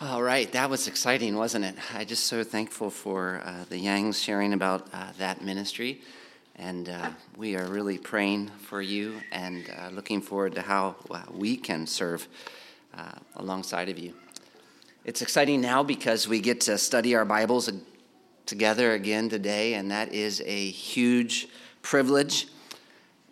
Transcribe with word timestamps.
All 0.00 0.22
right, 0.22 0.50
that 0.52 0.70
was 0.70 0.86
exciting, 0.86 1.34
wasn't 1.34 1.64
it? 1.64 1.74
I 1.92 2.04
just 2.04 2.26
so 2.26 2.44
thankful 2.44 2.88
for 2.88 3.42
uh, 3.44 3.64
the 3.68 3.84
Yangs 3.84 4.22
sharing 4.22 4.52
about 4.52 4.86
uh, 4.92 5.08
that 5.18 5.42
ministry, 5.42 6.02
and 6.54 6.88
uh, 6.88 7.10
we 7.36 7.56
are 7.56 7.66
really 7.66 7.98
praying 7.98 8.46
for 8.60 8.80
you 8.80 9.20
and 9.32 9.68
uh, 9.76 9.88
looking 9.88 10.20
forward 10.20 10.54
to 10.54 10.62
how 10.62 10.94
uh, 11.10 11.22
we 11.32 11.56
can 11.56 11.84
serve 11.84 12.28
uh, 12.96 13.10
alongside 13.34 13.88
of 13.88 13.98
you. 13.98 14.14
It's 15.04 15.20
exciting 15.20 15.60
now 15.60 15.82
because 15.82 16.28
we 16.28 16.38
get 16.38 16.60
to 16.60 16.78
study 16.78 17.16
our 17.16 17.24
Bibles 17.24 17.68
together 18.46 18.92
again 18.92 19.28
today, 19.28 19.74
and 19.74 19.90
that 19.90 20.12
is 20.14 20.40
a 20.46 20.70
huge 20.70 21.48
privilege 21.82 22.46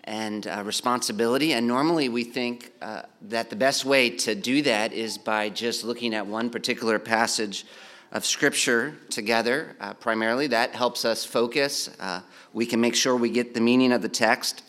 and 0.06 0.46
uh, 0.46 0.62
responsibility. 0.64 1.52
And 1.52 1.66
normally 1.66 2.08
we 2.08 2.24
think 2.24 2.72
uh, 2.80 3.02
that 3.22 3.50
the 3.50 3.56
best 3.56 3.84
way 3.84 4.10
to 4.10 4.34
do 4.34 4.62
that 4.62 4.92
is 4.92 5.18
by 5.18 5.48
just 5.48 5.84
looking 5.84 6.14
at 6.14 6.26
one 6.26 6.48
particular 6.48 6.98
passage 6.98 7.66
of 8.12 8.24
Scripture 8.24 8.96
together, 9.10 9.76
uh, 9.80 9.94
primarily. 9.94 10.46
That 10.46 10.74
helps 10.74 11.04
us 11.04 11.24
focus. 11.24 11.90
Uh, 11.98 12.20
we 12.52 12.64
can 12.64 12.80
make 12.80 12.94
sure 12.94 13.16
we 13.16 13.30
get 13.30 13.52
the 13.52 13.60
meaning 13.60 13.92
of 13.92 14.00
the 14.00 14.08
text. 14.08 14.62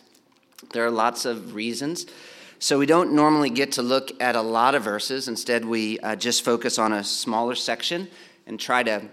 There 0.74 0.86
are 0.86 0.92
lots 0.92 1.26
of 1.26 1.54
reasons. 1.54 2.08
So 2.60 2.80
we 2.80 2.88
don't 2.88 3.14
normally 3.14 3.52
get 3.52 3.74
to 3.74 3.84
look 3.84 4.20
at 4.20 4.36
a 4.36 4.42
lot 4.42 4.74
of 4.74 4.84
verses. 4.84 5.28
Instead, 5.28 5.64
we 5.64 6.00
uh, 6.00 6.16
just 6.16 6.44
focus 6.44 6.80
on 6.80 6.92
a 6.92 7.04
smaller 7.04 7.54
section 7.54 8.08
and 8.48 8.60
try 8.60 8.82
to 8.82 9.04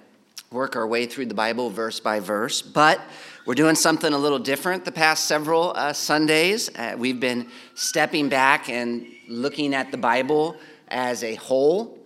work 0.50 0.76
our 0.76 0.86
way 0.86 1.04
through 1.04 1.26
the 1.26 1.34
Bible 1.34 1.68
verse 1.68 2.00
by 2.00 2.20
verse. 2.20 2.62
But 2.62 3.00
we're 3.46 3.54
doing 3.54 3.74
something 3.74 4.10
a 4.14 4.18
little 4.18 4.38
different 4.38 4.86
the 4.86 4.92
past 4.92 5.26
several 5.26 5.74
uh, 5.76 5.92
Sundays. 5.92 6.70
Uh, 6.74 6.94
we've 6.96 7.20
been 7.20 7.46
stepping 7.74 8.30
back 8.30 8.70
and 8.70 9.06
looking 9.28 9.74
at 9.74 9.90
the 9.90 9.98
Bible 9.98 10.56
as 10.88 11.22
a 11.22 11.34
whole 11.34 11.98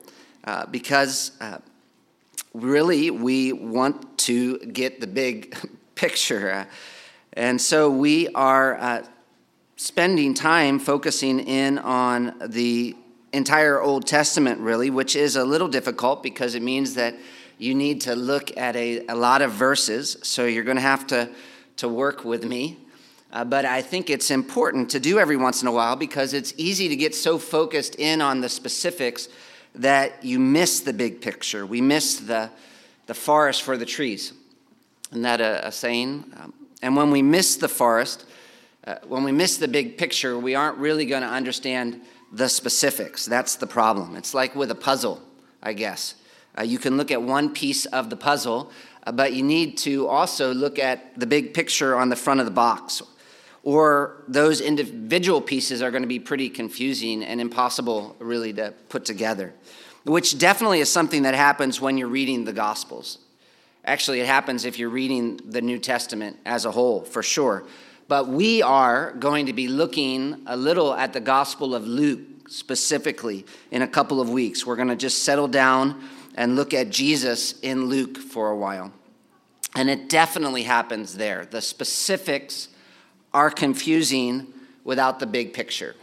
uh, 0.42 0.66
because 0.66 1.30
uh, 1.40 1.58
really 2.54 3.12
we 3.12 3.52
want 3.52 4.18
to 4.18 4.58
get 4.58 5.00
the 5.00 5.06
big 5.06 5.56
picture. 5.94 6.50
Uh, 6.50 6.64
and 7.34 7.60
so 7.60 7.88
we 7.88 8.26
are 8.30 8.76
uh, 8.76 9.04
spending 9.76 10.34
time 10.34 10.80
focusing 10.80 11.38
in 11.38 11.78
on 11.78 12.34
the 12.48 12.96
entire 13.32 13.80
Old 13.80 14.08
Testament, 14.08 14.60
really, 14.60 14.90
which 14.90 15.14
is 15.14 15.36
a 15.36 15.44
little 15.44 15.68
difficult 15.68 16.20
because 16.20 16.56
it 16.56 16.62
means 16.62 16.94
that 16.94 17.14
you 17.58 17.74
need 17.74 18.00
to 18.02 18.14
look 18.14 18.56
at 18.56 18.76
a, 18.76 19.06
a 19.06 19.14
lot 19.14 19.42
of 19.42 19.52
verses, 19.52 20.16
so 20.22 20.46
you're 20.46 20.64
going 20.64 20.76
to 20.76 20.80
have 20.80 21.06
to, 21.08 21.28
to 21.76 21.88
work 21.88 22.24
with 22.24 22.44
me. 22.44 22.78
Uh, 23.32 23.44
but 23.44 23.64
I 23.64 23.82
think 23.82 24.08
it's 24.08 24.30
important 24.30 24.90
to 24.90 25.00
do 25.00 25.18
every 25.18 25.36
once 25.36 25.60
in 25.60 25.68
a 25.68 25.72
while 25.72 25.96
because 25.96 26.32
it's 26.32 26.54
easy 26.56 26.88
to 26.88 26.96
get 26.96 27.14
so 27.14 27.36
focused 27.36 27.96
in 27.96 28.22
on 28.22 28.40
the 28.40 28.48
specifics 28.48 29.28
that 29.74 30.24
you 30.24 30.38
miss 30.38 30.80
the 30.80 30.92
big 30.92 31.20
picture. 31.20 31.66
We 31.66 31.80
miss 31.80 32.20
the, 32.20 32.50
the 33.06 33.14
forest 33.14 33.62
for 33.62 33.76
the 33.76 33.84
trees. 33.84 34.32
Isn't 35.10 35.22
that 35.22 35.40
a, 35.40 35.66
a 35.66 35.72
saying? 35.72 36.24
Um, 36.40 36.54
and 36.80 36.96
when 36.96 37.10
we 37.10 37.22
miss 37.22 37.56
the 37.56 37.68
forest, 37.68 38.24
uh, 38.86 38.96
when 39.06 39.24
we 39.24 39.32
miss 39.32 39.58
the 39.58 39.68
big 39.68 39.98
picture, 39.98 40.38
we 40.38 40.54
aren't 40.54 40.78
really 40.78 41.04
going 41.04 41.22
to 41.22 41.28
understand 41.28 42.00
the 42.32 42.48
specifics. 42.48 43.26
That's 43.26 43.56
the 43.56 43.66
problem. 43.66 44.16
It's 44.16 44.32
like 44.32 44.54
with 44.54 44.70
a 44.70 44.74
puzzle, 44.74 45.22
I 45.62 45.72
guess. 45.72 46.14
Uh, 46.58 46.62
you 46.62 46.78
can 46.78 46.96
look 46.96 47.10
at 47.10 47.22
one 47.22 47.52
piece 47.52 47.86
of 47.86 48.10
the 48.10 48.16
puzzle, 48.16 48.70
uh, 49.06 49.12
but 49.12 49.32
you 49.32 49.42
need 49.42 49.78
to 49.78 50.08
also 50.08 50.52
look 50.52 50.78
at 50.78 51.18
the 51.18 51.26
big 51.26 51.54
picture 51.54 51.94
on 51.96 52.08
the 52.08 52.16
front 52.16 52.40
of 52.40 52.46
the 52.46 52.52
box. 52.52 53.02
Or 53.62 54.24
those 54.26 54.60
individual 54.60 55.40
pieces 55.40 55.82
are 55.82 55.90
going 55.90 56.02
to 56.02 56.08
be 56.08 56.18
pretty 56.18 56.48
confusing 56.48 57.22
and 57.22 57.40
impossible, 57.40 58.16
really, 58.18 58.52
to 58.54 58.72
put 58.88 59.04
together, 59.04 59.52
which 60.04 60.38
definitely 60.38 60.80
is 60.80 60.90
something 60.90 61.22
that 61.22 61.34
happens 61.34 61.80
when 61.80 61.98
you're 61.98 62.08
reading 62.08 62.44
the 62.44 62.52
Gospels. 62.52 63.18
Actually, 63.84 64.20
it 64.20 64.26
happens 64.26 64.64
if 64.64 64.78
you're 64.78 64.88
reading 64.88 65.40
the 65.44 65.60
New 65.60 65.78
Testament 65.78 66.38
as 66.44 66.64
a 66.64 66.70
whole, 66.70 67.02
for 67.02 67.22
sure. 67.22 67.64
But 68.06 68.28
we 68.28 68.62
are 68.62 69.12
going 69.12 69.46
to 69.46 69.52
be 69.52 69.68
looking 69.68 70.42
a 70.46 70.56
little 70.56 70.94
at 70.94 71.12
the 71.12 71.20
Gospel 71.20 71.74
of 71.74 71.86
Luke 71.86 72.20
specifically 72.48 73.44
in 73.70 73.82
a 73.82 73.88
couple 73.88 74.20
of 74.20 74.30
weeks. 74.30 74.66
We're 74.66 74.76
going 74.76 74.88
to 74.88 74.96
just 74.96 75.24
settle 75.24 75.48
down 75.48 76.02
and 76.38 76.54
look 76.54 76.72
at 76.72 76.88
Jesus 76.88 77.58
in 77.60 77.86
Luke 77.86 78.16
for 78.16 78.48
a 78.50 78.56
while. 78.56 78.92
And 79.74 79.90
it 79.90 80.08
definitely 80.08 80.62
happens 80.62 81.16
there. 81.16 81.44
The 81.44 81.60
specifics 81.60 82.68
are 83.34 83.50
confusing 83.50 84.46
without 84.84 85.18
the 85.18 85.26
big 85.26 85.52
picture. 85.52 85.96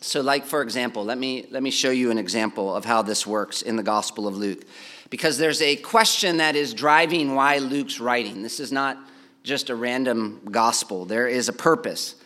So, 0.00 0.20
like 0.20 0.44
for 0.44 0.62
example, 0.62 1.04
let 1.04 1.16
me 1.16 1.46
let 1.50 1.62
me 1.62 1.70
show 1.70 1.90
you 1.90 2.10
an 2.10 2.18
example 2.18 2.74
of 2.74 2.84
how 2.84 3.02
this 3.02 3.24
works 3.26 3.62
in 3.62 3.76
the 3.76 3.82
Gospel 3.84 4.26
of 4.26 4.36
Luke. 4.36 4.64
Because 5.10 5.38
there's 5.38 5.62
a 5.62 5.76
question 5.76 6.38
that 6.38 6.56
is 6.56 6.74
driving 6.74 7.34
why 7.34 7.58
Luke's 7.58 8.00
writing. 8.00 8.42
This 8.42 8.58
is 8.58 8.72
not 8.72 8.98
just 9.44 9.70
a 9.70 9.76
random 9.76 10.40
gospel. 10.50 11.04
There 11.04 11.28
is 11.28 11.48
a 11.48 11.52
purpose. 11.52 12.16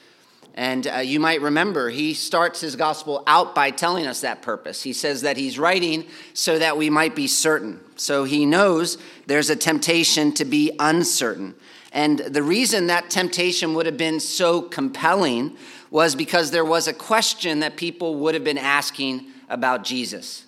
And 0.56 0.86
uh, 0.86 0.98
you 0.98 1.18
might 1.18 1.40
remember, 1.40 1.90
he 1.90 2.14
starts 2.14 2.60
his 2.60 2.76
gospel 2.76 3.24
out 3.26 3.56
by 3.56 3.72
telling 3.72 4.06
us 4.06 4.20
that 4.20 4.40
purpose. 4.40 4.82
He 4.82 4.92
says 4.92 5.22
that 5.22 5.36
he's 5.36 5.58
writing 5.58 6.06
so 6.32 6.60
that 6.60 6.76
we 6.76 6.88
might 6.88 7.16
be 7.16 7.26
certain. 7.26 7.80
So 7.96 8.22
he 8.22 8.46
knows 8.46 8.96
there's 9.26 9.50
a 9.50 9.56
temptation 9.56 10.32
to 10.34 10.44
be 10.44 10.70
uncertain. 10.78 11.56
And 11.90 12.20
the 12.20 12.42
reason 12.42 12.86
that 12.86 13.10
temptation 13.10 13.74
would 13.74 13.86
have 13.86 13.96
been 13.96 14.20
so 14.20 14.62
compelling 14.62 15.56
was 15.90 16.14
because 16.14 16.52
there 16.52 16.64
was 16.64 16.86
a 16.86 16.92
question 16.92 17.60
that 17.60 17.76
people 17.76 18.16
would 18.16 18.34
have 18.34 18.44
been 18.44 18.58
asking 18.58 19.26
about 19.48 19.82
Jesus. 19.82 20.44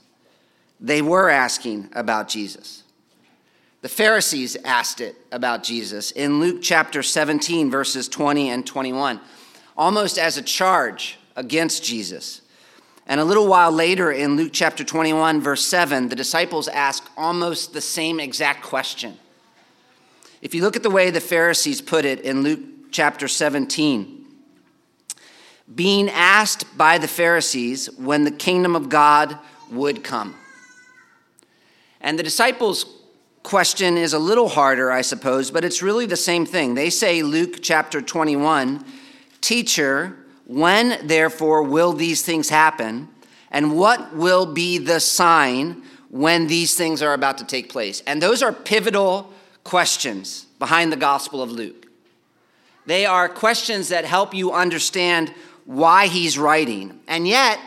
They 0.80 1.02
were 1.02 1.30
asking 1.30 1.88
about 1.92 2.28
Jesus. 2.28 2.84
The 3.82 3.88
Pharisees 3.88 4.56
asked 4.64 5.00
it 5.00 5.16
about 5.32 5.64
Jesus 5.64 6.12
in 6.12 6.40
Luke 6.40 6.60
chapter 6.62 7.02
17, 7.02 7.70
verses 7.70 8.08
20 8.08 8.50
and 8.50 8.66
21 8.66 9.20
almost 9.76 10.18
as 10.18 10.36
a 10.36 10.42
charge 10.42 11.18
against 11.36 11.84
Jesus. 11.84 12.40
And 13.06 13.20
a 13.20 13.24
little 13.24 13.46
while 13.46 13.70
later 13.70 14.10
in 14.10 14.36
Luke 14.36 14.50
chapter 14.52 14.82
21, 14.82 15.40
verse 15.40 15.64
7, 15.64 16.08
the 16.08 16.16
disciples 16.16 16.66
ask 16.66 17.08
almost 17.16 17.72
the 17.72 17.80
same 17.80 18.18
exact 18.18 18.62
question. 18.64 19.16
If 20.42 20.54
you 20.54 20.62
look 20.62 20.76
at 20.76 20.82
the 20.82 20.90
way 20.90 21.10
the 21.10 21.20
Pharisees 21.20 21.80
put 21.80 22.04
it 22.04 22.20
in 22.20 22.42
Luke 22.42 22.60
chapter 22.90 23.28
17, 23.28 24.24
being 25.74 26.08
asked 26.10 26.76
by 26.76 26.98
the 26.98 27.08
Pharisees 27.08 27.90
when 27.98 28.24
the 28.24 28.30
kingdom 28.30 28.76
of 28.76 28.88
God 28.88 29.38
would 29.70 30.04
come. 30.04 30.34
And 32.00 32.18
the 32.18 32.22
disciples' 32.22 32.86
question 33.42 33.96
is 33.96 34.12
a 34.12 34.18
little 34.18 34.48
harder, 34.48 34.92
I 34.92 35.02
suppose, 35.02 35.50
but 35.50 35.64
it's 35.64 35.82
really 35.82 36.06
the 36.06 36.16
same 36.16 36.46
thing. 36.46 36.74
They 36.74 36.90
say, 36.90 37.22
Luke 37.22 37.58
chapter 37.62 38.00
21, 38.00 38.84
Teacher, 39.40 40.16
when 40.46 41.06
therefore 41.06 41.62
will 41.62 41.92
these 41.92 42.22
things 42.22 42.48
happen? 42.48 43.08
And 43.50 43.76
what 43.76 44.14
will 44.14 44.46
be 44.46 44.78
the 44.78 45.00
sign 45.00 45.82
when 46.10 46.46
these 46.46 46.74
things 46.74 47.02
are 47.02 47.14
about 47.14 47.38
to 47.38 47.44
take 47.44 47.70
place? 47.70 48.02
And 48.06 48.22
those 48.22 48.42
are 48.42 48.52
pivotal 48.52 49.32
questions 49.64 50.46
behind 50.58 50.92
the 50.92 50.96
Gospel 50.96 51.42
of 51.42 51.50
Luke. 51.50 51.86
They 52.86 53.04
are 53.04 53.28
questions 53.28 53.88
that 53.88 54.04
help 54.04 54.34
you 54.34 54.52
understand 54.52 55.34
why 55.64 56.06
he's 56.06 56.38
writing. 56.38 57.00
And 57.08 57.26
yet, 57.26 57.58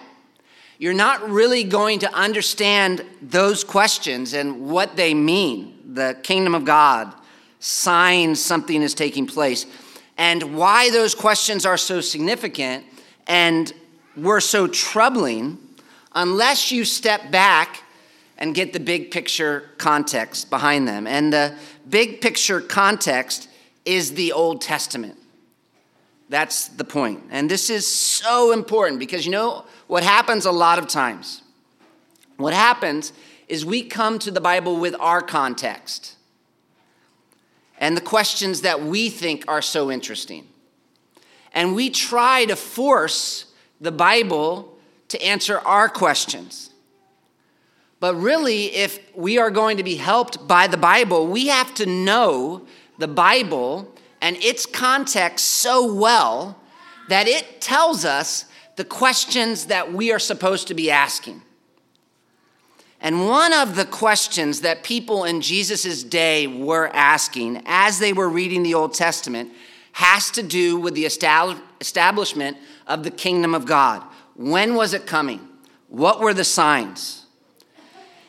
you're 0.78 0.94
not 0.94 1.30
really 1.30 1.66
going 1.66 2.00
to 2.00 2.14
understand 2.14 3.06
those 3.22 3.66
questions 3.66 4.34
and 4.34 4.70
what 4.70 4.96
they 4.96 5.14
mean. 5.14 5.78
The 5.94 6.18
kingdom 6.24 6.56
of 6.56 6.64
God, 6.64 7.14
signs 7.60 8.42
something 8.42 8.82
is 8.82 8.94
taking 8.94 9.28
place 9.28 9.66
and 10.20 10.58
why 10.58 10.90
those 10.90 11.16
questions 11.16 11.66
are 11.66 11.78
so 11.78 12.02
significant 12.02 12.86
and 13.26 13.72
were 14.18 14.42
so 14.42 14.68
troubling 14.68 15.58
unless 16.14 16.74
you 16.74 16.84
step 16.84 17.32
back 17.32 17.84
and 18.38 18.54
get 18.54 18.74
the 18.74 18.82
big 18.82 19.12
picture 19.12 19.70
context 19.78 20.50
behind 20.50 20.86
them. 20.86 21.08
And 21.08 21.32
the 21.32 21.56
big 21.88 22.20
picture 22.20 22.60
context 22.60 23.48
is 23.86 24.14
the 24.16 24.34
Old 24.34 24.60
Testament. 24.60 25.18
That's 26.28 26.68
the 26.68 26.84
point. 26.84 27.24
And 27.32 27.50
this 27.50 27.70
is 27.70 27.88
so 27.88 28.52
important 28.52 29.00
because 29.00 29.26
you 29.26 29.32
know 29.32 29.66
what 29.88 30.04
happens 30.04 30.46
a 30.46 30.52
lot 30.52 30.80
of 30.80 30.88
times? 30.88 31.44
What 32.36 32.54
happens 32.54 33.14
is 33.48 33.66
we 33.66 33.84
come 33.84 34.20
to 34.20 34.32
the 34.32 34.42
Bible 34.42 34.76
with 34.76 34.96
our 35.00 35.22
context 35.22 36.18
and 37.80 37.98
the 37.98 38.02
questions 38.02 38.62
that 38.62 38.84
we 38.84 39.10
think 39.10 39.46
are 39.48 39.62
so 39.62 39.90
interesting. 39.90 40.48
And 41.54 41.74
we 41.74 41.90
try 41.90 42.46
to 42.46 42.56
force 42.56 43.46
the 43.82 43.92
Bible 43.92 44.78
to 45.08 45.22
answer 45.24 45.60
our 45.60 45.90
questions. 45.90 46.70
But 48.00 48.16
really, 48.16 48.66
if 48.76 49.00
we 49.16 49.38
are 49.38 49.50
going 49.50 49.78
to 49.78 49.84
be 49.84 49.96
helped 49.96 50.48
by 50.48 50.68
the 50.68 50.78
Bible, 50.78 51.26
we 51.28 51.48
have 51.48 51.74
to 51.76 51.86
know 51.86 52.68
the 52.98 53.08
Bible 53.08 53.94
and 54.22 54.38
its 54.38 54.66
context 54.66 55.46
so 55.46 55.92
well 55.92 56.60
that 57.08 57.28
it 57.28 57.62
tells 57.62 58.06
us 58.06 58.46
the 58.76 58.86
questions 58.86 59.66
that 59.66 59.92
we 59.92 60.12
are 60.12 60.20
supposed 60.20 60.68
to 60.68 60.74
be 60.74 60.92
asking. 60.92 61.42
And 63.02 63.28
one 63.28 63.54
of 63.54 63.76
the 63.76 63.86
questions 63.86 64.62
that 64.62 64.84
people 64.84 65.24
in 65.24 65.42
Jesus' 65.42 66.04
day 66.04 66.48
were 66.48 66.90
asking 66.94 67.64
as 67.66 68.00
they 68.00 68.12
were 68.12 68.28
reading 68.28 68.64
the 68.64 68.74
Old 68.74 68.94
Testament 68.94 69.52
has 69.94 70.30
to 70.32 70.44
do 70.44 70.78
with 70.78 70.96
the 70.96 71.06
establishment 71.06 72.58
of 72.88 73.04
the 73.04 73.12
kingdom 73.12 73.56
of 73.56 73.66
God. 73.66 74.04
When 74.36 74.76
was 74.76 74.94
it 74.94 75.06
coming? 75.06 75.48
What 75.88 76.20
were 76.20 76.34
the 76.34 76.44
signs? 76.44 77.26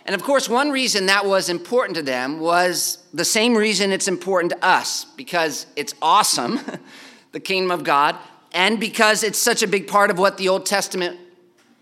And 0.06 0.14
of 0.14 0.22
course, 0.22 0.48
one 0.48 0.70
reason 0.70 1.06
that 1.06 1.26
was 1.26 1.48
important 1.48 1.96
to 1.96 2.02
them 2.02 2.40
was 2.40 2.98
the 3.12 3.24
same 3.24 3.54
reason 3.54 3.92
it's 3.92 4.08
important 4.08 4.52
to 4.52 4.64
us 4.64 5.04
because 5.16 5.66
it's 5.76 5.94
awesome, 6.00 6.60
the 7.32 7.40
kingdom 7.40 7.70
of 7.70 7.84
God, 7.84 8.16
and 8.52 8.80
because 8.80 9.22
it's 9.22 9.38
such 9.38 9.62
a 9.62 9.68
big 9.68 9.86
part 9.86 10.10
of 10.10 10.18
what 10.18 10.36
the 10.36 10.48
Old 10.48 10.66
Testament 10.66 11.18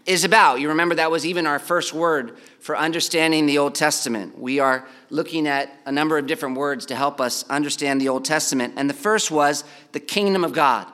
is 0.09 0.25
about. 0.25 0.59
You 0.59 0.71
remember 0.71 0.95
that 0.95 1.11
was 1.11 1.27
even 1.27 1.47
our 1.47 1.59
first 1.59 1.93
word 1.93 2.39
for 2.61 2.77
understanding 2.77 3.45
the 3.45 3.59
Old 3.59 3.75
Testament. 3.75 4.39
We 4.39 4.59
are 4.59 4.89
looking 5.11 5.47
at 5.47 5.71
a 5.85 5.93
number 5.93 6.17
of 6.17 6.27
different 6.27 6.57
words 6.57 6.87
to 6.87 6.97
help 6.97 7.21
us 7.21 7.45
understand 7.51 8.01
the 8.01 8.09
Old 8.09 8.25
Testament. 8.25 8.73
And 8.79 8.89
the 8.89 8.95
first 8.95 9.31
was 9.31 9.65
the 9.93 10.01
kingdom 10.01 10.45
of 10.45 10.55
God. 10.55 10.87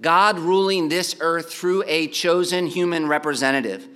God 0.00 0.38
ruling 0.38 0.88
this 0.88 1.14
earth 1.20 1.52
through 1.52 1.84
a 1.86 2.08
chosen 2.08 2.66
human 2.66 3.06
representative. 3.06 3.86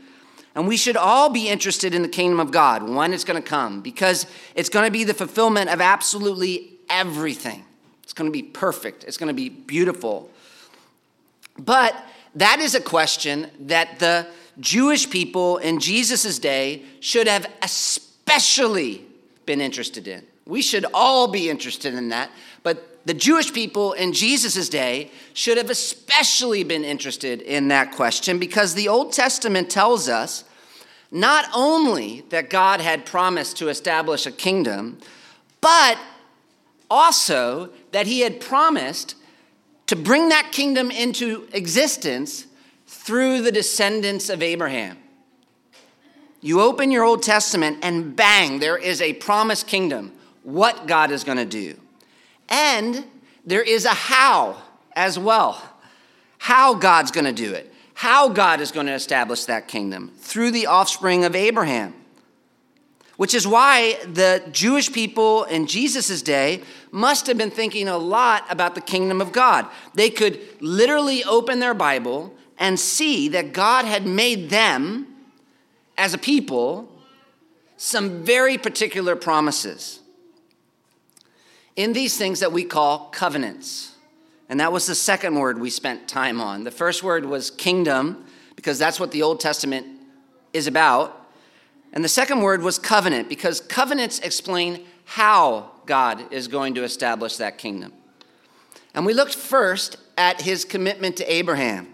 And 0.55 0.69
we 0.69 0.77
should 0.77 0.97
all 0.97 1.31
be 1.31 1.49
interested 1.49 1.95
in 1.95 2.03
the 2.03 2.09
kingdom 2.09 2.39
of 2.39 2.51
God 2.51 2.87
when 2.87 3.15
it's 3.15 3.25
going 3.25 3.43
to 3.43 3.49
come 3.49 3.81
because 3.81 4.27
it's 4.55 4.69
going 4.69 4.85
to 4.85 4.93
be 4.93 5.05
the 5.05 5.15
fulfillment 5.15 5.71
of 5.71 5.81
absolutely 5.81 6.75
everything. 6.91 7.65
It's 8.03 8.13
going 8.13 8.31
to 8.31 8.33
be 8.33 8.43
perfect, 8.43 9.05
it's 9.05 9.17
going 9.17 9.29
to 9.29 9.35
be 9.35 9.49
beautiful. 9.49 10.31
But 11.59 11.97
that 12.35 12.61
is 12.61 12.75
a 12.75 12.81
question 12.81 13.51
that 13.61 13.99
the 13.99 14.27
Jewish 14.61 15.09
people 15.11 15.59
in 15.59 15.81
Jesus' 15.81 16.39
day 16.39 16.83
should 17.01 17.29
have 17.29 17.51
especially 17.63 19.05
been 19.45 19.61
interested 19.61 20.09
in. 20.09 20.25
We 20.47 20.63
should 20.63 20.87
all 20.95 21.29
be 21.29 21.51
interested 21.51 21.95
in 21.95 22.09
that, 22.11 22.31
but 22.63 23.05
the 23.07 23.15
Jewish 23.15 23.53
people 23.53 23.93
in 23.93 24.13
Jesus' 24.13 24.69
day 24.69 25.11
should 25.35 25.57
have 25.57 25.71
especially 25.71 26.65
been 26.65 26.85
interested 26.85 27.41
in 27.43 27.69
that 27.69 27.93
question 27.93 28.39
because 28.39 28.75
the 28.75 28.89
Old 28.89 29.13
Testament 29.13 29.71
tells 29.71 30.09
us 30.09 30.45
not 31.11 31.47
only 31.55 32.25
that 32.31 32.51
God 32.51 32.81
had 32.81 33.07
promised 33.07 33.57
to 33.59 33.69
establish 33.69 34.27
a 34.27 34.33
kingdom, 34.33 34.99
but 35.61 35.99
also 36.91 37.71
that 37.93 38.07
he 38.07 38.21
had 38.21 38.41
promised 38.41 39.15
to 39.87 39.97
bring 39.97 40.29
that 40.31 40.51
kingdom 40.51 40.91
into 40.91 41.49
existence 41.53 42.46
through 43.07 43.41
the 43.41 43.53
descendants 43.53 44.29
of 44.29 44.43
Abraham. 44.43 44.99
You 46.41 46.61
open 46.61 46.91
your 46.91 47.05
Old 47.05 47.23
Testament, 47.23 47.79
and 47.83 48.17
bang, 48.17 48.59
there 48.59 48.77
is 48.77 49.01
a 49.01 49.13
promised 49.13 49.69
kingdom, 49.69 50.13
what 50.43 50.89
God 50.89 51.13
is 51.13 51.23
going 51.23 51.39
to 51.39 51.45
do. 51.45 51.77
And 52.49 53.05
there 53.45 53.63
is 53.63 53.85
a 53.85 53.91
how 53.91 54.57
as 54.97 55.21
well. 55.21 55.63
How 56.39 56.75
God's 56.75 57.13
going 57.13 57.27
to 57.27 57.33
do 57.33 57.53
it. 57.55 57.73
How 57.95 58.29
God 58.29 58.61
is 58.61 58.73
going 58.73 58.87
to 58.87 58.93
establish 58.93 59.45
that 59.45 59.69
kingdom 59.69 60.11
through 60.19 60.51
the 60.51 60.67
offspring 60.67 61.25
of 61.25 61.37
Abraham. 61.37 61.95
Which 63.17 63.35
is 63.35 63.47
why 63.47 63.99
the 64.05 64.43
Jewish 64.51 64.93
people 64.93 65.45
in 65.45 65.69
Jesus' 65.69 66.23
day 66.23 66.63
must 66.91 67.29
have 67.29 67.39
been 67.39 67.53
thinking 67.53 67.87
a 67.87 67.99
lot 67.99 68.45
about 68.51 68.75
the 68.75 68.81
kingdom 68.81 69.21
of 69.21 69.31
God. 69.31 69.67
They 69.95 70.11
could 70.11 70.41
literally 70.61 71.23
open 71.23 71.61
their 71.61 71.73
Bible 71.73 72.36
and 72.59 72.79
see 72.79 73.29
that 73.29 73.53
God 73.53 73.85
had 73.85 74.07
made 74.07 74.51
them, 74.51 75.07
as 75.99 76.15
a 76.15 76.19
people, 76.19 76.93
some 77.77 78.25
very 78.25 78.59
particular 78.59 79.17
promises 79.17 80.01
in 81.75 81.93
these 81.93 82.17
things 82.17 82.41
that 82.41 82.53
we 82.53 82.65
call 82.65 83.11
covenants. 83.11 83.93
And 84.49 84.61
that 84.61 84.73
was 84.73 84.87
the 84.87 84.95
second 84.95 85.35
word 85.35 85.59
we 85.59 85.71
spent 85.71 86.09
time 86.09 86.41
on. 86.41 86.65
The 86.65 86.71
first 86.71 87.03
word 87.03 87.27
was 87.27 87.51
kingdom, 87.51 88.25
because 88.55 88.79
that's 88.79 88.99
what 89.01 89.11
the 89.11 89.23
Old 89.23 89.41
Testament 89.41 89.87
is 90.53 90.67
about. 90.67 91.29
And 91.93 92.05
the 92.05 92.09
second 92.09 92.41
word 92.41 92.63
was 92.63 92.79
covenant, 92.79 93.29
because 93.29 93.61
covenants 93.61 94.19
explain 94.21 94.85
how 95.05 95.71
God 95.85 96.33
is 96.33 96.49
going 96.49 96.75
to 96.75 96.85
establish 96.85 97.37
that 97.37 97.59
kingdom. 97.59 97.93
And 98.95 99.05
we 99.05 99.15
looked 99.15 99.35
first 99.35 99.97
at 100.17 100.41
his 100.43 100.65
commitment 100.65 101.17
to 101.19 101.33
Abraham 101.33 101.89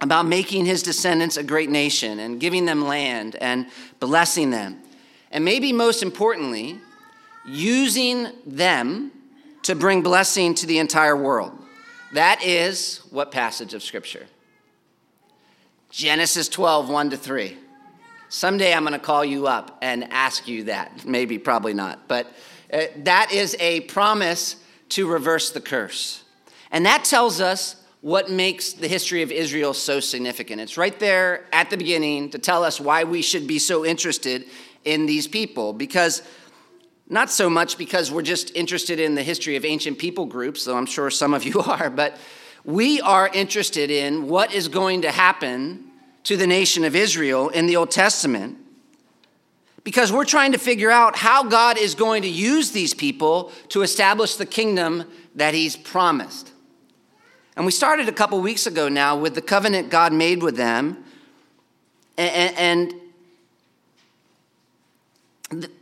about 0.00 0.26
making 0.26 0.66
his 0.66 0.82
descendants 0.82 1.36
a 1.36 1.42
great 1.42 1.70
nation 1.70 2.18
and 2.18 2.40
giving 2.40 2.64
them 2.64 2.84
land 2.84 3.36
and 3.36 3.66
blessing 4.00 4.50
them. 4.50 4.80
And 5.30 5.44
maybe 5.44 5.72
most 5.72 6.02
importantly, 6.02 6.78
using 7.44 8.28
them 8.46 9.12
to 9.62 9.74
bring 9.74 10.02
blessing 10.02 10.54
to 10.54 10.66
the 10.66 10.78
entire 10.78 11.16
world. 11.16 11.52
That 12.12 12.42
is 12.44 12.98
what 13.10 13.30
passage 13.30 13.74
of 13.74 13.82
Scripture? 13.82 14.26
Genesis 15.90 16.48
12, 16.48 16.88
1 16.88 17.10
to 17.10 17.16
3. 17.16 17.56
Someday 18.28 18.74
I'm 18.74 18.82
going 18.82 18.92
to 18.94 18.98
call 18.98 19.24
you 19.24 19.46
up 19.46 19.78
and 19.80 20.04
ask 20.12 20.48
you 20.48 20.64
that. 20.64 21.04
Maybe, 21.04 21.38
probably 21.38 21.74
not. 21.74 22.08
But 22.08 22.26
uh, 22.72 22.86
that 22.98 23.32
is 23.32 23.56
a 23.60 23.82
promise 23.82 24.56
to 24.90 25.06
reverse 25.06 25.50
the 25.50 25.60
curse. 25.60 26.24
And 26.70 26.84
that 26.86 27.04
tells 27.04 27.40
us 27.40 27.76
what 28.04 28.30
makes 28.30 28.74
the 28.74 28.86
history 28.86 29.22
of 29.22 29.32
Israel 29.32 29.72
so 29.72 29.98
significant. 29.98 30.60
It's 30.60 30.76
right 30.76 30.98
there 30.98 31.46
at 31.54 31.70
the 31.70 31.78
beginning 31.78 32.28
to 32.32 32.38
tell 32.38 32.62
us 32.62 32.78
why 32.78 33.04
we 33.04 33.22
should 33.22 33.46
be 33.46 33.58
so 33.58 33.82
interested 33.82 34.44
in 34.84 35.06
these 35.06 35.26
people. 35.26 35.72
Because 35.72 36.20
not 37.08 37.30
so 37.30 37.48
much 37.48 37.78
because 37.78 38.12
we're 38.12 38.20
just 38.20 38.54
interested 38.54 39.00
in 39.00 39.14
the 39.14 39.22
history 39.22 39.56
of 39.56 39.64
ancient 39.64 39.98
people 39.98 40.26
groups, 40.26 40.66
though 40.66 40.76
I'm 40.76 40.84
sure 40.84 41.08
some 41.08 41.32
of 41.32 41.44
you 41.44 41.60
are, 41.66 41.88
but 41.88 42.18
we 42.62 43.00
are 43.00 43.28
interested 43.28 43.90
in 43.90 44.28
what 44.28 44.52
is 44.52 44.68
going 44.68 45.00
to 45.00 45.10
happen 45.10 45.86
to 46.24 46.36
the 46.36 46.46
nation 46.46 46.84
of 46.84 46.94
Israel 46.94 47.48
in 47.48 47.64
the 47.64 47.76
Old 47.76 47.90
Testament 47.90 48.58
because 49.82 50.12
we're 50.12 50.26
trying 50.26 50.52
to 50.52 50.58
figure 50.58 50.90
out 50.90 51.16
how 51.16 51.42
God 51.42 51.78
is 51.78 51.94
going 51.94 52.20
to 52.20 52.28
use 52.28 52.72
these 52.72 52.92
people 52.92 53.50
to 53.70 53.80
establish 53.80 54.34
the 54.34 54.44
kingdom 54.44 55.04
that 55.36 55.54
He's 55.54 55.74
promised. 55.74 56.50
And 57.56 57.64
we 57.64 57.72
started 57.72 58.08
a 58.08 58.12
couple 58.12 58.40
weeks 58.40 58.66
ago 58.66 58.88
now 58.88 59.16
with 59.16 59.34
the 59.34 59.42
covenant 59.42 59.90
God 59.90 60.12
made 60.12 60.42
with 60.42 60.56
them. 60.56 61.04
And, 62.16 62.94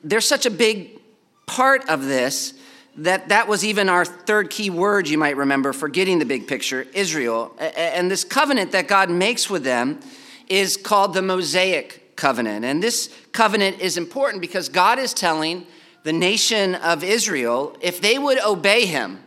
there's 0.04 0.26
such 0.26 0.44
a 0.46 0.50
big 0.50 1.00
part 1.46 1.88
of 1.88 2.04
this 2.04 2.54
that 2.96 3.30
that 3.30 3.48
was 3.48 3.64
even 3.64 3.88
our 3.88 4.04
third 4.04 4.50
key 4.50 4.68
word 4.68 5.08
you 5.08 5.16
might 5.16 5.36
remember 5.36 5.72
for 5.72 5.88
getting 5.88 6.18
the 6.18 6.26
big 6.26 6.46
picture 6.46 6.86
israel 6.92 7.54
and 7.58 8.10
this 8.10 8.22
covenant 8.22 8.72
that 8.72 8.86
god 8.86 9.08
makes 9.08 9.48
with 9.48 9.64
them 9.64 9.98
is 10.48 10.76
called 10.76 11.14
the 11.14 11.22
mosaic 11.22 12.14
covenant 12.16 12.64
and 12.64 12.82
this 12.82 13.14
covenant 13.32 13.78
is 13.80 13.96
important 13.96 14.40
because 14.42 14.68
god 14.68 14.98
is 14.98 15.14
telling 15.14 15.66
the 16.02 16.12
nation 16.12 16.74
of 16.76 17.02
israel 17.02 17.76
if 17.80 18.00
they 18.00 18.18
would 18.18 18.38
obey 18.44 18.84
him 18.84 19.18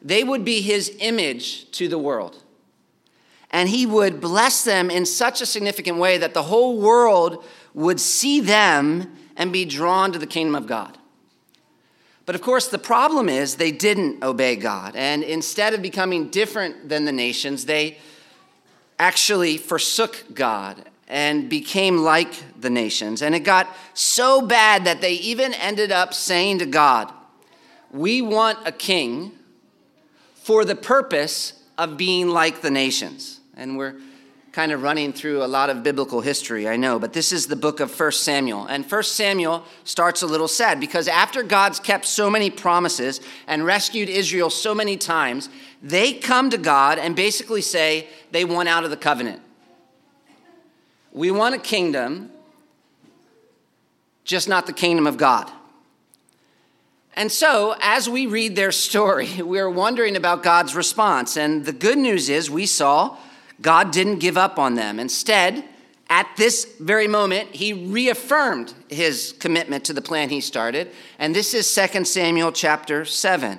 they 0.00 0.24
would 0.24 0.44
be 0.44 0.60
his 0.60 0.94
image 1.00 1.70
to 1.72 1.88
the 1.88 1.98
world 1.98 2.42
and 3.50 3.68
he 3.68 3.86
would 3.86 4.20
bless 4.20 4.64
them 4.64 4.90
in 4.90 5.06
such 5.06 5.40
a 5.40 5.46
significant 5.46 5.98
way 5.98 6.18
that 6.18 6.34
the 6.34 6.42
whole 6.42 6.78
world 6.78 7.44
would 7.74 7.98
see 8.00 8.40
them 8.40 9.16
and 9.36 9.52
be 9.52 9.64
drawn 9.64 10.12
to 10.12 10.18
the 10.18 10.26
kingdom 10.26 10.54
of 10.54 10.66
God. 10.66 10.98
But 12.26 12.34
of 12.34 12.42
course, 12.42 12.68
the 12.68 12.78
problem 12.78 13.28
is 13.28 13.56
they 13.56 13.72
didn't 13.72 14.22
obey 14.22 14.56
God. 14.56 14.94
And 14.96 15.22
instead 15.22 15.72
of 15.72 15.80
becoming 15.80 16.28
different 16.28 16.90
than 16.90 17.06
the 17.06 17.12
nations, 17.12 17.64
they 17.64 17.96
actually 18.98 19.56
forsook 19.56 20.24
God 20.34 20.84
and 21.06 21.48
became 21.48 21.98
like 21.98 22.60
the 22.60 22.68
nations. 22.68 23.22
And 23.22 23.34
it 23.34 23.40
got 23.40 23.74
so 23.94 24.42
bad 24.42 24.84
that 24.84 25.00
they 25.00 25.14
even 25.14 25.54
ended 25.54 25.90
up 25.90 26.12
saying 26.12 26.58
to 26.58 26.66
God, 26.66 27.10
We 27.90 28.20
want 28.20 28.58
a 28.66 28.72
king 28.72 29.37
for 30.48 30.64
the 30.64 30.74
purpose 30.74 31.52
of 31.76 31.98
being 31.98 32.26
like 32.26 32.62
the 32.62 32.70
nations. 32.70 33.38
And 33.54 33.76
we're 33.76 33.96
kind 34.50 34.72
of 34.72 34.82
running 34.82 35.12
through 35.12 35.44
a 35.44 35.46
lot 35.46 35.68
of 35.68 35.82
biblical 35.82 36.22
history, 36.22 36.66
I 36.66 36.76
know, 36.76 36.98
but 36.98 37.12
this 37.12 37.32
is 37.32 37.48
the 37.48 37.54
book 37.54 37.80
of 37.80 38.00
1 38.00 38.12
Samuel. 38.12 38.64
And 38.64 38.90
1 38.90 39.02
Samuel 39.02 39.62
starts 39.84 40.22
a 40.22 40.26
little 40.26 40.48
sad 40.48 40.80
because 40.80 41.06
after 41.06 41.42
God's 41.42 41.78
kept 41.78 42.06
so 42.06 42.30
many 42.30 42.48
promises 42.48 43.20
and 43.46 43.62
rescued 43.62 44.08
Israel 44.08 44.48
so 44.48 44.74
many 44.74 44.96
times, 44.96 45.50
they 45.82 46.14
come 46.14 46.48
to 46.48 46.56
God 46.56 46.98
and 46.98 47.14
basically 47.14 47.60
say 47.60 48.08
they 48.30 48.46
want 48.46 48.70
out 48.70 48.84
of 48.84 48.90
the 48.90 48.96
covenant. 48.96 49.42
We 51.12 51.30
want 51.30 51.56
a 51.56 51.58
kingdom, 51.58 52.30
just 54.24 54.48
not 54.48 54.66
the 54.66 54.72
kingdom 54.72 55.06
of 55.06 55.18
God. 55.18 55.52
And 57.18 57.32
so, 57.32 57.74
as 57.80 58.08
we 58.08 58.26
read 58.26 58.54
their 58.54 58.70
story, 58.70 59.28
we're 59.42 59.68
wondering 59.68 60.14
about 60.14 60.44
God's 60.44 60.76
response. 60.76 61.36
And 61.36 61.64
the 61.64 61.72
good 61.72 61.98
news 61.98 62.28
is 62.28 62.48
we 62.48 62.64
saw 62.64 63.16
God 63.60 63.90
didn't 63.90 64.20
give 64.20 64.38
up 64.38 64.56
on 64.56 64.76
them. 64.76 65.00
Instead, 65.00 65.64
at 66.08 66.28
this 66.36 66.76
very 66.78 67.08
moment, 67.08 67.50
he 67.50 67.72
reaffirmed 67.72 68.72
his 68.88 69.34
commitment 69.40 69.84
to 69.86 69.92
the 69.92 70.00
plan 70.00 70.28
he 70.28 70.40
started. 70.40 70.92
And 71.18 71.34
this 71.34 71.54
is 71.54 71.74
2 71.74 72.04
Samuel 72.04 72.52
chapter 72.52 73.04
7. 73.04 73.58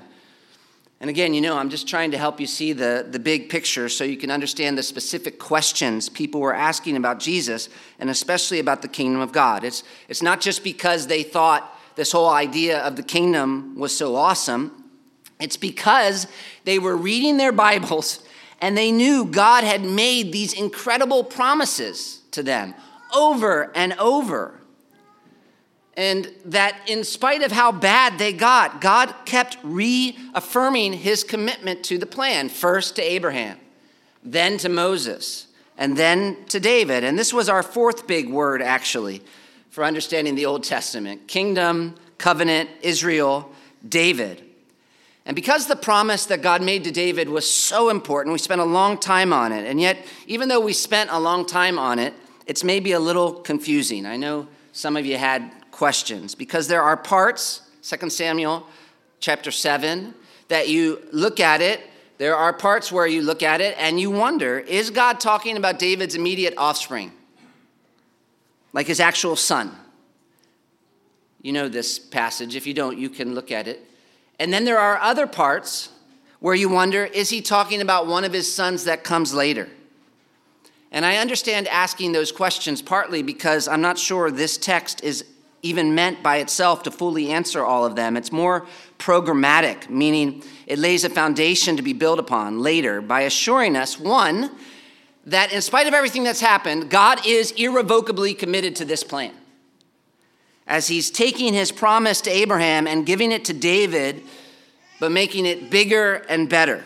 And 1.01 1.09
again, 1.09 1.33
you 1.33 1.41
know, 1.41 1.57
I'm 1.57 1.69
just 1.69 1.85
trying 1.85 2.11
to 2.11 2.17
help 2.17 2.39
you 2.39 2.47
see 2.47 2.71
the, 2.71 3.05
the 3.09 3.19
big 3.19 3.49
picture 3.49 3.89
so 3.89 4.05
you 4.05 4.15
can 4.15 4.31
understand 4.31 4.77
the 4.77 4.83
specific 4.83 5.37
questions 5.37 6.07
people 6.07 6.39
were 6.39 6.55
asking 6.55 6.95
about 6.95 7.19
Jesus 7.19 7.67
and 7.99 8.09
especially 8.09 8.59
about 8.59 8.81
the 8.81 8.87
kingdom 8.87 9.19
of 9.19 9.33
God. 9.33 9.65
It's, 9.65 9.83
it's 10.07 10.21
not 10.21 10.39
just 10.39 10.63
because 10.63 11.07
they 11.07 11.23
thought 11.23 11.75
this 11.95 12.11
whole 12.11 12.29
idea 12.29 12.79
of 12.79 12.95
the 12.95 13.03
kingdom 13.03 13.77
was 13.77 13.95
so 13.95 14.15
awesome, 14.15 14.83
it's 15.39 15.57
because 15.57 16.27
they 16.65 16.79
were 16.79 16.95
reading 16.95 17.37
their 17.37 17.51
Bibles 17.69 18.23
and 18.61 18.77
they 18.77 18.91
knew 18.91 19.25
God 19.25 19.63
had 19.63 19.83
made 19.83 20.31
these 20.31 20.53
incredible 20.53 21.23
promises 21.23 22.21
to 22.31 22.43
them 22.43 22.73
over 23.15 23.71
and 23.75 23.93
over. 23.93 24.59
And 25.95 26.31
that 26.45 26.77
in 26.87 27.03
spite 27.03 27.41
of 27.41 27.51
how 27.51 27.71
bad 27.71 28.17
they 28.19 28.31
got, 28.31 28.79
God 28.79 29.13
kept 29.25 29.57
reaffirming 29.63 30.93
his 30.93 31.23
commitment 31.23 31.83
to 31.85 31.97
the 31.97 32.05
plan, 32.05 32.47
first 32.47 32.95
to 32.95 33.01
Abraham, 33.01 33.57
then 34.23 34.57
to 34.59 34.69
Moses, 34.69 35.47
and 35.77 35.97
then 35.97 36.45
to 36.45 36.59
David. 36.59 37.03
And 37.03 37.19
this 37.19 37.33
was 37.33 37.49
our 37.49 37.63
fourth 37.63 38.07
big 38.07 38.29
word, 38.29 38.61
actually, 38.61 39.21
for 39.79 39.85
understanding 39.85 40.35
the 40.35 40.45
Old 40.45 40.61
Testament 40.65 41.25
kingdom, 41.25 41.95
covenant, 42.17 42.69
Israel, 42.81 43.49
David. 43.87 44.43
And 45.25 45.37
because 45.37 45.67
the 45.67 45.75
promise 45.77 46.25
that 46.25 46.41
God 46.41 46.61
made 46.61 46.83
to 46.83 46.91
David 46.91 47.29
was 47.29 47.49
so 47.49 47.87
important, 47.87 48.33
we 48.33 48.39
spent 48.39 48.59
a 48.59 48.65
long 48.65 48.97
time 48.97 49.31
on 49.31 49.53
it. 49.53 49.65
And 49.65 49.79
yet, 49.79 50.05
even 50.27 50.49
though 50.49 50.59
we 50.59 50.73
spent 50.73 51.11
a 51.13 51.17
long 51.17 51.45
time 51.45 51.79
on 51.79 51.97
it, 51.97 52.13
it's 52.45 52.61
maybe 52.61 52.91
a 52.91 52.99
little 52.99 53.31
confusing. 53.31 54.05
I 54.05 54.17
know 54.17 54.49
some 54.73 54.97
of 54.97 55.05
you 55.05 55.17
had 55.17 55.49
questions 55.71 56.35
because 56.35 56.67
there 56.67 56.83
are 56.83 56.97
parts, 56.97 57.61
2 57.83 58.09
Samuel 58.09 58.67
chapter 59.21 59.49
7, 59.49 60.13
that 60.49 60.67
you 60.67 61.07
look 61.13 61.39
at 61.39 61.61
it. 61.61 61.79
There 62.17 62.35
are 62.35 62.51
parts 62.51 62.91
where 62.91 63.07
you 63.07 63.21
look 63.21 63.43
at 63.43 63.61
it 63.61 63.77
and 63.79 63.97
you 63.97 64.11
wonder 64.11 64.59
is 64.59 64.89
God 64.89 65.21
talking 65.21 65.55
about 65.55 65.79
David's 65.79 66.15
immediate 66.15 66.55
offspring? 66.57 67.13
Like 68.73 68.87
his 68.87 68.99
actual 68.99 69.35
son? 69.35 69.75
You 71.41 71.53
know 71.53 71.69
this 71.69 71.97
passage. 71.97 72.55
If 72.55 72.67
you 72.67 72.73
don't, 72.73 72.97
you 72.97 73.09
can 73.09 73.33
look 73.33 73.51
at 73.51 73.67
it. 73.67 73.85
And 74.39 74.53
then 74.53 74.65
there 74.65 74.79
are 74.79 74.97
other 74.99 75.27
parts 75.27 75.89
where 76.39 76.55
you 76.55 76.69
wonder 76.69 77.05
is 77.05 77.29
he 77.29 77.41
talking 77.41 77.81
about 77.81 78.07
one 78.07 78.23
of 78.23 78.33
his 78.33 78.53
sons 78.53 78.85
that 78.85 79.03
comes 79.03 79.33
later? 79.33 79.69
And 80.91 81.05
I 81.05 81.17
understand 81.17 81.67
asking 81.67 82.13
those 82.13 82.31
questions 82.31 82.81
partly 82.81 83.21
because 83.21 83.67
I'm 83.67 83.81
not 83.81 83.97
sure 83.97 84.31
this 84.31 84.57
text 84.57 85.03
is 85.03 85.25
even 85.61 85.93
meant 85.93 86.23
by 86.23 86.37
itself 86.37 86.83
to 86.83 86.91
fully 86.91 87.31
answer 87.31 87.63
all 87.63 87.85
of 87.85 87.95
them. 87.95 88.15
It's 88.15 88.31
more 88.31 88.65
programmatic, 88.97 89.89
meaning 89.89 90.41
it 90.67 90.79
lays 90.79 91.03
a 91.03 91.09
foundation 91.09 91.75
to 91.77 91.83
be 91.83 91.93
built 91.93 92.17
upon 92.17 92.59
later 92.61 93.01
by 93.01 93.21
assuring 93.21 93.75
us, 93.75 93.99
one, 93.99 94.51
that 95.25 95.51
in 95.51 95.61
spite 95.61 95.87
of 95.87 95.93
everything 95.93 96.23
that's 96.23 96.41
happened, 96.41 96.89
God 96.89 97.25
is 97.25 97.51
irrevocably 97.51 98.33
committed 98.33 98.75
to 98.77 98.85
this 98.85 99.03
plan. 99.03 99.33
As 100.65 100.87
he's 100.87 101.09
taking 101.09 101.53
his 101.53 101.71
promise 101.71 102.21
to 102.21 102.29
Abraham 102.29 102.87
and 102.87 103.05
giving 103.05 103.31
it 103.31 103.45
to 103.45 103.53
David, 103.53 104.23
but 104.99 105.11
making 105.11 105.45
it 105.45 105.69
bigger 105.69 106.25
and 106.29 106.49
better 106.49 106.83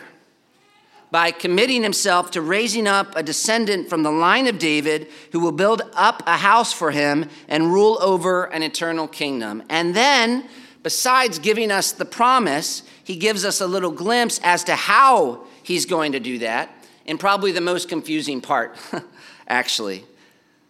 by 1.14 1.30
committing 1.30 1.84
himself 1.84 2.32
to 2.32 2.42
raising 2.42 2.88
up 2.88 3.14
a 3.14 3.22
descendant 3.22 3.88
from 3.88 4.02
the 4.02 4.10
line 4.10 4.48
of 4.48 4.58
David 4.58 5.06
who 5.30 5.38
will 5.38 5.52
build 5.52 5.80
up 5.94 6.24
a 6.26 6.36
house 6.38 6.72
for 6.72 6.90
him 6.90 7.28
and 7.46 7.72
rule 7.72 7.98
over 8.00 8.46
an 8.46 8.64
eternal 8.64 9.06
kingdom. 9.06 9.62
And 9.68 9.94
then, 9.94 10.48
besides 10.82 11.38
giving 11.38 11.70
us 11.70 11.92
the 11.92 12.04
promise, 12.04 12.82
he 13.04 13.14
gives 13.14 13.44
us 13.44 13.60
a 13.60 13.66
little 13.68 13.92
glimpse 13.92 14.40
as 14.42 14.64
to 14.64 14.74
how 14.74 15.46
he's 15.62 15.86
going 15.86 16.10
to 16.10 16.18
do 16.18 16.40
that, 16.40 16.83
and 17.06 17.18
probably 17.20 17.52
the 17.52 17.60
most 17.60 17.88
confusing 17.88 18.40
part, 18.40 18.76
actually. 19.48 20.04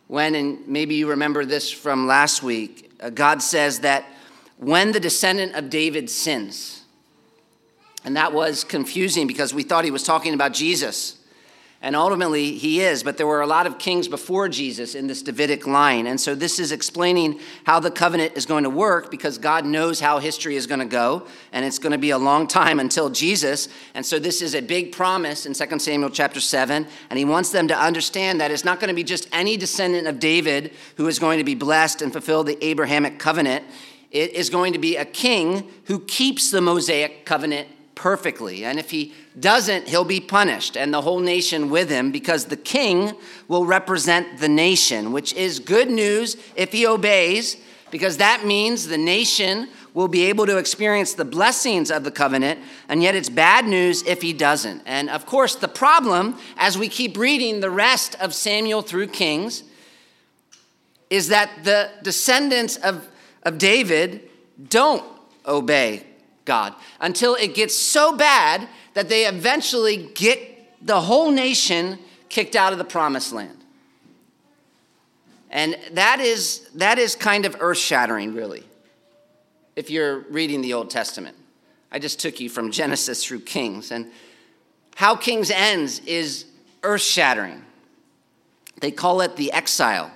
When, 0.06 0.34
and 0.34 0.66
maybe 0.68 0.94
you 0.94 1.08
remember 1.10 1.44
this 1.44 1.70
from 1.70 2.06
last 2.06 2.42
week, 2.42 2.92
uh, 3.00 3.10
God 3.10 3.42
says 3.42 3.80
that 3.80 4.04
when 4.58 4.92
the 4.92 5.00
descendant 5.00 5.54
of 5.54 5.70
David 5.70 6.10
sins, 6.10 6.82
and 8.04 8.16
that 8.16 8.32
was 8.32 8.64
confusing 8.64 9.26
because 9.26 9.54
we 9.54 9.62
thought 9.62 9.84
he 9.84 9.90
was 9.90 10.02
talking 10.02 10.34
about 10.34 10.52
Jesus. 10.52 11.16
And 11.84 11.94
ultimately, 11.94 12.52
he 12.52 12.80
is, 12.80 13.02
but 13.02 13.18
there 13.18 13.26
were 13.26 13.42
a 13.42 13.46
lot 13.46 13.66
of 13.66 13.76
kings 13.76 14.08
before 14.08 14.48
Jesus 14.48 14.94
in 14.94 15.06
this 15.06 15.20
Davidic 15.20 15.66
line. 15.66 16.06
And 16.06 16.18
so, 16.18 16.34
this 16.34 16.58
is 16.58 16.72
explaining 16.72 17.40
how 17.64 17.78
the 17.78 17.90
covenant 17.90 18.32
is 18.36 18.46
going 18.46 18.64
to 18.64 18.70
work 18.70 19.10
because 19.10 19.36
God 19.36 19.66
knows 19.66 20.00
how 20.00 20.18
history 20.18 20.56
is 20.56 20.66
going 20.66 20.80
to 20.80 20.86
go, 20.86 21.26
and 21.52 21.62
it's 21.62 21.78
going 21.78 21.92
to 21.92 21.98
be 21.98 22.08
a 22.08 22.16
long 22.16 22.46
time 22.46 22.80
until 22.80 23.10
Jesus. 23.10 23.68
And 23.92 24.06
so, 24.06 24.18
this 24.18 24.40
is 24.40 24.54
a 24.54 24.62
big 24.62 24.92
promise 24.92 25.44
in 25.44 25.52
2 25.52 25.78
Samuel 25.78 26.08
chapter 26.08 26.40
7. 26.40 26.86
And 27.10 27.18
he 27.18 27.26
wants 27.26 27.50
them 27.50 27.68
to 27.68 27.78
understand 27.78 28.40
that 28.40 28.50
it's 28.50 28.64
not 28.64 28.80
going 28.80 28.88
to 28.88 28.94
be 28.94 29.04
just 29.04 29.28
any 29.30 29.58
descendant 29.58 30.06
of 30.06 30.18
David 30.18 30.72
who 30.96 31.06
is 31.06 31.18
going 31.18 31.36
to 31.36 31.44
be 31.44 31.54
blessed 31.54 32.00
and 32.00 32.10
fulfill 32.10 32.44
the 32.44 32.56
Abrahamic 32.64 33.18
covenant. 33.18 33.62
It 34.10 34.30
is 34.30 34.48
going 34.48 34.72
to 34.72 34.78
be 34.78 34.96
a 34.96 35.04
king 35.04 35.70
who 35.84 36.00
keeps 36.00 36.50
the 36.50 36.62
Mosaic 36.62 37.26
covenant 37.26 37.68
perfectly. 37.94 38.64
And 38.64 38.78
if 38.78 38.90
he 38.90 39.14
doesn't, 39.38 39.88
he'll 39.88 40.04
be 40.04 40.20
punished, 40.20 40.76
and 40.76 40.92
the 40.92 41.00
whole 41.00 41.20
nation 41.20 41.70
with 41.70 41.90
him, 41.90 42.12
because 42.12 42.46
the 42.46 42.56
king 42.56 43.12
will 43.48 43.66
represent 43.66 44.38
the 44.38 44.48
nation, 44.48 45.12
which 45.12 45.32
is 45.34 45.58
good 45.58 45.90
news 45.90 46.36
if 46.56 46.72
he 46.72 46.86
obeys, 46.86 47.56
because 47.90 48.16
that 48.16 48.44
means 48.44 48.86
the 48.86 48.98
nation 48.98 49.68
will 49.92 50.08
be 50.08 50.24
able 50.24 50.46
to 50.46 50.56
experience 50.56 51.14
the 51.14 51.24
blessings 51.24 51.90
of 51.90 52.02
the 52.02 52.10
covenant, 52.10 52.58
and 52.88 53.02
yet 53.02 53.14
it's 53.14 53.28
bad 53.28 53.66
news 53.66 54.02
if 54.02 54.20
he 54.22 54.32
doesn't. 54.32 54.82
And 54.86 55.08
of 55.08 55.24
course, 55.26 55.54
the 55.54 55.68
problem, 55.68 56.36
as 56.56 56.76
we 56.76 56.88
keep 56.88 57.16
reading 57.16 57.60
the 57.60 57.70
rest 57.70 58.16
of 58.20 58.34
Samuel 58.34 58.82
through 58.82 59.08
Kings, 59.08 59.62
is 61.10 61.28
that 61.28 61.50
the 61.62 61.90
descendants 62.02 62.76
of, 62.78 63.06
of 63.44 63.58
David 63.58 64.28
don't 64.68 65.04
obey 65.46 66.04
God 66.44 66.74
until 67.00 67.34
it 67.34 67.54
gets 67.54 67.76
so 67.76 68.16
bad 68.16 68.68
that 68.94 69.08
they 69.08 69.26
eventually 69.26 70.10
get 70.14 70.40
the 70.86 71.00
whole 71.00 71.30
nation 71.30 71.98
kicked 72.28 72.56
out 72.56 72.72
of 72.72 72.78
the 72.78 72.84
promised 72.84 73.32
land. 73.32 73.64
And 75.50 75.76
that 75.92 76.20
is, 76.20 76.68
that 76.74 76.98
is 76.98 77.14
kind 77.14 77.46
of 77.46 77.56
earth 77.60 77.78
shattering, 77.78 78.34
really, 78.34 78.64
if 79.76 79.88
you're 79.88 80.20
reading 80.30 80.62
the 80.62 80.74
Old 80.74 80.90
Testament. 80.90 81.36
I 81.92 82.00
just 82.00 82.18
took 82.18 82.40
you 82.40 82.48
from 82.48 82.72
Genesis 82.72 83.24
through 83.24 83.40
Kings. 83.40 83.92
And 83.92 84.10
how 84.96 85.14
Kings 85.14 85.50
ends 85.52 86.00
is 86.00 86.46
earth 86.82 87.02
shattering. 87.02 87.62
They 88.80 88.90
call 88.90 89.20
it 89.20 89.36
the 89.36 89.52
exile. 89.52 90.10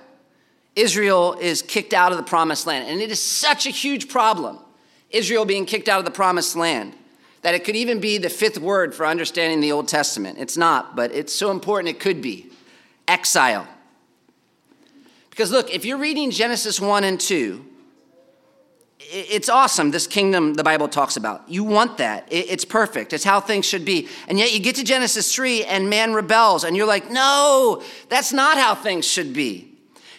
Israel 0.75 1.37
is 1.39 1.61
kicked 1.61 1.93
out 1.93 2.11
of 2.11 2.17
the 2.17 2.23
promised 2.23 2.67
land. 2.67 2.89
And 2.89 3.01
it 3.01 3.09
is 3.09 3.23
such 3.23 3.65
a 3.65 3.69
huge 3.69 4.09
problem 4.09 4.59
Israel 5.09 5.45
being 5.45 5.65
kicked 5.65 5.89
out 5.89 5.99
of 5.99 6.05
the 6.05 6.11
promised 6.11 6.55
land, 6.55 6.93
that 7.41 7.55
it 7.55 7.63
could 7.63 7.75
even 7.75 7.99
be 7.99 8.17
the 8.17 8.29
fifth 8.29 8.59
word 8.59 8.93
for 8.93 9.05
understanding 9.05 9.61
the 9.61 9.71
Old 9.71 9.87
Testament. 9.87 10.37
It's 10.39 10.57
not, 10.57 10.95
but 10.95 11.13
it's 11.13 11.33
so 11.33 11.51
important 11.51 11.89
it 11.89 11.99
could 11.99 12.21
be 12.21 12.51
exile. 13.07 13.67
Because 15.29 15.51
look, 15.51 15.73
if 15.73 15.85
you're 15.85 15.97
reading 15.97 16.31
Genesis 16.31 16.81
1 16.81 17.03
and 17.05 17.19
2, 17.19 17.65
it's 18.99 19.49
awesome, 19.49 19.89
this 19.89 20.05
kingdom 20.05 20.53
the 20.53 20.63
Bible 20.63 20.87
talks 20.87 21.17
about. 21.17 21.49
You 21.49 21.63
want 21.63 21.97
that. 21.97 22.27
It's 22.29 22.65
perfect. 22.65 23.13
It's 23.13 23.23
how 23.23 23.39
things 23.39 23.65
should 23.65 23.85
be. 23.85 24.07
And 24.27 24.37
yet 24.37 24.53
you 24.53 24.59
get 24.59 24.75
to 24.75 24.83
Genesis 24.83 25.33
3 25.33 25.63
and 25.63 25.89
man 25.89 26.13
rebels, 26.13 26.63
and 26.63 26.75
you're 26.77 26.85
like, 26.85 27.09
no, 27.09 27.81
that's 28.09 28.31
not 28.33 28.57
how 28.57 28.75
things 28.75 29.07
should 29.07 29.33
be. 29.33 29.68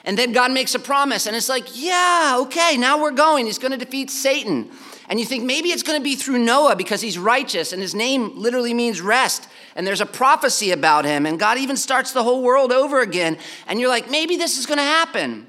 And 0.05 0.17
then 0.17 0.33
God 0.33 0.53
makes 0.53 0.75
a 0.75 0.79
promise, 0.79 1.27
and 1.27 1.37
it's 1.37 1.49
like, 1.49 1.67
yeah, 1.75 2.37
okay, 2.41 2.77
now 2.79 3.01
we're 3.01 3.11
going. 3.11 3.47
He's 3.47 3.59
going 3.59 3.73
to 3.73 3.77
defeat 3.77 4.11
Satan. 4.11 4.71
And 5.11 5.21
you 5.21 5.27
think 5.27 5.45
maybe 5.45 5.71
it's 5.71 5.83
going 5.83 5.99
to 5.99 6.05
be 6.05 6.17
through 6.17 6.39
Noah 6.39 6.77
because 6.77 7.01
he's 7.01 7.19
righteous, 7.19 7.73
and 7.73 7.83
his 7.83 7.95
name 7.95 8.33
literally 8.39 8.73
means 8.73 9.01
rest. 9.01 9.49
And 9.77 9.87
there's 9.87 10.01
a 10.01 10.07
prophecy 10.07 10.71
about 10.71 11.05
him, 11.05 11.27
and 11.27 11.39
God 11.39 11.59
even 11.59 11.77
starts 11.77 12.13
the 12.13 12.23
whole 12.23 12.43
world 12.43 12.73
over 12.73 13.01
again. 13.01 13.37
And 13.67 13.79
you're 13.79 13.91
like, 13.91 14.11
maybe 14.11 14.37
this 14.37 14.57
is 14.57 14.67
going 14.67 14.79
to 14.79 14.85
happen. 14.85 15.47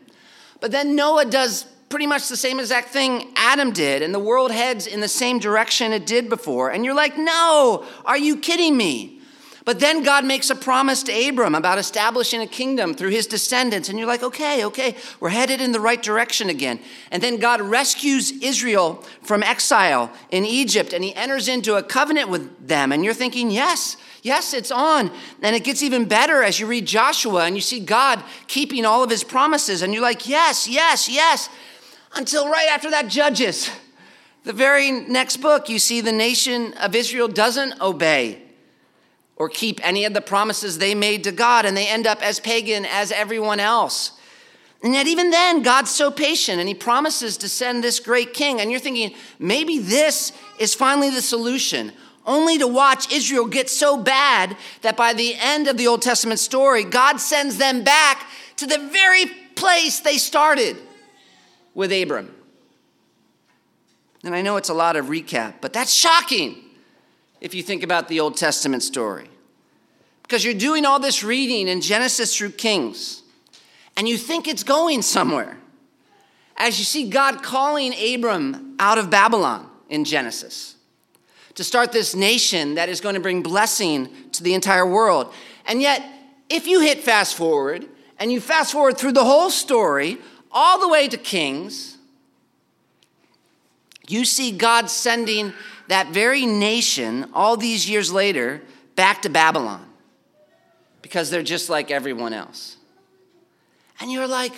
But 0.60 0.72
then 0.72 0.96
Noah 0.96 1.26
does 1.26 1.64
pretty 1.88 2.08
much 2.08 2.28
the 2.28 2.38
same 2.38 2.60
exact 2.60 2.90
thing 2.90 3.32
Adam 3.36 3.72
did, 3.72 4.02
and 4.02 4.14
the 4.14 4.20
world 4.20 4.52
heads 4.52 4.86
in 4.86 5.00
the 5.00 5.08
same 5.08 5.40
direction 5.40 5.94
it 5.94 6.06
did 6.06 6.28
before. 6.28 6.72
And 6.72 6.84
you're 6.84 6.96
like, 6.96 7.18
no, 7.18 7.86
are 8.06 8.18
you 8.18 8.38
kidding 8.38 8.76
me? 8.76 9.21
But 9.64 9.80
then 9.80 10.02
God 10.02 10.26
makes 10.26 10.50
a 10.50 10.56
promise 10.56 11.04
to 11.04 11.30
Abram 11.30 11.54
about 11.54 11.78
establishing 11.78 12.42
a 12.42 12.48
kingdom 12.48 12.96
through 12.96 13.12
his 13.12 13.28
descendants. 13.28 13.90
And 13.90 14.00
you're 14.00 14.08
like, 14.08 14.24
okay, 14.24 14.66
okay, 14.66 14.96
we're 15.20 15.30
headed 15.30 15.62
in 15.62 15.72
the 15.72 15.80
right 15.80 16.02
direction 16.02 16.50
again. 16.50 16.80
And 17.12 17.22
then 17.22 17.38
God 17.38 17.62
rescues 17.62 18.32
Israel 18.32 19.04
from 19.22 19.44
exile 19.44 20.12
in 20.32 20.46
Egypt 20.46 20.94
and 20.94 21.04
he 21.04 21.14
enters 21.14 21.48
into 21.48 21.76
a 21.76 21.84
covenant 21.84 22.30
with 22.30 22.68
them. 22.68 22.92
And 22.92 23.06
you're 23.06 23.14
thinking, 23.14 23.52
yes, 23.52 23.98
yes, 24.24 24.56
it's 24.56 24.72
on. 24.72 25.12
And 25.44 25.56
it 25.56 25.64
gets 25.64 25.84
even 25.84 26.06
better 26.06 26.42
as 26.42 26.60
you 26.60 26.66
read 26.66 26.88
Joshua 26.88 27.46
and 27.46 27.56
you 27.56 27.62
see 27.62 27.80
God 27.80 28.24
keeping 28.48 28.84
all 28.84 29.04
of 29.04 29.12
his 29.12 29.24
promises. 29.24 29.84
And 29.84 29.94
you're 29.94 30.02
like, 30.02 30.28
yes, 30.28 30.68
yes, 30.68 31.08
yes. 31.08 31.50
Until 32.16 32.50
right 32.50 32.68
after 32.72 32.90
that, 32.90 33.10
Judges. 33.10 33.70
The 34.44 34.54
very 34.54 34.90
next 34.90 35.38
book, 35.38 35.70
you 35.70 35.78
see 35.78 36.02
the 36.02 36.12
nation 36.12 36.74
of 36.74 36.96
Israel 36.96 37.28
doesn't 37.28 37.80
obey 37.80 38.42
or 39.42 39.50
keep 39.50 39.84
any 39.84 40.06
of 40.06 40.14
the 40.14 40.22
promises 40.22 40.78
they 40.78 40.94
made 40.94 41.24
to 41.24 41.32
God, 41.32 41.66
and 41.66 41.76
they 41.76 41.88
end 41.88 42.06
up 42.06 42.22
as 42.22 42.40
pagan 42.40 42.86
as 42.86 43.12
everyone 43.12 43.60
else. 43.60 44.12
And 44.84 44.94
yet, 44.94 45.08
even 45.08 45.32
then, 45.32 45.64
God's 45.64 45.90
so 45.90 46.12
patient 46.12 46.60
and 46.60 46.68
He 46.68 46.76
promises 46.76 47.38
to 47.38 47.50
send 47.50 47.84
this 47.84 48.00
great 48.00 48.36
king. 48.36 48.62
And 48.62 48.70
you're 48.70 48.80
thinking, 48.80 49.16
maybe 49.40 49.80
this 49.80 50.32
is 50.60 50.76
finally 50.76 51.10
the 51.10 51.24
solution, 51.24 51.92
only 52.24 52.60
to 52.60 52.68
watch 52.68 53.12
Israel 53.12 53.48
get 53.48 53.68
so 53.68 53.98
bad 53.98 54.56
that 54.84 54.96
by 54.96 55.12
the 55.12 55.34
end 55.40 55.68
of 55.68 55.76
the 55.76 55.88
Old 55.88 56.04
Testament 56.04 56.40
story, 56.40 56.84
God 56.84 57.20
sends 57.20 57.58
them 57.58 57.84
back 57.84 58.28
to 58.58 58.68
the 58.68 58.78
very 58.78 59.26
place 59.56 60.02
they 60.02 60.20
started 60.20 60.78
with 61.74 61.92
Abram. 61.92 62.32
And 64.24 64.36
I 64.36 64.44
know 64.44 64.58
it's 64.58 64.70
a 64.70 64.76
lot 64.76 64.96
of 64.96 65.08
recap, 65.08 65.56
but 65.62 65.74
that's 65.74 65.92
shocking 65.92 66.58
if 67.40 67.56
you 67.56 67.64
think 67.64 67.82
about 67.82 68.08
the 68.08 68.20
Old 68.20 68.38
Testament 68.38 68.84
story. 68.84 69.31
Because 70.32 70.46
you're 70.46 70.54
doing 70.54 70.86
all 70.86 70.98
this 70.98 71.26
reading 71.26 71.68
in 71.68 71.82
Genesis 71.82 72.38
through 72.38 72.52
Kings, 72.52 73.22
and 73.98 74.08
you 74.08 74.18
think 74.18 74.48
it's 74.48 74.64
going 74.64 75.02
somewhere. 75.02 75.58
As 76.56 76.80
you 76.80 76.86
see 76.86 77.10
God 77.10 77.44
calling 77.44 77.94
Abram 77.94 78.78
out 78.80 78.98
of 78.98 79.10
Babylon 79.10 79.70
in 79.90 80.06
Genesis 80.06 80.78
to 81.56 81.66
start 81.66 81.92
this 81.92 82.16
nation 82.16 82.76
that 82.76 82.88
is 82.88 83.02
going 83.02 83.16
to 83.16 83.20
bring 83.20 83.44
blessing 83.44 84.08
to 84.32 84.42
the 84.42 84.54
entire 84.54 84.86
world. 84.86 85.34
And 85.66 85.82
yet, 85.82 86.02
if 86.50 86.66
you 86.66 86.80
hit 86.80 87.00
fast 87.00 87.36
forward 87.36 87.86
and 88.18 88.32
you 88.32 88.40
fast 88.40 88.72
forward 88.72 88.98
through 88.98 89.12
the 89.12 89.26
whole 89.26 89.50
story, 89.50 90.18
all 90.50 90.80
the 90.80 90.88
way 90.88 91.10
to 91.10 91.18
Kings, 91.18 91.98
you 94.08 94.24
see 94.24 94.54
God 94.54 94.90
sending 94.90 95.52
that 95.90 96.08
very 96.12 96.46
nation 96.46 97.30
all 97.34 97.58
these 97.58 97.90
years 97.90 98.14
later 98.14 98.62
back 98.96 99.24
to 99.24 99.30
Babylon 99.30 99.88
because 101.12 101.30
they're 101.30 101.44
just 101.44 101.70
like 101.70 101.92
everyone 101.92 102.32
else. 102.32 102.78
And 104.00 104.10
you're 104.10 104.30
like, 104.30 104.54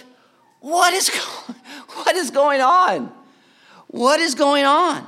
what 0.59 0.93
is, 0.93 1.09
what 1.95 2.15
is 2.15 2.29
going 2.29 2.61
on? 2.61 3.11
What 3.87 4.19
is 4.19 4.35
going 4.35 4.63
on? 4.63 5.03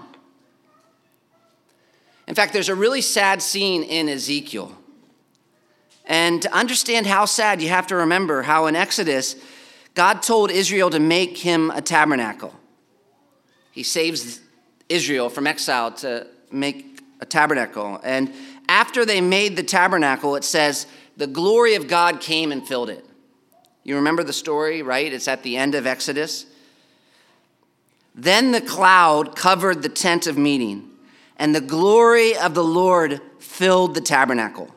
In 2.27 2.33
fact, 2.33 2.51
there's 2.51 2.69
a 2.69 2.73
really 2.73 3.01
sad 3.01 3.43
scene 3.43 3.83
in 3.83 4.09
Ezekiel. 4.09 4.75
And 6.07 6.41
to 6.41 6.51
understand 6.51 7.05
how 7.05 7.25
sad, 7.25 7.61
you 7.61 7.69
have 7.69 7.85
to 7.87 7.95
remember 7.95 8.41
how 8.41 8.65
in 8.65 8.75
Exodus, 8.75 9.35
God 9.93 10.23
told 10.23 10.49
Israel 10.49 10.89
to 10.89 10.99
make 10.99 11.37
him 11.37 11.69
a 11.69 11.81
tabernacle. 11.81 12.55
He 13.71 13.83
saves 13.83 14.39
Israel 14.89 15.29
from 15.29 15.45
exile 15.45 15.91
to 15.91 16.25
make 16.51 17.01
a 17.19 17.25
tabernacle. 17.27 17.99
And 18.03 18.33
after 18.67 19.05
they 19.05 19.21
made 19.21 19.55
the 19.55 19.63
tabernacle, 19.63 20.35
it 20.35 20.43
says, 20.43 20.87
the 21.17 21.27
glory 21.27 21.75
of 21.75 21.87
God 21.87 22.19
came 22.19 22.51
and 22.51 22.67
filled 22.67 22.89
it. 22.89 23.05
You 23.83 23.95
remember 23.95 24.23
the 24.23 24.33
story, 24.33 24.81
right? 24.81 25.11
It's 25.11 25.27
at 25.27 25.43
the 25.43 25.57
end 25.57 25.75
of 25.75 25.85
Exodus. 25.85 26.45
Then 28.15 28.51
the 28.51 28.61
cloud 28.61 29.35
covered 29.35 29.83
the 29.83 29.89
tent 29.89 30.25
of 30.25 30.37
meeting, 30.37 30.89
and 31.37 31.53
the 31.53 31.61
glory 31.61 32.35
of 32.35 32.53
the 32.53 32.63
Lord 32.63 33.21
filled 33.39 33.93
the 33.93 34.01
tabernacle. 34.01 34.73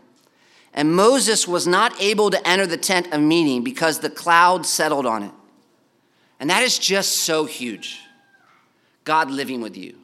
And 0.74 0.94
Moses 0.94 1.48
was 1.48 1.66
not 1.66 2.00
able 2.00 2.30
to 2.30 2.46
enter 2.46 2.66
the 2.66 2.76
tent 2.76 3.12
of 3.12 3.20
meeting 3.20 3.64
because 3.64 3.98
the 3.98 4.10
cloud 4.10 4.66
settled 4.66 5.06
on 5.06 5.22
it. 5.22 5.32
And 6.38 6.50
that 6.50 6.62
is 6.62 6.78
just 6.78 7.18
so 7.18 7.46
huge. 7.46 8.00
God 9.04 9.30
living 9.30 9.60
with 9.60 9.76
you. 9.76 9.96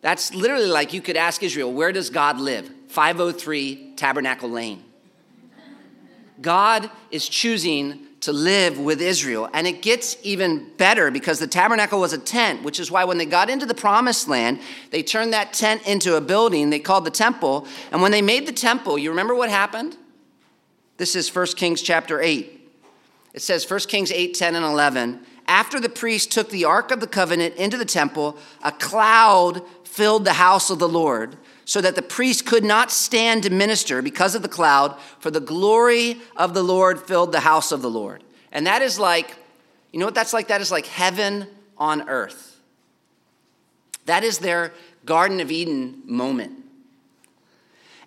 That's 0.00 0.34
literally 0.34 0.66
like 0.66 0.92
you 0.92 1.02
could 1.02 1.16
ask 1.16 1.42
Israel, 1.42 1.72
where 1.72 1.92
does 1.92 2.10
God 2.10 2.40
live? 2.40 2.70
503 2.88 3.92
Tabernacle 3.96 4.48
Lane. 4.48 4.82
God 6.40 6.90
is 7.10 7.28
choosing 7.28 8.06
to 8.20 8.32
live 8.32 8.78
with 8.78 9.00
Israel. 9.00 9.48
And 9.52 9.66
it 9.66 9.82
gets 9.82 10.16
even 10.22 10.70
better 10.76 11.10
because 11.10 11.38
the 11.38 11.46
tabernacle 11.46 12.00
was 12.00 12.12
a 12.12 12.18
tent, 12.18 12.62
which 12.62 12.78
is 12.78 12.90
why 12.90 13.04
when 13.04 13.18
they 13.18 13.26
got 13.26 13.48
into 13.48 13.66
the 13.66 13.74
promised 13.74 14.28
land, 14.28 14.60
they 14.90 15.02
turned 15.02 15.32
that 15.32 15.52
tent 15.52 15.86
into 15.86 16.16
a 16.16 16.20
building 16.20 16.70
they 16.70 16.78
called 16.78 17.04
the 17.04 17.10
temple. 17.10 17.66
And 17.92 18.02
when 18.02 18.12
they 18.12 18.22
made 18.22 18.46
the 18.46 18.52
temple, 18.52 18.98
you 18.98 19.10
remember 19.10 19.34
what 19.34 19.50
happened? 19.50 19.96
This 20.98 21.16
is 21.16 21.34
1 21.34 21.46
Kings 21.56 21.80
chapter 21.80 22.20
8. 22.20 22.58
It 23.32 23.42
says 23.42 23.68
1 23.68 23.80
Kings 23.80 24.12
8, 24.12 24.34
10, 24.34 24.54
and 24.54 24.64
11. 24.64 25.20
After 25.46 25.80
the 25.80 25.88
priest 25.88 26.30
took 26.30 26.50
the 26.50 26.64
ark 26.64 26.90
of 26.90 27.00
the 27.00 27.06
covenant 27.06 27.54
into 27.56 27.76
the 27.76 27.84
temple, 27.84 28.36
a 28.62 28.70
cloud 28.70 29.62
filled 29.84 30.24
the 30.24 30.34
house 30.34 30.70
of 30.70 30.78
the 30.78 30.88
Lord 30.88 31.36
so 31.70 31.80
that 31.80 31.94
the 31.94 32.02
priest 32.02 32.46
could 32.46 32.64
not 32.64 32.90
stand 32.90 33.44
to 33.44 33.48
minister 33.48 34.02
because 34.02 34.34
of 34.34 34.42
the 34.42 34.48
cloud, 34.48 34.98
for 35.20 35.30
the 35.30 35.38
glory 35.38 36.16
of 36.36 36.52
the 36.52 36.64
Lord 36.64 37.00
filled 37.00 37.30
the 37.30 37.38
house 37.38 37.70
of 37.70 37.80
the 37.80 37.88
Lord. 37.88 38.24
And 38.50 38.66
that 38.66 38.82
is 38.82 38.98
like, 38.98 39.36
you 39.92 40.00
know 40.00 40.04
what 40.04 40.16
that's 40.16 40.32
like? 40.32 40.48
That 40.48 40.60
is 40.60 40.72
like 40.72 40.86
heaven 40.86 41.46
on 41.78 42.08
earth. 42.08 42.60
That 44.06 44.24
is 44.24 44.38
their 44.38 44.72
Garden 45.04 45.38
of 45.38 45.52
Eden 45.52 46.02
moment. 46.06 46.54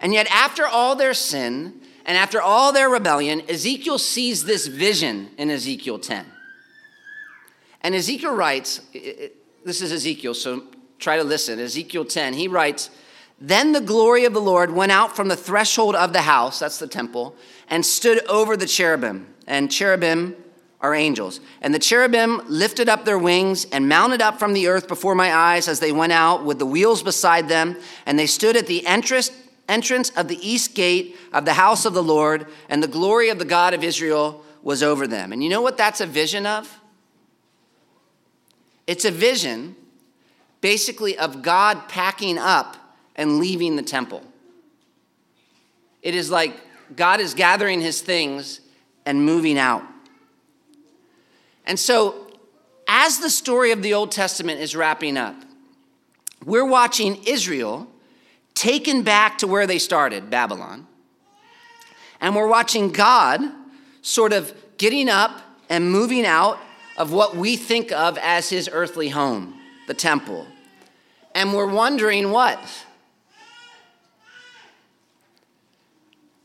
And 0.01 0.13
yet, 0.13 0.27
after 0.29 0.67
all 0.67 0.97
their 0.97 1.13
sin 1.13 1.79
and 2.05 2.17
after 2.17 2.41
all 2.41 2.73
their 2.73 2.89
rebellion, 2.89 3.43
Ezekiel 3.47 3.97
sees 3.97 4.43
this 4.43 4.67
vision 4.67 5.29
in 5.37 5.49
Ezekiel 5.49 5.99
10. 5.99 6.25
And 7.79 7.95
Ezekiel 7.95 8.35
writes, 8.35 8.81
this 9.63 9.81
is 9.81 9.93
Ezekiel, 9.93 10.33
so 10.33 10.63
try 10.99 11.15
to 11.15 11.23
listen. 11.23 11.61
Ezekiel 11.61 12.03
10, 12.03 12.33
he 12.33 12.49
writes, 12.49 12.89
then 13.45 13.73
the 13.73 13.81
glory 13.81 14.23
of 14.23 14.31
the 14.31 14.39
Lord 14.39 14.71
went 14.71 14.93
out 14.93 15.17
from 15.17 15.27
the 15.27 15.35
threshold 15.35 15.95
of 15.95 16.13
the 16.13 16.21
house, 16.21 16.59
that's 16.59 16.79
the 16.79 16.87
temple, 16.87 17.35
and 17.69 17.85
stood 17.85 18.25
over 18.27 18.55
the 18.55 18.65
cherubim. 18.65 19.27
And 19.45 19.69
cherubim 19.69 20.37
are 20.79 20.95
angels. 20.95 21.41
And 21.61 21.73
the 21.75 21.79
cherubim 21.79 22.41
lifted 22.47 22.87
up 22.87 23.03
their 23.03 23.19
wings 23.19 23.65
and 23.65 23.89
mounted 23.89 24.21
up 24.21 24.39
from 24.39 24.53
the 24.53 24.67
earth 24.67 24.87
before 24.87 25.13
my 25.13 25.33
eyes 25.35 25.67
as 25.67 25.81
they 25.81 25.91
went 25.91 26.13
out 26.13 26.45
with 26.45 26.57
the 26.57 26.65
wheels 26.65 27.03
beside 27.03 27.49
them. 27.49 27.75
And 28.05 28.17
they 28.17 28.27
stood 28.27 28.55
at 28.55 28.67
the 28.67 28.87
entrance, 28.87 29.29
entrance 29.67 30.09
of 30.11 30.29
the 30.29 30.39
east 30.39 30.73
gate 30.73 31.17
of 31.33 31.43
the 31.43 31.55
house 31.55 31.83
of 31.83 31.93
the 31.93 32.01
Lord, 32.01 32.47
and 32.69 32.81
the 32.81 32.87
glory 32.87 33.27
of 33.27 33.39
the 33.39 33.45
God 33.45 33.73
of 33.73 33.83
Israel 33.83 34.41
was 34.61 34.81
over 34.81 35.05
them. 35.05 35.33
And 35.33 35.43
you 35.43 35.49
know 35.49 35.61
what 35.61 35.75
that's 35.75 35.99
a 35.99 36.05
vision 36.05 36.45
of? 36.45 36.79
It's 38.87 39.03
a 39.03 39.11
vision 39.11 39.75
basically 40.61 41.17
of 41.17 41.41
God 41.41 41.89
packing 41.89 42.37
up 42.37 42.77
and 43.15 43.39
leaving 43.39 43.75
the 43.75 43.83
temple. 43.83 44.23
It 46.01 46.15
is 46.15 46.29
like 46.29 46.55
God 46.95 47.19
is 47.19 47.33
gathering 47.33 47.81
his 47.81 48.01
things 48.01 48.61
and 49.05 49.25
moving 49.25 49.57
out. 49.57 49.83
And 51.65 51.79
so, 51.79 52.27
as 52.87 53.19
the 53.19 53.29
story 53.29 53.71
of 53.71 53.81
the 53.81 53.93
Old 53.93 54.11
Testament 54.11 54.59
is 54.59 54.75
wrapping 54.75 55.17
up, 55.17 55.35
we're 56.45 56.65
watching 56.65 57.23
Israel 57.25 57.87
taken 58.53 59.01
back 59.01 59.37
to 59.39 59.47
where 59.47 59.65
they 59.65 59.79
started, 59.79 60.29
Babylon. 60.29 60.87
And 62.19 62.35
we're 62.35 62.47
watching 62.47 62.91
God 62.91 63.41
sort 64.01 64.33
of 64.33 64.53
getting 64.77 65.09
up 65.09 65.41
and 65.69 65.91
moving 65.91 66.25
out 66.25 66.59
of 66.97 67.11
what 67.11 67.35
we 67.35 67.55
think 67.55 67.91
of 67.91 68.17
as 68.17 68.49
his 68.49 68.69
earthly 68.71 69.09
home, 69.09 69.59
the 69.87 69.93
temple. 69.93 70.45
And 71.33 71.53
we're 71.53 71.71
wondering 71.71 72.31
what? 72.31 72.59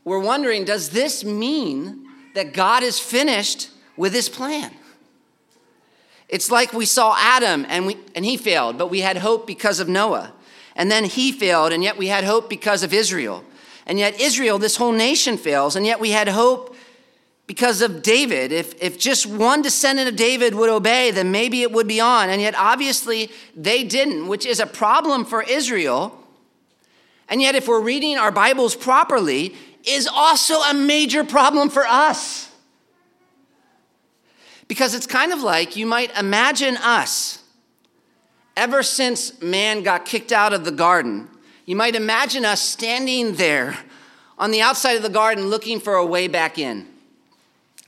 We're 0.09 0.17
wondering 0.17 0.65
does 0.65 0.89
this 0.89 1.23
mean 1.23 2.03
that 2.33 2.51
God 2.51 2.81
is 2.81 2.99
finished 2.99 3.69
with 3.95 4.11
his 4.11 4.27
plan? 4.27 4.71
It's 6.27 6.49
like 6.49 6.73
we 6.73 6.87
saw 6.87 7.15
Adam 7.15 7.63
and, 7.69 7.85
we, 7.85 7.95
and 8.15 8.25
he 8.25 8.35
failed, 8.35 8.79
but 8.79 8.87
we 8.87 9.01
had 9.01 9.17
hope 9.17 9.45
because 9.45 9.79
of 9.79 9.87
Noah. 9.87 10.33
And 10.75 10.89
then 10.89 11.05
he 11.05 11.31
failed, 11.31 11.71
and 11.71 11.83
yet 11.83 11.95
we 11.95 12.07
had 12.07 12.23
hope 12.23 12.49
because 12.49 12.81
of 12.81 12.91
Israel. 12.91 13.43
And 13.85 13.99
yet, 13.99 14.19
Israel, 14.19 14.57
this 14.57 14.77
whole 14.77 14.93
nation 14.93 15.37
fails, 15.37 15.75
and 15.75 15.85
yet 15.85 15.99
we 15.99 16.09
had 16.09 16.27
hope 16.27 16.75
because 17.45 17.83
of 17.83 18.01
David. 18.01 18.51
If, 18.51 18.81
if 18.81 18.97
just 18.97 19.27
one 19.27 19.61
descendant 19.61 20.09
of 20.09 20.15
David 20.15 20.55
would 20.55 20.69
obey, 20.71 21.11
then 21.11 21.31
maybe 21.31 21.61
it 21.61 21.71
would 21.71 21.87
be 21.87 21.99
on. 21.99 22.29
And 22.29 22.41
yet, 22.41 22.55
obviously, 22.57 23.29
they 23.55 23.83
didn't, 23.83 24.27
which 24.27 24.45
is 24.45 24.59
a 24.59 24.65
problem 24.65 25.23
for 25.23 25.43
Israel 25.43 26.19
and 27.29 27.41
yet 27.41 27.53
if 27.53 27.67
we're 27.67 27.79
reading 27.79 28.17
our 28.17 28.31
Bibles 28.31 28.75
properly, 28.75 29.55
is 29.85 30.07
also 30.07 30.61
a 30.61 30.73
major 30.73 31.23
problem 31.23 31.69
for 31.69 31.85
us. 31.85 32.51
Because 34.67 34.93
it's 34.93 35.07
kind 35.07 35.31
of 35.31 35.41
like 35.41 35.75
you 35.75 35.85
might 35.85 36.15
imagine 36.17 36.77
us, 36.77 37.43
ever 38.55 38.83
since 38.83 39.41
man 39.41 39.83
got 39.83 40.05
kicked 40.05 40.31
out 40.31 40.53
of 40.53 40.65
the 40.65 40.71
garden, 40.71 41.27
you 41.65 41.75
might 41.75 41.95
imagine 41.95 42.45
us 42.45 42.61
standing 42.61 43.35
there 43.35 43.77
on 44.37 44.51
the 44.51 44.61
outside 44.61 44.95
of 44.95 45.03
the 45.03 45.09
garden 45.09 45.47
looking 45.47 45.79
for 45.79 45.95
a 45.95 46.05
way 46.05 46.27
back 46.27 46.57
in. 46.57 46.87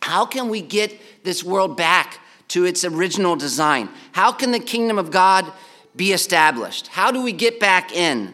How 0.02 0.26
can 0.26 0.50
we 0.50 0.62
get 0.62 1.00
this 1.24 1.44
world 1.44 1.78
back 1.78 2.20
to 2.50 2.66
its 2.66 2.84
original 2.84 3.36
design? 3.36 3.90
How 4.12 4.32
can 4.32 4.52
the 4.52 4.60
kingdom 4.60 4.98
of 4.98 5.12
God 5.12 5.52
be 5.96 6.12
established? 6.14 6.88
How 6.88 7.12
do 7.12 7.22
we 7.22 7.32
get 7.32 7.60
back 7.60 7.96
in? 7.96 8.34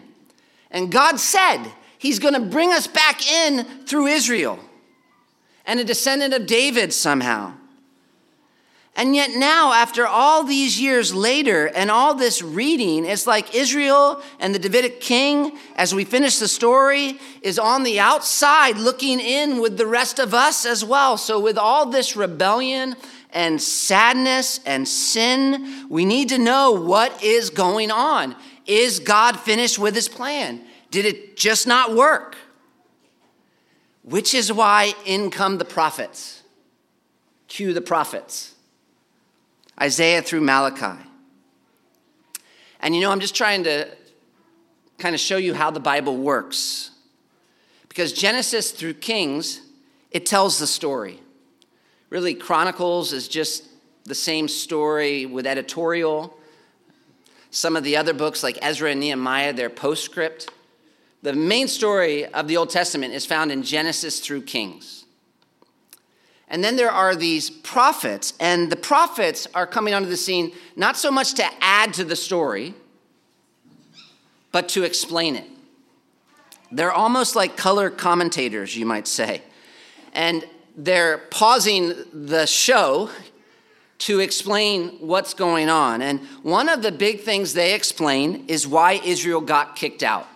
And 0.71 0.91
God 0.91 1.19
said 1.19 1.63
He's 1.97 2.19
going 2.19 2.33
to 2.33 2.39
bring 2.39 2.71
us 2.71 2.87
back 2.87 3.29
in 3.29 3.63
through 3.85 4.07
Israel 4.07 4.59
and 5.65 5.79
a 5.79 5.83
descendant 5.83 6.33
of 6.33 6.45
David 6.45 6.93
somehow. 6.93 7.53
And 8.97 9.15
yet, 9.15 9.35
now, 9.35 9.73
after 9.73 10.07
all 10.07 10.43
these 10.43 10.81
years 10.81 11.13
later 11.13 11.67
and 11.67 11.91
all 11.91 12.15
this 12.15 12.41
reading, 12.41 13.05
it's 13.05 13.27
like 13.27 13.53
Israel 13.53 14.23
and 14.39 14.55
the 14.55 14.59
Davidic 14.59 15.01
king, 15.01 15.55
as 15.75 15.93
we 15.93 16.03
finish 16.03 16.39
the 16.39 16.47
story, 16.47 17.19
is 17.43 17.59
on 17.59 17.83
the 17.83 17.99
outside 17.99 18.77
looking 18.77 19.19
in 19.19 19.61
with 19.61 19.77
the 19.77 19.85
rest 19.85 20.17
of 20.17 20.33
us 20.33 20.65
as 20.65 20.83
well. 20.83 21.15
So, 21.15 21.39
with 21.39 21.59
all 21.59 21.85
this 21.85 22.15
rebellion 22.15 22.95
and 23.31 23.61
sadness 23.61 24.61
and 24.65 24.87
sin, 24.87 25.85
we 25.89 26.03
need 26.03 26.29
to 26.29 26.39
know 26.39 26.71
what 26.71 27.23
is 27.23 27.51
going 27.51 27.91
on. 27.91 28.35
Is 28.65 28.99
God 28.99 29.39
finished 29.39 29.77
with 29.77 29.93
his 29.93 30.09
plan? 30.09 30.66
Did 30.91 31.05
it 31.05 31.37
just 31.37 31.67
not 31.67 31.95
work? 31.95 32.35
Which 34.03 34.33
is 34.33 34.51
why 34.51 34.93
in 35.05 35.29
come 35.29 35.57
the 35.57 35.65
prophets. 35.65 36.43
Cue 37.47 37.73
the 37.73 37.81
prophets. 37.81 38.55
Isaiah 39.79 40.21
through 40.21 40.41
Malachi. 40.41 41.03
And 42.79 42.95
you 42.95 43.01
know, 43.01 43.11
I'm 43.11 43.19
just 43.19 43.35
trying 43.35 43.63
to 43.65 43.87
kind 44.97 45.13
of 45.13 45.21
show 45.21 45.37
you 45.37 45.53
how 45.53 45.71
the 45.71 45.79
Bible 45.79 46.17
works. 46.17 46.91
Because 47.89 48.13
Genesis 48.13 48.71
through 48.71 48.95
Kings, 48.95 49.61
it 50.11 50.25
tells 50.25 50.59
the 50.59 50.67
story. 50.67 51.19
Really, 52.09 52.33
Chronicles 52.33 53.11
is 53.11 53.27
just 53.27 53.65
the 54.05 54.15
same 54.15 54.47
story 54.47 55.25
with 55.25 55.45
editorial. 55.45 56.37
Some 57.51 57.75
of 57.75 57.83
the 57.83 57.97
other 57.97 58.13
books, 58.13 58.43
like 58.43 58.57
Ezra 58.61 58.91
and 58.91 58.99
Nehemiah, 58.99 59.53
they're 59.53 59.69
postscript. 59.69 60.49
The 61.23 61.33
main 61.33 61.67
story 61.67 62.25
of 62.25 62.47
the 62.47 62.57
Old 62.57 62.69
Testament 62.69 63.13
is 63.13 63.25
found 63.25 63.51
in 63.51 63.63
Genesis 63.63 64.19
through 64.19 64.43
Kings. 64.43 65.05
And 66.47 66.63
then 66.63 66.77
there 66.77 66.91
are 66.91 67.15
these 67.15 67.49
prophets, 67.49 68.33
and 68.39 68.71
the 68.71 68.77
prophets 68.77 69.47
are 69.53 69.67
coming 69.67 69.93
onto 69.93 70.07
the 70.07 70.15
scene 70.15 70.53
not 70.75 70.95
so 70.95 71.11
much 71.11 71.33
to 71.33 71.45
add 71.59 71.93
to 71.95 72.05
the 72.05 72.15
story, 72.15 72.73
but 74.51 74.69
to 74.69 74.83
explain 74.83 75.35
it. 75.35 75.45
They're 76.71 76.91
almost 76.91 77.35
like 77.35 77.57
color 77.57 77.89
commentators, 77.89 78.77
you 78.77 78.85
might 78.85 79.07
say. 79.07 79.41
And 80.13 80.47
they're 80.75 81.17
pausing 81.17 81.93
the 82.13 82.45
show 82.45 83.09
to 83.99 84.19
explain 84.19 84.89
what's 84.99 85.33
going 85.33 85.69
on. 85.69 86.01
And 86.01 86.19
one 86.43 86.69
of 86.69 86.81
the 86.81 86.91
big 86.91 87.21
things 87.21 87.53
they 87.53 87.73
explain 87.73 88.45
is 88.47 88.67
why 88.67 89.01
Israel 89.03 89.41
got 89.41 89.75
kicked 89.75 90.03
out. 90.03 90.27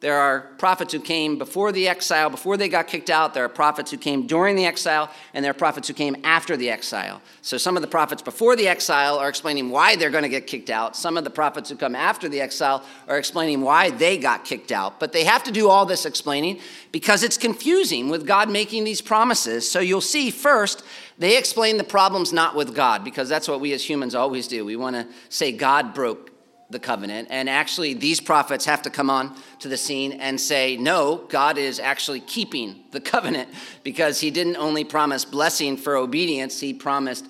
There 0.00 0.16
are 0.16 0.52
prophets 0.58 0.92
who 0.92 1.00
came 1.00 1.38
before 1.38 1.72
the 1.72 1.88
exile, 1.88 2.30
before 2.30 2.56
they 2.56 2.68
got 2.68 2.86
kicked 2.86 3.10
out. 3.10 3.34
There 3.34 3.44
are 3.44 3.48
prophets 3.48 3.90
who 3.90 3.96
came 3.96 4.28
during 4.28 4.54
the 4.54 4.64
exile, 4.64 5.10
and 5.34 5.44
there 5.44 5.50
are 5.50 5.54
prophets 5.54 5.88
who 5.88 5.94
came 5.94 6.16
after 6.22 6.56
the 6.56 6.70
exile. 6.70 7.20
So 7.42 7.58
some 7.58 7.74
of 7.74 7.82
the 7.82 7.88
prophets 7.88 8.22
before 8.22 8.54
the 8.54 8.68
exile 8.68 9.18
are 9.18 9.28
explaining 9.28 9.70
why 9.70 9.96
they're 9.96 10.10
going 10.10 10.22
to 10.22 10.28
get 10.28 10.46
kicked 10.46 10.70
out. 10.70 10.94
Some 10.94 11.16
of 11.16 11.24
the 11.24 11.30
prophets 11.30 11.68
who 11.68 11.74
come 11.74 11.96
after 11.96 12.28
the 12.28 12.40
exile 12.40 12.84
are 13.08 13.18
explaining 13.18 13.60
why 13.60 13.90
they 13.90 14.18
got 14.18 14.44
kicked 14.44 14.70
out. 14.70 15.00
But 15.00 15.10
they 15.10 15.24
have 15.24 15.42
to 15.42 15.50
do 15.50 15.68
all 15.68 15.84
this 15.84 16.06
explaining 16.06 16.60
because 16.92 17.24
it's 17.24 17.36
confusing 17.36 18.08
with 18.08 18.24
God 18.24 18.48
making 18.48 18.84
these 18.84 19.00
promises. 19.00 19.68
So 19.68 19.80
you'll 19.80 20.00
see 20.00 20.30
first, 20.30 20.84
they 21.18 21.36
explain 21.36 21.76
the 21.76 21.82
problems 21.82 22.32
not 22.32 22.54
with 22.54 22.72
God, 22.72 23.02
because 23.02 23.28
that's 23.28 23.48
what 23.48 23.58
we 23.58 23.72
as 23.72 23.88
humans 23.88 24.14
always 24.14 24.46
do. 24.46 24.64
We 24.64 24.76
want 24.76 24.94
to 24.94 25.08
say 25.28 25.50
God 25.50 25.92
broke 25.92 26.30
the 26.70 26.78
covenant. 26.78 27.28
And 27.30 27.48
actually, 27.48 27.94
these 27.94 28.20
prophets 28.20 28.64
have 28.66 28.82
to 28.82 28.90
come 28.90 29.08
on 29.08 29.34
to 29.60 29.68
the 29.68 29.76
scene 29.76 30.12
and 30.12 30.40
say, 30.40 30.76
no, 30.76 31.24
God 31.28 31.56
is 31.56 31.80
actually 31.80 32.20
keeping 32.20 32.84
the 32.90 33.00
covenant 33.14 33.48
because 33.82 34.20
he 34.20 34.30
didn't 34.30 34.56
only 34.56 34.84
promise 34.84 35.24
blessing 35.24 35.76
for 35.76 35.96
obedience, 35.96 36.60
he 36.60 36.74
promised 36.74 37.26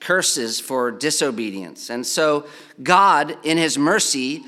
curses 0.00 0.58
for 0.58 0.90
disobedience. 0.90 1.88
And 1.88 2.04
so, 2.04 2.46
God, 2.82 3.38
in 3.44 3.56
his 3.56 3.78
mercy, 3.78 4.44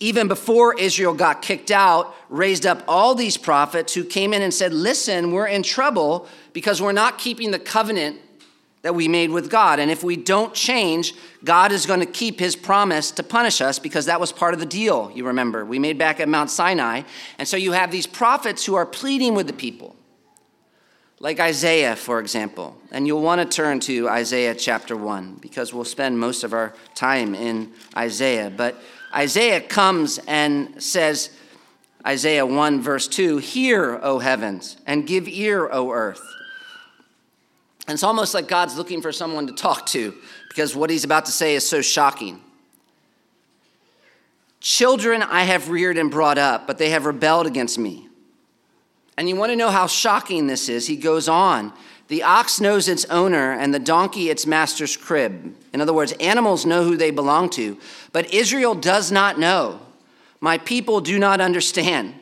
even 0.00 0.28
before 0.28 0.78
Israel 0.78 1.14
got 1.14 1.42
kicked 1.42 1.70
out, 1.70 2.14
raised 2.28 2.66
up 2.66 2.84
all 2.86 3.14
these 3.14 3.36
prophets 3.36 3.94
who 3.94 4.04
came 4.04 4.32
in 4.32 4.42
and 4.42 4.52
said, 4.52 4.72
Listen, 4.72 5.32
we're 5.32 5.48
in 5.48 5.62
trouble 5.62 6.28
because 6.52 6.80
we're 6.80 6.92
not 6.92 7.18
keeping 7.18 7.50
the 7.50 7.58
covenant 7.58 8.20
that 8.88 8.94
we 8.94 9.06
made 9.06 9.28
with 9.28 9.50
God. 9.50 9.80
And 9.80 9.90
if 9.90 10.02
we 10.02 10.16
don't 10.16 10.54
change, 10.54 11.12
God 11.44 11.72
is 11.72 11.84
going 11.84 12.00
to 12.00 12.06
keep 12.06 12.40
his 12.40 12.56
promise 12.56 13.10
to 13.10 13.22
punish 13.22 13.60
us 13.60 13.78
because 13.78 14.06
that 14.06 14.18
was 14.18 14.32
part 14.32 14.54
of 14.54 14.60
the 14.60 14.64
deal, 14.64 15.12
you 15.14 15.26
remember, 15.26 15.62
we 15.62 15.78
made 15.78 15.98
back 15.98 16.20
at 16.20 16.26
Mount 16.26 16.48
Sinai. 16.48 17.02
And 17.36 17.46
so 17.46 17.58
you 17.58 17.72
have 17.72 17.90
these 17.90 18.06
prophets 18.06 18.64
who 18.64 18.76
are 18.76 18.86
pleading 18.86 19.34
with 19.34 19.46
the 19.46 19.52
people, 19.52 19.94
like 21.20 21.38
Isaiah, 21.38 21.96
for 21.96 22.18
example. 22.18 22.78
And 22.90 23.06
you'll 23.06 23.20
want 23.20 23.42
to 23.42 23.56
turn 23.56 23.78
to 23.80 24.08
Isaiah 24.08 24.54
chapter 24.54 24.96
1 24.96 25.34
because 25.34 25.74
we'll 25.74 25.84
spend 25.84 26.18
most 26.18 26.42
of 26.42 26.54
our 26.54 26.72
time 26.94 27.34
in 27.34 27.70
Isaiah. 27.94 28.48
But 28.48 28.74
Isaiah 29.14 29.60
comes 29.60 30.18
and 30.26 30.82
says, 30.82 31.28
Isaiah 32.06 32.46
1, 32.46 32.80
verse 32.80 33.06
2 33.06 33.36
Hear, 33.36 34.00
O 34.02 34.18
heavens, 34.18 34.78
and 34.86 35.06
give 35.06 35.28
ear, 35.28 35.68
O 35.70 35.90
earth. 35.90 36.36
And 37.88 37.94
it's 37.94 38.02
almost 38.02 38.34
like 38.34 38.48
God's 38.48 38.76
looking 38.76 39.00
for 39.00 39.12
someone 39.12 39.46
to 39.46 39.52
talk 39.54 39.86
to 39.86 40.14
because 40.50 40.76
what 40.76 40.90
he's 40.90 41.04
about 41.04 41.24
to 41.24 41.32
say 41.32 41.54
is 41.54 41.66
so 41.66 41.80
shocking. 41.80 42.38
Children 44.60 45.22
I 45.22 45.44
have 45.44 45.70
reared 45.70 45.96
and 45.96 46.10
brought 46.10 46.36
up, 46.36 46.66
but 46.66 46.76
they 46.76 46.90
have 46.90 47.06
rebelled 47.06 47.46
against 47.46 47.78
me. 47.78 48.06
And 49.16 49.26
you 49.26 49.36
want 49.36 49.52
to 49.52 49.56
know 49.56 49.70
how 49.70 49.86
shocking 49.86 50.48
this 50.48 50.68
is? 50.68 50.86
He 50.86 50.96
goes 50.96 51.28
on. 51.28 51.72
The 52.08 52.22
ox 52.22 52.60
knows 52.60 52.88
its 52.88 53.06
owner, 53.06 53.52
and 53.52 53.72
the 53.72 53.78
donkey 53.78 54.28
its 54.28 54.46
master's 54.46 54.96
crib. 54.96 55.54
In 55.72 55.80
other 55.80 55.94
words, 55.94 56.12
animals 56.20 56.66
know 56.66 56.84
who 56.84 56.96
they 56.96 57.10
belong 57.10 57.48
to, 57.50 57.78
but 58.12 58.32
Israel 58.34 58.74
does 58.74 59.10
not 59.10 59.38
know. 59.38 59.80
My 60.40 60.58
people 60.58 61.00
do 61.00 61.18
not 61.18 61.40
understand. 61.40 62.14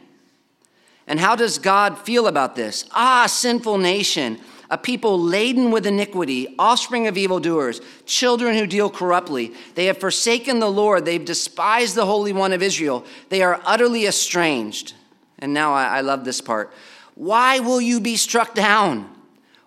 And 1.08 1.18
how 1.18 1.34
does 1.34 1.58
God 1.58 1.98
feel 1.98 2.28
about 2.28 2.54
this? 2.54 2.84
Ah, 2.92 3.26
sinful 3.26 3.78
nation 3.78 4.38
a 4.70 4.78
people 4.78 5.20
laden 5.20 5.70
with 5.70 5.86
iniquity, 5.86 6.54
offspring 6.58 7.06
of 7.06 7.16
evildoers, 7.16 7.80
children 8.04 8.56
who 8.56 8.66
deal 8.66 8.90
corruptly. 8.90 9.52
They 9.74 9.86
have 9.86 9.98
forsaken 9.98 10.58
the 10.58 10.70
Lord. 10.70 11.04
They've 11.04 11.24
despised 11.24 11.94
the 11.94 12.06
Holy 12.06 12.32
One 12.32 12.52
of 12.52 12.62
Israel. 12.62 13.04
They 13.28 13.42
are 13.42 13.60
utterly 13.64 14.06
estranged. 14.06 14.94
And 15.38 15.54
now 15.54 15.72
I, 15.74 15.98
I 15.98 16.00
love 16.00 16.24
this 16.24 16.40
part. 16.40 16.72
Why 17.14 17.60
will 17.60 17.80
you 17.80 18.00
be 18.00 18.16
struck 18.16 18.54
down? 18.54 19.10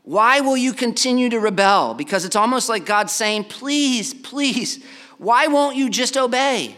Why 0.04 0.42
will 0.42 0.58
you 0.58 0.74
continue 0.74 1.30
to 1.30 1.40
rebel? 1.40 1.94
Because 1.94 2.26
it's 2.26 2.36
almost 2.36 2.68
like 2.68 2.86
God 2.86 3.10
saying, 3.10 3.46
please, 3.46 4.14
please, 4.14 4.84
why 5.18 5.48
won't 5.48 5.76
you 5.76 5.90
just 5.90 6.18
obey? 6.18 6.76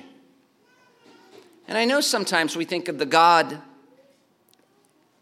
And 1.68 1.78
I 1.78 1.86
know 1.86 2.02
sometimes 2.02 2.58
we 2.58 2.66
think 2.66 2.90
of 2.90 2.98
the 2.98 3.06
God 3.06 3.62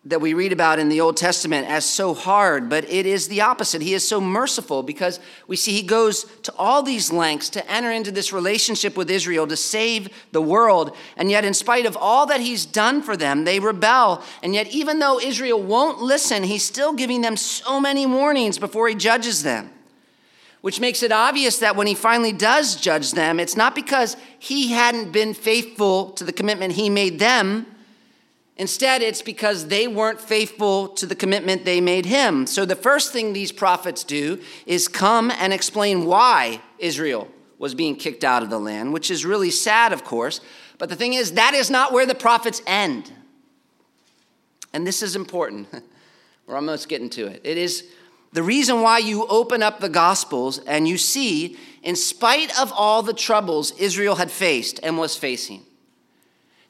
that 0.05 0.21
we 0.21 0.33
read 0.33 0.53
about 0.53 0.79
in 0.79 0.87
the 0.87 1.01
Old 1.01 1.17
Testament 1.17 1.67
as 1.67 1.83
so 1.83 2.13
hard, 2.13 2.69
but 2.69 2.89
it 2.89 3.05
is 3.05 3.27
the 3.27 3.41
opposite. 3.41 3.81
He 3.81 3.93
is 3.93 4.07
so 4.07 4.21
merciful 4.21 4.81
because 4.81 5.19
we 5.45 5.57
see 5.57 5.73
he 5.73 5.83
goes 5.83 6.23
to 6.43 6.53
all 6.57 6.81
these 6.81 7.11
lengths 7.11 7.49
to 7.49 7.71
enter 7.71 7.91
into 7.91 8.09
this 8.09 8.31
relationship 8.31 8.95
with 8.95 9.11
Israel 9.11 9.45
to 9.47 9.57
save 9.57 10.07
the 10.31 10.41
world. 10.41 10.95
And 11.17 11.29
yet, 11.29 11.43
in 11.43 11.53
spite 11.53 11.85
of 11.85 11.97
all 11.97 12.25
that 12.27 12.39
he's 12.39 12.65
done 12.65 13.01
for 13.01 13.17
them, 13.17 13.43
they 13.43 13.59
rebel. 13.59 14.23
And 14.41 14.53
yet, 14.53 14.67
even 14.67 14.99
though 14.99 15.19
Israel 15.19 15.61
won't 15.61 16.01
listen, 16.01 16.43
he's 16.43 16.63
still 16.63 16.93
giving 16.93 17.19
them 17.19 17.35
so 17.35 17.81
many 17.81 18.05
warnings 18.05 18.57
before 18.57 18.87
he 18.87 18.95
judges 18.95 19.43
them. 19.43 19.69
Which 20.61 20.79
makes 20.79 21.03
it 21.03 21.11
obvious 21.11 21.59
that 21.59 21.75
when 21.75 21.87
he 21.87 21.95
finally 21.95 22.33
does 22.33 22.77
judge 22.77 23.11
them, 23.11 23.39
it's 23.39 23.55
not 23.57 23.75
because 23.75 24.15
he 24.39 24.71
hadn't 24.71 25.11
been 25.11 25.33
faithful 25.33 26.11
to 26.11 26.23
the 26.23 26.33
commitment 26.33 26.73
he 26.73 26.89
made 26.89 27.19
them 27.19 27.65
Instead, 28.59 29.01
it's 29.01 29.21
because 29.21 29.67
they 29.67 29.87
weren't 29.87 30.19
faithful 30.19 30.89
to 30.89 31.05
the 31.05 31.15
commitment 31.15 31.63
they 31.63 31.79
made 31.79 32.05
him. 32.05 32.45
So, 32.45 32.65
the 32.65 32.75
first 32.75 33.13
thing 33.13 33.31
these 33.31 33.53
prophets 33.53 34.03
do 34.03 34.41
is 34.65 34.89
come 34.89 35.31
and 35.31 35.53
explain 35.53 36.03
why 36.03 36.61
Israel 36.77 37.29
was 37.57 37.73
being 37.73 37.95
kicked 37.95 38.25
out 38.25 38.43
of 38.43 38.49
the 38.49 38.59
land, 38.59 38.91
which 38.91 39.09
is 39.09 39.25
really 39.25 39.49
sad, 39.49 39.93
of 39.93 40.03
course. 40.03 40.41
But 40.77 40.89
the 40.89 40.97
thing 40.97 41.13
is, 41.13 41.31
that 41.31 41.53
is 41.53 41.69
not 41.69 41.93
where 41.93 42.05
the 42.05 42.13
prophets 42.13 42.61
end. 42.67 43.09
And 44.73 44.85
this 44.85 45.01
is 45.01 45.15
important. 45.15 45.69
We're 46.45 46.55
almost 46.55 46.89
getting 46.89 47.09
to 47.11 47.27
it. 47.27 47.39
It 47.45 47.57
is 47.57 47.85
the 48.33 48.43
reason 48.43 48.81
why 48.81 48.97
you 48.97 49.25
open 49.27 49.63
up 49.63 49.79
the 49.79 49.87
Gospels 49.87 50.59
and 50.59 50.85
you 50.85 50.97
see, 50.97 51.57
in 51.81 51.95
spite 51.95 52.59
of 52.59 52.73
all 52.75 53.03
the 53.03 53.13
troubles 53.13 53.71
Israel 53.79 54.15
had 54.15 54.29
faced 54.29 54.81
and 54.83 54.97
was 54.97 55.15
facing, 55.15 55.63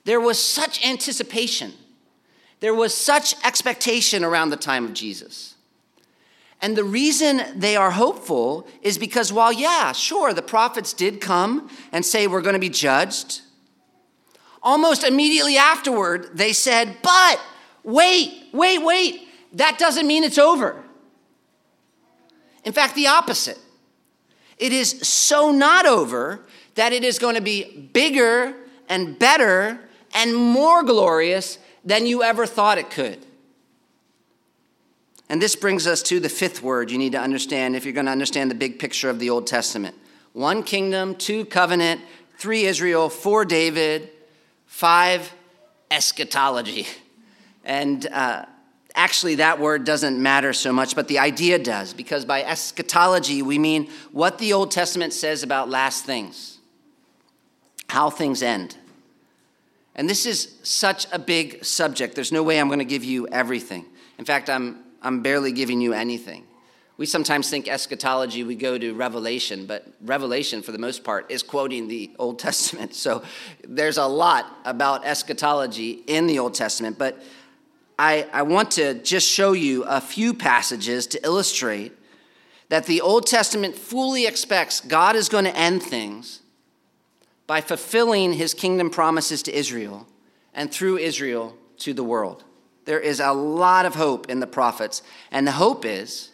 there 0.06 0.20
was 0.20 0.42
such 0.42 0.86
anticipation, 0.86 1.74
there 2.60 2.74
was 2.74 2.94
such 2.94 3.36
expectation 3.46 4.24
around 4.24 4.50
the 4.50 4.58
time 4.58 4.86
of 4.86 4.94
Jesus. 4.94 5.56
And 6.62 6.76
the 6.76 6.84
reason 6.84 7.42
they 7.56 7.78
are 7.78 7.92
hopeful 7.92 8.68
is 8.82 8.98
because 8.98 9.32
while, 9.32 9.54
yeah, 9.54 9.94
sure, 9.94 10.34
the 10.34 10.42
prophets 10.42 10.92
did 10.92 11.22
come 11.22 11.70
and 11.94 12.06
say 12.06 12.28
we're 12.28 12.42
going 12.42 12.54
to 12.54 12.60
be 12.60 12.70
judged, 12.70 13.42
almost 14.62 15.06
immediately 15.06 15.58
afterward, 15.58 16.32
they 16.34 16.52
said, 16.52 16.98
but 17.02 17.40
wait, 17.84 18.50
wait, 18.52 18.84
wait, 18.84 19.28
that 19.54 19.78
doesn't 19.78 20.06
mean 20.06 20.26
it's 20.26 20.38
over. 20.38 20.84
In 22.66 22.74
fact, 22.74 22.96
the 22.96 23.08
opposite. 23.08 23.58
It 24.58 24.74
is 24.74 25.00
so 25.08 25.52
not 25.52 25.86
over 25.86 26.46
that 26.76 26.92
it 26.92 27.06
is 27.06 27.20
going 27.20 27.36
to 27.36 27.42
be 27.42 27.90
bigger 27.94 28.54
and 28.90 29.18
better 29.18 29.80
and 30.13 30.36
more 30.36 30.84
glorious 30.84 31.58
than 31.84 32.06
you 32.06 32.24
ever 32.24 32.45
thought 32.45 32.78
it 32.78 32.89
could. 32.89 33.26
And 35.30 35.41
this 35.41 35.56
brings 35.56 35.86
us 35.86 36.02
to 36.04 36.19
the 36.19 36.30
fifth 36.30 36.63
word 36.63 36.89
you 36.89 36.98
need 36.98 37.12
to 37.12 37.19
understand 37.19 37.76
if 37.76 37.86
you're 37.86 37.93
going 37.93 38.08
to 38.08 38.12
understand 38.12 38.50
the 38.50 38.56
big 38.56 38.80
picture 38.80 39.10
of 39.10 39.19
the 39.19 39.30
Old 39.30 39.48
Testament 39.48 39.95
one 40.34 40.63
kingdom, 40.63 41.15
two 41.15 41.43
covenant, 41.45 42.02
three 42.38 42.65
Israel, 42.65 43.10
four 43.10 43.45
David, 43.45 44.10
five 44.65 45.34
eschatology. 45.91 46.88
And 47.63 48.06
uh, 48.08 48.45
actually, 48.95 49.36
that 49.36 49.60
word 49.60 49.84
doesn't 49.84 50.22
matter 50.22 50.54
so 50.54 50.72
much, 50.72 50.95
but 50.95 51.08
the 51.08 51.19
idea 51.19 51.60
does, 51.60 51.93
because 51.93 52.26
by 52.26 52.43
eschatology, 52.43 53.41
we 53.41 53.60
mean 53.60 53.89
what 54.12 54.38
the 54.38 54.54
Old 54.54 54.72
Testament 54.72 55.13
says 55.13 55.43
about 55.43 55.69
last 55.69 56.06
things, 56.06 56.60
how 57.89 58.10
things 58.10 58.41
end. 58.41 58.78
And 59.95 60.10
this 60.10 60.25
is 60.25 60.56
such 60.63 61.08
a 61.12 61.19
big 61.19 61.63
subject. 61.65 62.15
There's 62.15 62.32
no 62.32 62.43
way 62.43 62.60
I'm 62.60 62.67
going 62.67 62.80
to 62.80 62.86
give 62.86 63.04
you 63.04 63.28
everything. 63.28 63.86
In 64.17 64.25
fact, 64.25 64.49
I'm, 64.49 64.84
I'm 65.02 65.21
barely 65.21 65.52
giving 65.52 65.82
you 65.82 65.93
anything. 65.93 66.45
We 66.97 67.06
sometimes 67.06 67.49
think 67.49 67.69
eschatology, 67.69 68.43
we 68.43 68.56
go 68.56 68.78
to 68.78 68.93
Revelation, 68.93 69.65
but 69.65 69.88
Revelation, 70.02 70.62
for 70.62 70.73
the 70.73 70.78
most 70.78 71.06
part, 71.06 71.32
is 71.32 71.41
quoting 71.41 71.88
the 71.88 72.12
Old 72.19 72.39
Testament. 72.39 72.93
So 72.93 73.23
there's 73.65 73.97
a 73.97 74.06
lot 74.06 74.45
about 74.65 75.06
eschatology 75.06 76.04
in 76.08 76.28
the 76.28 76.39
Old 76.39 76.56
Testament. 76.56 76.97
But 76.97 77.21
I, 77.97 78.28
I 78.34 78.41
want 78.41 78.71
to 78.71 78.95
just 78.95 79.28
show 79.28 79.54
you 79.54 79.84
a 79.84 80.02
few 80.02 80.34
passages 80.34 81.08
to 81.08 81.25
illustrate 81.25 81.93
that 82.67 82.86
the 82.86 83.02
Old 83.02 83.28
Testament 83.28 83.75
fully 83.75 84.25
expects 84.25 84.82
God 84.82 85.15
is 85.15 85.30
going 85.30 85.45
to 85.45 85.56
end 85.56 85.82
things 85.82 86.41
by 87.50 87.62
fulfilling 87.62 88.34
his 88.34 88.54
kingdom 88.54 88.92
promises 88.92 89.42
to 89.42 89.52
Israel 89.52 90.06
and 90.54 90.72
through 90.72 91.00
Israel 91.00 91.58
to 91.80 91.96
the 91.96 92.04
world. 92.04 92.44
There 92.86 93.00
is 93.00 93.20
a 93.20 93.32
lot 93.32 93.88
of 93.88 93.96
hope 93.96 94.30
in 94.30 94.40
the 94.40 94.46
prophets. 94.46 95.02
And 95.32 95.48
the 95.48 95.54
hope 95.54 95.84
is, 95.84 96.30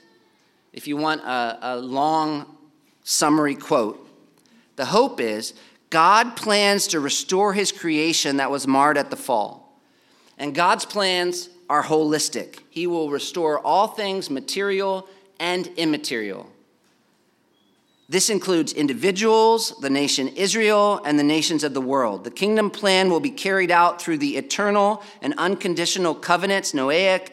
if 0.73 0.89
you 0.89 0.97
want 0.97 1.21
a, 1.21 1.57
a 1.61 1.77
long 1.77 2.57
summary 3.05 3.55
quote, 3.55 4.05
the 4.75 4.83
hope 4.83 5.21
is 5.21 5.53
God 5.89 6.35
plans 6.35 6.87
to 6.87 6.99
restore 6.99 7.53
his 7.53 7.71
creation 7.71 8.35
that 8.35 8.51
was 8.51 8.67
marred 8.67 8.97
at 8.97 9.09
the 9.09 9.15
fall. 9.15 9.79
And 10.37 10.53
God's 10.53 10.83
plans 10.83 11.47
are 11.69 11.83
holistic. 11.83 12.59
He 12.69 12.87
will 12.87 13.09
restore 13.09 13.61
all 13.61 13.87
things 13.87 14.29
material 14.29 15.07
and 15.39 15.67
immaterial. 15.77 16.51
This 18.07 18.29
includes 18.29 18.71
individuals, 18.71 19.73
the 19.81 19.89
nation 19.89 20.27
Israel, 20.29 21.01
and 21.05 21.17
the 21.17 21.23
nations 21.23 21.63
of 21.63 21.73
the 21.73 21.81
world. 21.81 22.23
The 22.23 22.29
kingdom 22.31 22.69
plan 22.69 23.09
will 23.09 23.19
be 23.19 23.31
carried 23.31 23.71
out 23.71 23.99
through 23.99 24.19
the 24.19 24.37
eternal 24.37 25.01
and 25.23 25.33
unconditional 25.39 26.13
covenants 26.13 26.73
Noahic, 26.73 27.31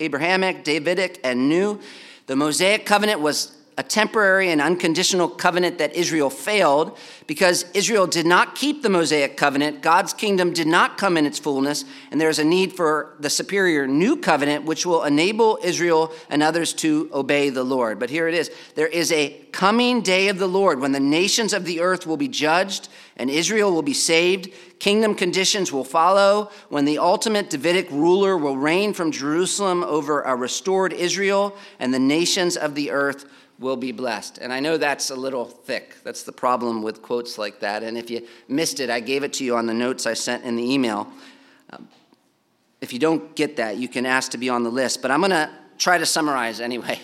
Abrahamic, 0.00 0.64
Davidic, 0.64 1.20
and 1.22 1.48
new. 1.48 1.78
The 2.26 2.34
Mosaic 2.34 2.84
covenant 2.84 3.20
was 3.20 3.57
a 3.78 3.82
temporary 3.84 4.50
and 4.50 4.60
unconditional 4.60 5.28
covenant 5.28 5.78
that 5.78 5.94
Israel 5.94 6.28
failed 6.28 6.98
because 7.28 7.64
Israel 7.74 8.08
did 8.08 8.26
not 8.26 8.56
keep 8.56 8.82
the 8.82 8.88
Mosaic 8.90 9.36
covenant. 9.36 9.82
God's 9.82 10.12
kingdom 10.12 10.52
did 10.52 10.66
not 10.66 10.98
come 10.98 11.16
in 11.16 11.24
its 11.24 11.38
fullness, 11.38 11.84
and 12.10 12.20
there 12.20 12.28
is 12.28 12.40
a 12.40 12.44
need 12.44 12.72
for 12.72 13.14
the 13.20 13.30
superior 13.30 13.86
new 13.86 14.16
covenant, 14.16 14.64
which 14.64 14.84
will 14.84 15.04
enable 15.04 15.60
Israel 15.62 16.12
and 16.28 16.42
others 16.42 16.72
to 16.74 17.08
obey 17.14 17.50
the 17.50 17.62
Lord. 17.62 18.00
But 18.00 18.10
here 18.10 18.26
it 18.26 18.34
is 18.34 18.50
there 18.74 18.88
is 18.88 19.12
a 19.12 19.30
coming 19.52 20.02
day 20.02 20.26
of 20.26 20.38
the 20.38 20.48
Lord 20.48 20.80
when 20.80 20.92
the 20.92 20.98
nations 20.98 21.52
of 21.52 21.64
the 21.64 21.80
earth 21.80 22.04
will 22.04 22.16
be 22.16 22.28
judged 22.28 22.88
and 23.16 23.30
Israel 23.30 23.72
will 23.72 23.82
be 23.82 23.94
saved. 23.94 24.50
Kingdom 24.78 25.14
conditions 25.14 25.72
will 25.72 25.84
follow 25.84 26.50
when 26.68 26.84
the 26.84 26.98
ultimate 26.98 27.50
Davidic 27.50 27.90
ruler 27.90 28.36
will 28.36 28.56
reign 28.56 28.92
from 28.92 29.10
Jerusalem 29.10 29.82
over 29.84 30.22
a 30.22 30.36
restored 30.36 30.92
Israel, 30.92 31.56
and 31.80 31.92
the 31.92 31.98
nations 31.98 32.56
of 32.56 32.74
the 32.74 32.90
earth 32.90 33.26
will 33.58 33.76
be 33.76 33.92
blessed. 33.92 34.38
And 34.38 34.52
I 34.52 34.60
know 34.60 34.76
that's 34.76 35.10
a 35.10 35.16
little 35.16 35.44
thick. 35.44 35.96
That's 36.04 36.22
the 36.22 36.32
problem 36.32 36.82
with 36.82 37.02
quotes 37.02 37.38
like 37.38 37.60
that. 37.60 37.82
And 37.82 37.98
if 37.98 38.10
you 38.10 38.26
missed 38.46 38.80
it, 38.80 38.88
I 38.88 39.00
gave 39.00 39.24
it 39.24 39.32
to 39.34 39.44
you 39.44 39.56
on 39.56 39.66
the 39.66 39.74
notes 39.74 40.06
I 40.06 40.14
sent 40.14 40.44
in 40.44 40.56
the 40.56 40.72
email. 40.72 41.08
Um, 41.70 41.88
if 42.80 42.92
you 42.92 42.98
don't 42.98 43.34
get 43.34 43.56
that, 43.56 43.76
you 43.76 43.88
can 43.88 44.06
ask 44.06 44.30
to 44.32 44.38
be 44.38 44.48
on 44.48 44.62
the 44.62 44.70
list. 44.70 45.02
But 45.02 45.10
I'm 45.10 45.20
going 45.20 45.30
to 45.30 45.50
try 45.76 45.98
to 45.98 46.06
summarize 46.06 46.60
anyway 46.60 47.00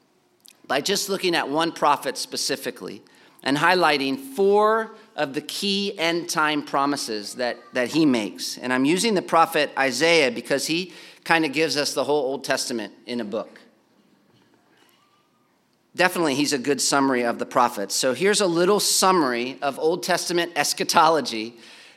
by 0.66 0.80
just 0.80 1.08
looking 1.08 1.34
at 1.34 1.48
one 1.48 1.72
prophet 1.72 2.16
specifically 2.16 3.02
and 3.42 3.56
highlighting 3.56 4.16
four 4.18 4.92
of 5.14 5.34
the 5.34 5.40
key 5.42 5.98
end 5.98 6.30
time 6.30 6.62
promises 6.62 7.34
that, 7.34 7.58
that 7.74 7.88
he 7.88 8.06
makes. 8.06 8.56
And 8.56 8.72
I'm 8.72 8.86
using 8.86 9.12
the 9.12 9.22
prophet 9.22 9.70
Isaiah 9.78 10.30
because 10.30 10.66
he 10.66 10.94
kind 11.24 11.44
of 11.44 11.52
gives 11.52 11.76
us 11.76 11.92
the 11.92 12.04
whole 12.04 12.22
Old 12.22 12.44
Testament 12.44 12.94
in 13.06 13.20
a 13.20 13.24
book 13.24 13.58
definitely 15.94 16.34
he's 16.34 16.52
a 16.52 16.58
good 16.58 16.80
summary 16.80 17.22
of 17.22 17.38
the 17.38 17.46
prophets. 17.46 17.94
So 17.94 18.14
here's 18.14 18.40
a 18.40 18.46
little 18.46 18.80
summary 18.80 19.58
of 19.62 19.78
Old 19.78 20.02
Testament 20.02 20.52
eschatology 20.56 21.56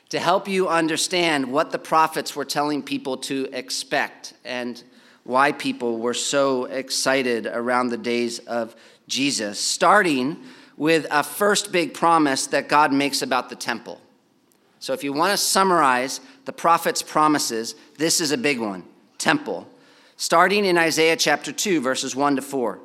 to 0.10 0.19
help 0.19 0.47
you 0.47 0.67
understand 0.67 1.51
what 1.51 1.71
the 1.71 1.79
prophets 1.79 2.36
were 2.36 2.45
telling 2.45 2.84
people 2.84 3.17
to 3.17 3.49
expect 3.51 4.34
and 4.43 4.84
why 5.23 5.51
people 5.51 5.97
were 5.97 6.13
so 6.13 6.65
excited 6.65 7.47
around 7.47 7.89
the 7.89 7.97
days 7.97 8.39
of 8.39 8.75
Jesus, 9.08 9.60
starting 9.60 10.38
with 10.77 11.08
a 11.10 11.23
first 11.23 11.71
big 11.71 11.93
promise 11.93 12.47
that 12.47 12.69
God 12.69 12.93
makes 12.93 13.21
about 13.21 13.49
the 13.49 13.55
temple. 13.55 13.99
So 14.79 14.93
if 14.93 15.03
you 15.03 15.13
want 15.13 15.31
to 15.31 15.38
summarize 15.38 16.19
the 16.45 16.53
prophet's 16.53 17.01
promises, 17.01 17.73
this 17.97 18.21
is 18.21 18.31
a 18.31 18.38
big 18.38 18.60
one 18.60 18.84
temple. 19.17 19.67
Starting 20.17 20.65
in 20.65 20.77
Isaiah 20.77 21.15
chapter 21.15 21.51
2, 21.51 21.81
verses 21.81 22.15
1 22.15 22.36
to 22.36 22.41
4 22.41 22.79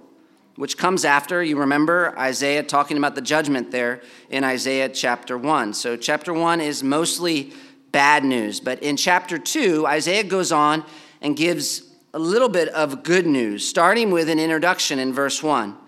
which 0.60 0.76
comes 0.76 1.06
after, 1.06 1.42
you 1.42 1.56
remember 1.56 2.12
Isaiah 2.18 2.62
talking 2.62 2.98
about 2.98 3.14
the 3.14 3.22
judgment 3.22 3.70
there 3.70 4.02
in 4.28 4.44
Isaiah 4.44 4.90
chapter 4.90 5.38
1. 5.38 5.72
So, 5.72 5.96
chapter 5.96 6.34
1 6.34 6.60
is 6.60 6.84
mostly 6.84 7.54
bad 7.92 8.24
news. 8.24 8.60
But 8.60 8.82
in 8.82 8.98
chapter 8.98 9.38
2, 9.38 9.86
Isaiah 9.86 10.22
goes 10.22 10.52
on 10.52 10.84
and 11.22 11.34
gives 11.34 11.84
a 12.12 12.18
little 12.18 12.50
bit 12.50 12.68
of 12.68 13.02
good 13.02 13.26
news, 13.26 13.66
starting 13.66 14.10
with 14.10 14.28
an 14.28 14.38
introduction 14.38 14.98
in 14.98 15.14
verse 15.14 15.42
1. 15.42 15.78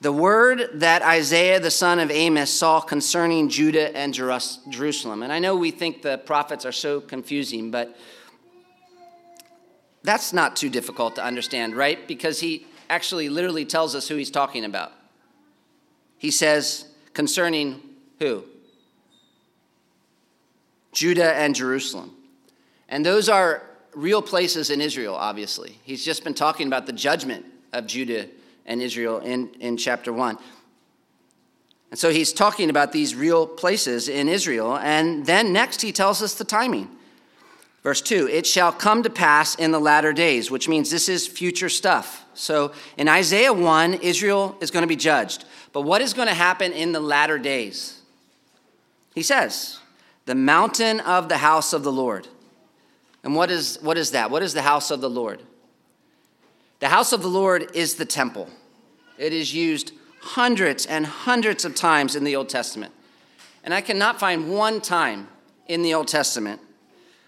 The 0.00 0.10
word 0.10 0.70
that 0.72 1.02
Isaiah 1.02 1.60
the 1.60 1.70
son 1.70 1.98
of 1.98 2.10
Amos 2.10 2.50
saw 2.50 2.80
concerning 2.80 3.50
Judah 3.50 3.94
and 3.94 4.14
Jerusalem. 4.14 5.22
And 5.22 5.30
I 5.30 5.38
know 5.38 5.54
we 5.54 5.70
think 5.70 6.00
the 6.00 6.16
prophets 6.16 6.64
are 6.64 6.72
so 6.72 7.02
confusing, 7.02 7.70
but 7.70 7.94
that's 10.02 10.32
not 10.32 10.56
too 10.56 10.70
difficult 10.70 11.16
to 11.16 11.22
understand, 11.22 11.76
right? 11.76 12.08
Because 12.08 12.40
he 12.40 12.64
actually 12.92 13.30
literally 13.30 13.64
tells 13.64 13.94
us 13.94 14.06
who 14.06 14.16
he's 14.16 14.30
talking 14.30 14.66
about. 14.66 14.92
He 16.18 16.30
says, 16.30 16.84
concerning 17.14 17.80
who? 18.18 18.44
Judah 20.92 21.32
and 21.34 21.54
Jerusalem. 21.54 22.14
And 22.90 23.04
those 23.04 23.30
are 23.30 23.62
real 23.94 24.20
places 24.20 24.68
in 24.68 24.82
Israel, 24.82 25.14
obviously. 25.14 25.78
He's 25.84 26.04
just 26.04 26.22
been 26.22 26.34
talking 26.34 26.66
about 26.66 26.84
the 26.84 26.92
judgment 26.92 27.46
of 27.72 27.86
Judah 27.86 28.28
and 28.66 28.82
Israel 28.82 29.20
in, 29.20 29.48
in 29.58 29.78
chapter 29.78 30.12
1. 30.12 30.36
And 31.90 31.98
so 31.98 32.10
he's 32.10 32.34
talking 32.34 32.68
about 32.68 32.92
these 32.92 33.14
real 33.14 33.46
places 33.46 34.06
in 34.06 34.28
Israel. 34.28 34.76
And 34.76 35.24
then 35.24 35.50
next 35.50 35.80
he 35.80 35.92
tells 35.92 36.20
us 36.20 36.34
the 36.34 36.44
timing. 36.44 36.90
Verse 37.82 38.00
2 38.00 38.28
It 38.28 38.46
shall 38.46 38.72
come 38.72 39.02
to 39.02 39.10
pass 39.10 39.54
in 39.54 39.72
the 39.72 39.80
latter 39.80 40.12
days, 40.12 40.50
which 40.50 40.68
means 40.68 40.90
this 40.90 41.08
is 41.08 41.26
future 41.26 41.68
stuff. 41.68 42.24
So 42.34 42.72
in 42.96 43.08
Isaiah 43.08 43.52
1, 43.52 43.94
Israel 43.94 44.56
is 44.60 44.70
going 44.70 44.82
to 44.82 44.88
be 44.88 44.96
judged. 44.96 45.44
But 45.72 45.82
what 45.82 46.00
is 46.00 46.14
going 46.14 46.28
to 46.28 46.34
happen 46.34 46.72
in 46.72 46.92
the 46.92 47.00
latter 47.00 47.38
days? 47.38 48.00
He 49.14 49.22
says, 49.22 49.78
The 50.26 50.34
mountain 50.34 51.00
of 51.00 51.28
the 51.28 51.38
house 51.38 51.72
of 51.72 51.82
the 51.82 51.92
Lord. 51.92 52.28
And 53.24 53.34
what 53.36 53.50
is, 53.50 53.78
what 53.82 53.96
is 53.98 54.12
that? 54.12 54.30
What 54.30 54.42
is 54.42 54.54
the 54.54 54.62
house 54.62 54.90
of 54.90 55.00
the 55.00 55.10
Lord? 55.10 55.42
The 56.80 56.88
house 56.88 57.12
of 57.12 57.22
the 57.22 57.28
Lord 57.28 57.70
is 57.74 57.94
the 57.94 58.04
temple. 58.04 58.48
It 59.16 59.32
is 59.32 59.54
used 59.54 59.92
hundreds 60.20 60.86
and 60.86 61.06
hundreds 61.06 61.64
of 61.64 61.74
times 61.74 62.16
in 62.16 62.24
the 62.24 62.34
Old 62.34 62.48
Testament. 62.48 62.92
And 63.62 63.72
I 63.72 63.80
cannot 63.80 64.18
find 64.18 64.50
one 64.50 64.80
time 64.80 65.28
in 65.68 65.82
the 65.82 65.94
Old 65.94 66.08
Testament 66.08 66.60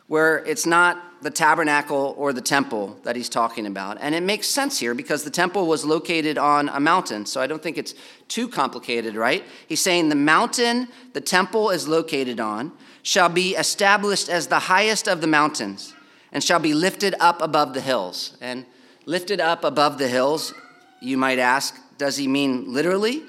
where 0.07 0.45
it's 0.45 0.67
not 0.67 1.23
the 1.23 1.31
tabernacle 1.31 2.15
or 2.19 2.33
the 2.33 2.41
temple 2.43 2.99
that 3.05 3.17
he's 3.17 3.31
talking 3.31 3.67
about. 3.67 3.97
And 4.01 4.15
it 4.15 4.23
makes 4.23 4.47
sense 4.47 4.79
here 4.79 4.95
because 4.95 5.25
the 5.25 5.31
temple 5.31 5.67
was 5.67 5.85
located 5.85 6.37
on 6.37 6.69
a 6.69 6.79
mountain. 6.79 7.25
So 7.25 7.41
I 7.41 7.47
don't 7.47 7.63
think 7.63 7.79
it's 7.79 7.95
too 8.29 8.47
complicated, 8.47 9.17
right? 9.17 9.43
He's 9.67 9.81
saying 9.81 10.11
the 10.11 10.15
mountain 10.15 10.89
the 11.15 11.23
temple 11.23 11.71
is 11.71 11.89
located 11.89 12.41
on 12.41 12.73
shall 13.03 13.31
be 13.31 13.55
established 13.55 14.29
as 14.29 14.49
the 14.49 14.59
highest 14.59 15.09
of 15.09 15.23
the 15.23 15.27
mountains 15.27 15.95
and 16.33 16.45
shall 16.45 16.59
be 16.59 16.75
lifted 16.75 17.15
up 17.21 17.41
above 17.41 17.73
the 17.73 17.81
hills. 17.81 18.37
And 18.41 18.67
lifted 19.07 19.41
up 19.41 19.65
above 19.65 19.99
the 19.99 20.09
hills, 20.09 20.53
you 21.01 21.17
might 21.17 21.39
ask, 21.39 21.79
does 21.97 22.17
he 22.17 22.29
mean 22.29 22.73
literally? 22.73 23.23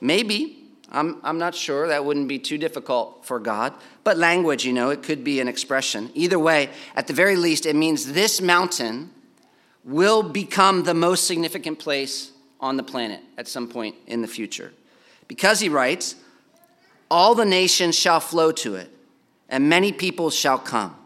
Maybe. 0.00 0.58
I'm, 0.90 1.20
I'm 1.22 1.38
not 1.38 1.54
sure. 1.54 1.88
That 1.88 2.04
wouldn't 2.04 2.28
be 2.28 2.38
too 2.38 2.58
difficult 2.58 3.24
for 3.24 3.38
God. 3.38 3.74
But 4.04 4.18
language, 4.18 4.64
you 4.64 4.72
know, 4.72 4.90
it 4.90 5.02
could 5.02 5.22
be 5.22 5.40
an 5.40 5.48
expression. 5.48 6.10
Either 6.14 6.38
way, 6.38 6.70
at 6.96 7.06
the 7.06 7.12
very 7.12 7.36
least, 7.36 7.66
it 7.66 7.76
means 7.76 8.12
this 8.12 8.40
mountain 8.40 9.10
will 9.84 10.22
become 10.22 10.84
the 10.84 10.94
most 10.94 11.26
significant 11.26 11.78
place 11.78 12.32
on 12.60 12.76
the 12.76 12.82
planet 12.82 13.20
at 13.36 13.48
some 13.48 13.68
point 13.68 13.96
in 14.06 14.22
the 14.22 14.28
future. 14.28 14.72
Because 15.28 15.60
he 15.60 15.68
writes, 15.68 16.16
all 17.10 17.34
the 17.34 17.44
nations 17.44 17.98
shall 17.98 18.20
flow 18.20 18.52
to 18.52 18.74
it, 18.76 18.90
and 19.48 19.68
many 19.68 19.92
peoples 19.92 20.34
shall 20.34 20.58
come. 20.58 20.96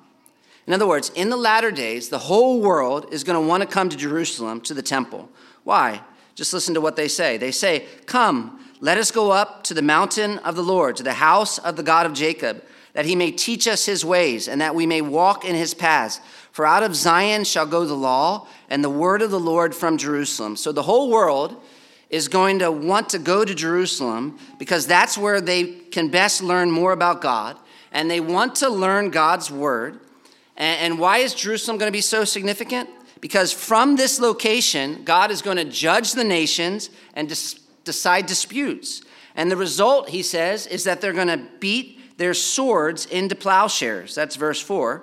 In 0.66 0.72
other 0.72 0.86
words, 0.86 1.10
in 1.14 1.30
the 1.30 1.36
latter 1.36 1.70
days, 1.70 2.08
the 2.08 2.18
whole 2.18 2.60
world 2.60 3.12
is 3.12 3.24
going 3.24 3.40
to 3.40 3.46
want 3.46 3.62
to 3.62 3.68
come 3.68 3.88
to 3.88 3.96
Jerusalem, 3.96 4.60
to 4.62 4.74
the 4.74 4.82
temple. 4.82 5.28
Why? 5.64 6.00
Just 6.34 6.52
listen 6.52 6.74
to 6.74 6.80
what 6.80 6.96
they 6.96 7.08
say. 7.08 7.38
They 7.38 7.50
say, 7.50 7.86
Come, 8.06 8.64
let 8.80 8.98
us 8.98 9.10
go 9.10 9.30
up 9.30 9.64
to 9.64 9.74
the 9.74 9.82
mountain 9.82 10.38
of 10.38 10.54
the 10.54 10.62
Lord, 10.62 10.96
to 10.96 11.02
the 11.02 11.14
house 11.14 11.58
of 11.58 11.76
the 11.76 11.82
God 11.82 12.06
of 12.06 12.12
Jacob, 12.12 12.62
that 12.96 13.04
he 13.04 13.14
may 13.14 13.30
teach 13.30 13.68
us 13.68 13.84
his 13.84 14.06
ways, 14.06 14.48
and 14.48 14.62
that 14.62 14.74
we 14.74 14.86
may 14.86 15.02
walk 15.02 15.44
in 15.44 15.54
his 15.54 15.74
paths. 15.74 16.18
For 16.50 16.64
out 16.64 16.82
of 16.82 16.96
Zion 16.96 17.44
shall 17.44 17.66
go 17.66 17.84
the 17.84 17.92
law, 17.92 18.48
and 18.70 18.82
the 18.82 18.88
word 18.88 19.20
of 19.20 19.30
the 19.30 19.38
Lord 19.38 19.74
from 19.74 19.98
Jerusalem. 19.98 20.56
So 20.56 20.72
the 20.72 20.82
whole 20.82 21.10
world 21.10 21.62
is 22.08 22.28
going 22.28 22.60
to 22.60 22.72
want 22.72 23.10
to 23.10 23.18
go 23.18 23.44
to 23.44 23.54
Jerusalem 23.54 24.38
because 24.58 24.86
that's 24.86 25.18
where 25.18 25.42
they 25.42 25.64
can 25.64 26.08
best 26.08 26.42
learn 26.42 26.70
more 26.70 26.92
about 26.92 27.20
God, 27.20 27.58
and 27.92 28.10
they 28.10 28.20
want 28.20 28.54
to 28.56 28.70
learn 28.70 29.10
God's 29.10 29.50
word. 29.50 30.00
And 30.56 30.98
why 30.98 31.18
is 31.18 31.34
Jerusalem 31.34 31.76
going 31.76 31.88
to 31.88 31.92
be 31.92 32.00
so 32.00 32.24
significant? 32.24 32.88
Because 33.20 33.52
from 33.52 33.96
this 33.96 34.18
location, 34.18 35.04
God 35.04 35.30
is 35.30 35.42
going 35.42 35.58
to 35.58 35.64
judge 35.64 36.12
the 36.12 36.24
nations 36.24 36.88
and 37.12 37.28
decide 37.84 38.24
disputes. 38.24 39.02
And 39.34 39.50
the 39.50 39.56
result, 39.58 40.08
he 40.08 40.22
says, 40.22 40.66
is 40.66 40.84
that 40.84 41.02
they're 41.02 41.12
going 41.12 41.28
to 41.28 41.46
beat 41.60 41.95
their 42.16 42.34
swords 42.34 43.06
into 43.06 43.34
plowshares. 43.34 44.14
That's 44.14 44.36
verse 44.36 44.60
4. 44.60 45.02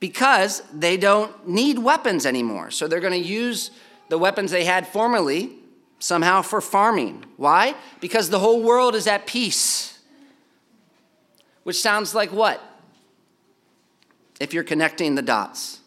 Because 0.00 0.62
they 0.72 0.96
don't 0.96 1.48
need 1.48 1.78
weapons 1.78 2.26
anymore. 2.26 2.70
So 2.70 2.88
they're 2.88 3.00
going 3.00 3.12
to 3.20 3.28
use 3.28 3.70
the 4.08 4.18
weapons 4.18 4.50
they 4.50 4.64
had 4.64 4.86
formerly 4.86 5.52
somehow 5.98 6.42
for 6.42 6.60
farming. 6.60 7.24
Why? 7.36 7.74
Because 8.00 8.28
the 8.28 8.40
whole 8.40 8.62
world 8.62 8.94
is 8.94 9.06
at 9.06 9.26
peace. 9.26 10.00
Which 11.62 11.80
sounds 11.80 12.14
like 12.14 12.32
what? 12.32 12.60
If 14.40 14.52
you're 14.52 14.64
connecting 14.64 15.14
the 15.14 15.22
dots. 15.22 15.80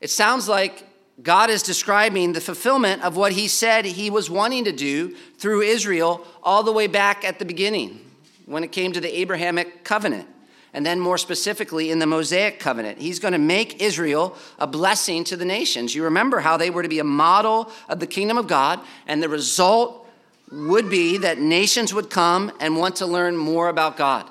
It 0.00 0.10
sounds 0.10 0.48
like 0.48 0.86
God 1.22 1.48
is 1.48 1.62
describing 1.62 2.34
the 2.34 2.40
fulfillment 2.40 3.02
of 3.02 3.16
what 3.16 3.32
he 3.32 3.48
said 3.48 3.84
he 3.86 4.10
was 4.10 4.28
wanting 4.28 4.64
to 4.64 4.72
do 4.72 5.14
through 5.38 5.62
Israel 5.62 6.26
all 6.42 6.62
the 6.62 6.72
way 6.72 6.86
back 6.86 7.24
at 7.24 7.38
the 7.38 7.44
beginning 7.44 8.11
when 8.46 8.64
it 8.64 8.72
came 8.72 8.92
to 8.92 9.00
the 9.00 9.18
Abrahamic 9.20 9.84
covenant. 9.84 10.28
And 10.74 10.86
then, 10.86 11.00
more 11.00 11.18
specifically, 11.18 11.90
in 11.90 11.98
the 11.98 12.06
Mosaic 12.06 12.58
covenant, 12.58 12.98
he's 12.98 13.18
going 13.18 13.32
to 13.32 13.38
make 13.38 13.82
Israel 13.82 14.36
a 14.58 14.66
blessing 14.66 15.22
to 15.24 15.36
the 15.36 15.44
nations. 15.44 15.94
You 15.94 16.04
remember 16.04 16.40
how 16.40 16.56
they 16.56 16.70
were 16.70 16.82
to 16.82 16.88
be 16.88 16.98
a 16.98 17.04
model 17.04 17.70
of 17.90 18.00
the 18.00 18.06
kingdom 18.06 18.38
of 18.38 18.46
God, 18.46 18.80
and 19.06 19.22
the 19.22 19.28
result 19.28 20.08
would 20.50 20.88
be 20.88 21.18
that 21.18 21.38
nations 21.38 21.92
would 21.92 22.08
come 22.08 22.52
and 22.60 22.76
want 22.76 22.96
to 22.96 23.06
learn 23.06 23.36
more 23.36 23.68
about 23.68 23.96
God. 23.96 24.28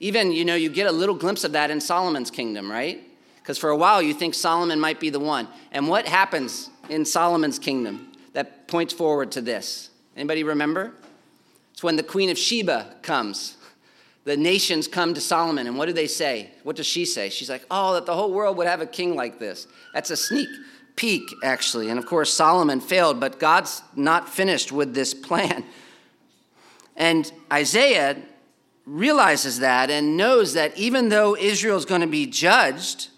Even, 0.00 0.32
you 0.32 0.44
know, 0.44 0.54
you 0.54 0.68
get 0.68 0.86
a 0.86 0.92
little 0.92 1.14
glimpse 1.14 1.44
of 1.44 1.52
that 1.52 1.70
in 1.70 1.80
Solomon's 1.80 2.30
kingdom, 2.30 2.70
right? 2.70 3.02
Because 3.36 3.56
for 3.56 3.70
a 3.70 3.76
while 3.76 4.02
you 4.02 4.14
think 4.14 4.34
Solomon 4.34 4.80
might 4.80 5.00
be 5.00 5.10
the 5.10 5.20
one. 5.20 5.48
And 5.70 5.88
what 5.88 6.06
happens 6.06 6.70
in 6.88 7.04
Solomon's 7.04 7.58
kingdom 7.58 8.12
that 8.32 8.68
points 8.68 8.92
forward 8.92 9.32
to 9.32 9.40
this? 9.40 9.90
Anybody 10.16 10.44
remember? 10.44 10.92
It's 11.82 11.84
when 11.84 11.96
the 11.96 12.04
queen 12.04 12.30
of 12.30 12.38
Sheba 12.38 12.94
comes. 13.02 13.56
The 14.22 14.36
nations 14.36 14.86
come 14.86 15.14
to 15.14 15.20
Solomon, 15.20 15.66
and 15.66 15.76
what 15.76 15.86
do 15.86 15.92
they 15.92 16.06
say? 16.06 16.52
What 16.62 16.76
does 16.76 16.86
she 16.86 17.04
say? 17.04 17.28
She's 17.28 17.50
like, 17.50 17.66
Oh, 17.72 17.94
that 17.94 18.06
the 18.06 18.14
whole 18.14 18.32
world 18.32 18.56
would 18.56 18.68
have 18.68 18.80
a 18.80 18.86
king 18.86 19.16
like 19.16 19.40
this. 19.40 19.66
That's 19.92 20.10
a 20.10 20.16
sneak 20.16 20.48
peek, 20.94 21.28
actually. 21.42 21.90
And 21.90 21.98
of 21.98 22.06
course, 22.06 22.32
Solomon 22.32 22.80
failed, 22.80 23.18
but 23.18 23.40
God's 23.40 23.82
not 23.96 24.28
finished 24.28 24.70
with 24.70 24.94
this 24.94 25.12
plan. 25.12 25.64
And 26.96 27.32
Isaiah 27.52 28.16
realizes 28.86 29.58
that 29.58 29.90
and 29.90 30.16
knows 30.16 30.54
that 30.54 30.78
even 30.78 31.08
though 31.08 31.36
Israel 31.36 31.76
is 31.76 31.84
going 31.84 32.02
to 32.02 32.06
be 32.06 32.26
judged, 32.26 33.08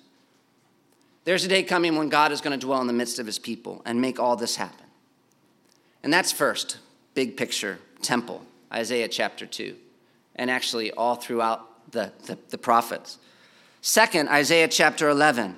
there's 1.25 1.45
a 1.45 1.49
day 1.49 1.65
coming 1.65 1.97
when 1.97 2.09
God 2.09 2.33
is 2.33 2.41
going 2.41 2.59
to 2.59 2.67
dwell 2.67 2.81
in 2.81 2.87
the 2.87 2.95
midst 2.95 3.19
of 3.19 3.27
his 3.27 3.39
people 3.39 3.83
and 3.85 4.01
make 4.01 4.19
all 4.19 4.37
this 4.37 4.57
happen. 4.57 4.87
And 6.03 6.11
that's 6.11 6.33
first, 6.33 6.79
big 7.13 7.37
picture, 7.37 7.79
temple, 8.01 8.43
Isaiah 8.75 9.09
chapter 9.09 9.47
2, 9.47 9.77
and 10.37 10.51
actually 10.51 10.91
all 10.91 11.15
throughout 11.15 11.93
the, 11.93 12.13
the, 12.27 12.37
the 12.51 12.59
prophets. 12.59 13.19
Second, 13.81 14.29
Isaiah 14.29 14.69
chapter 14.69 15.09
11. 15.09 15.57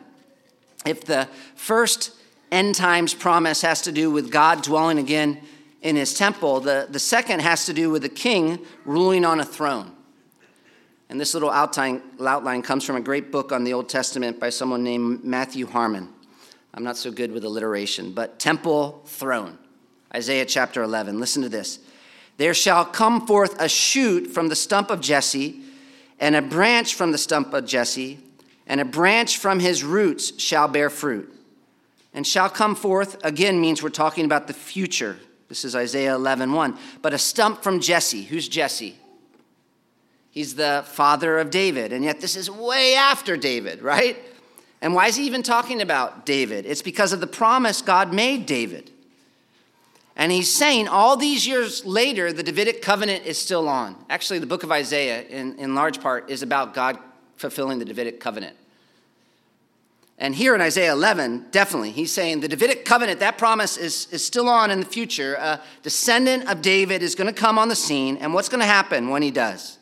If 0.84 1.04
the 1.04 1.28
first 1.54 2.12
end 2.52 2.74
times 2.74 3.14
promise 3.14 3.62
has 3.62 3.82
to 3.82 3.92
do 3.92 4.10
with 4.10 4.30
God 4.30 4.62
dwelling 4.62 4.98
again 4.98 5.40
in 5.80 5.96
his 5.96 6.14
temple, 6.14 6.60
the, 6.60 6.86
the 6.90 6.98
second 6.98 7.40
has 7.40 7.66
to 7.66 7.72
do 7.72 7.90
with 7.90 8.02
the 8.02 8.08
king 8.08 8.58
ruling 8.84 9.24
on 9.24 9.40
a 9.40 9.44
throne. 9.44 9.92
And 11.08 11.20
this 11.20 11.34
little 11.34 11.50
outline, 11.50 12.02
outline 12.20 12.62
comes 12.62 12.84
from 12.84 12.96
a 12.96 13.00
great 13.00 13.30
book 13.30 13.52
on 13.52 13.64
the 13.64 13.72
Old 13.72 13.88
Testament 13.88 14.40
by 14.40 14.50
someone 14.50 14.82
named 14.82 15.24
Matthew 15.24 15.66
Harmon. 15.66 16.08
I'm 16.74 16.84
not 16.84 16.96
so 16.96 17.10
good 17.10 17.32
with 17.32 17.44
alliteration, 17.44 18.12
but 18.12 18.38
temple 18.38 19.02
throne. 19.06 19.56
Isaiah 20.14 20.44
chapter 20.44 20.82
11. 20.82 21.18
Listen 21.18 21.42
to 21.42 21.48
this. 21.48 21.78
There 22.36 22.54
shall 22.54 22.84
come 22.84 23.26
forth 23.26 23.60
a 23.60 23.68
shoot 23.68 24.26
from 24.28 24.48
the 24.48 24.56
stump 24.56 24.90
of 24.90 25.00
Jesse, 25.00 25.60
and 26.20 26.34
a 26.34 26.42
branch 26.42 26.94
from 26.94 27.12
the 27.12 27.18
stump 27.18 27.52
of 27.54 27.66
Jesse, 27.66 28.18
and 28.66 28.80
a 28.80 28.84
branch 28.84 29.38
from 29.38 29.60
his 29.60 29.84
roots 29.84 30.38
shall 30.40 30.68
bear 30.68 30.90
fruit. 30.90 31.32
And 32.12 32.26
shall 32.26 32.48
come 32.48 32.74
forth, 32.74 33.22
again, 33.24 33.60
means 33.60 33.82
we're 33.82 33.90
talking 33.90 34.24
about 34.24 34.46
the 34.46 34.54
future. 34.54 35.18
This 35.48 35.64
is 35.64 35.76
Isaiah 35.76 36.14
11 36.14 36.52
1. 36.52 36.78
But 37.02 37.12
a 37.12 37.18
stump 37.18 37.62
from 37.62 37.80
Jesse. 37.80 38.22
Who's 38.22 38.48
Jesse? 38.48 38.96
He's 40.30 40.54
the 40.54 40.84
father 40.86 41.38
of 41.38 41.50
David. 41.50 41.92
And 41.92 42.04
yet, 42.04 42.20
this 42.20 42.36
is 42.36 42.50
way 42.50 42.94
after 42.94 43.36
David, 43.36 43.82
right? 43.82 44.16
And 44.80 44.94
why 44.94 45.06
is 45.08 45.16
he 45.16 45.26
even 45.26 45.42
talking 45.42 45.80
about 45.80 46.26
David? 46.26 46.66
It's 46.66 46.82
because 46.82 47.12
of 47.12 47.20
the 47.20 47.26
promise 47.26 47.82
God 47.82 48.12
made 48.12 48.46
David. 48.46 48.90
And 50.16 50.32
he's 50.32 50.52
saying 50.52 50.88
all 50.88 51.16
these 51.16 51.46
years 51.46 51.84
later, 51.84 52.32
the 52.32 52.42
Davidic 52.42 52.80
covenant 52.80 53.26
is 53.26 53.38
still 53.38 53.68
on. 53.68 53.96
Actually, 54.08 54.38
the 54.38 54.46
book 54.46 54.62
of 54.62 54.72
Isaiah, 54.72 55.22
in, 55.22 55.58
in 55.58 55.74
large 55.74 56.00
part, 56.00 56.30
is 56.30 56.42
about 56.42 56.72
God 56.72 56.98
fulfilling 57.36 57.78
the 57.78 57.84
Davidic 57.84 58.18
covenant. 58.18 58.56
And 60.18 60.34
here 60.34 60.54
in 60.54 60.62
Isaiah 60.62 60.92
11, 60.92 61.48
definitely, 61.50 61.90
he's 61.90 62.10
saying 62.10 62.40
the 62.40 62.48
Davidic 62.48 62.86
covenant, 62.86 63.20
that 63.20 63.36
promise 63.36 63.76
is, 63.76 64.08
is 64.10 64.24
still 64.24 64.48
on 64.48 64.70
in 64.70 64.80
the 64.80 64.86
future. 64.86 65.34
A 65.34 65.60
descendant 65.82 66.48
of 66.48 66.62
David 66.62 67.02
is 67.02 67.14
going 67.14 67.32
to 67.32 67.38
come 67.38 67.58
on 67.58 67.68
the 67.68 67.76
scene. 67.76 68.16
And 68.16 68.32
what's 68.32 68.48
going 68.48 68.60
to 68.60 68.66
happen 68.66 69.10
when 69.10 69.20
he 69.20 69.30
does? 69.30 69.78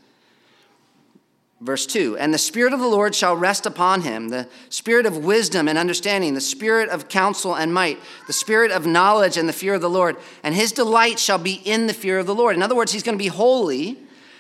Verse 1.64 1.87
2 1.87 2.18
And 2.18 2.33
the 2.33 2.38
Spirit 2.38 2.74
of 2.74 2.79
the 2.79 2.87
Lord 2.87 3.14
shall 3.14 3.35
rest 3.35 3.64
upon 3.64 4.03
him, 4.03 4.29
the 4.29 4.46
Spirit 4.68 5.07
of 5.07 5.24
wisdom 5.24 5.66
and 5.66 5.79
understanding, 5.79 6.35
the 6.35 6.40
Spirit 6.40 6.90
of 6.90 7.08
counsel 7.08 7.56
and 7.56 7.73
might, 7.73 7.98
the 8.27 8.35
Spirit 8.35 8.71
of 8.71 8.87
knowledge 8.87 9.38
and 9.38 9.48
the 9.48 9.52
fear 9.52 9.73
of 9.73 9.81
the 9.81 9.88
Lord. 9.88 10.17
And 10.42 10.54
his 10.54 10.73
delight 10.73 11.19
shall 11.19 11.38
be 11.38 11.54
in 11.54 11.87
the 11.87 11.94
fear 11.94 12.19
of 12.19 12.27
the 12.27 12.35
Lord. 12.35 12.54
In 12.54 12.62
other 12.62 12.77
words, 12.77 12.92
he's 12.92 13.02
going 13.02 13.17
to 13.17 13.23
be 13.23 13.29
holy 13.29 13.98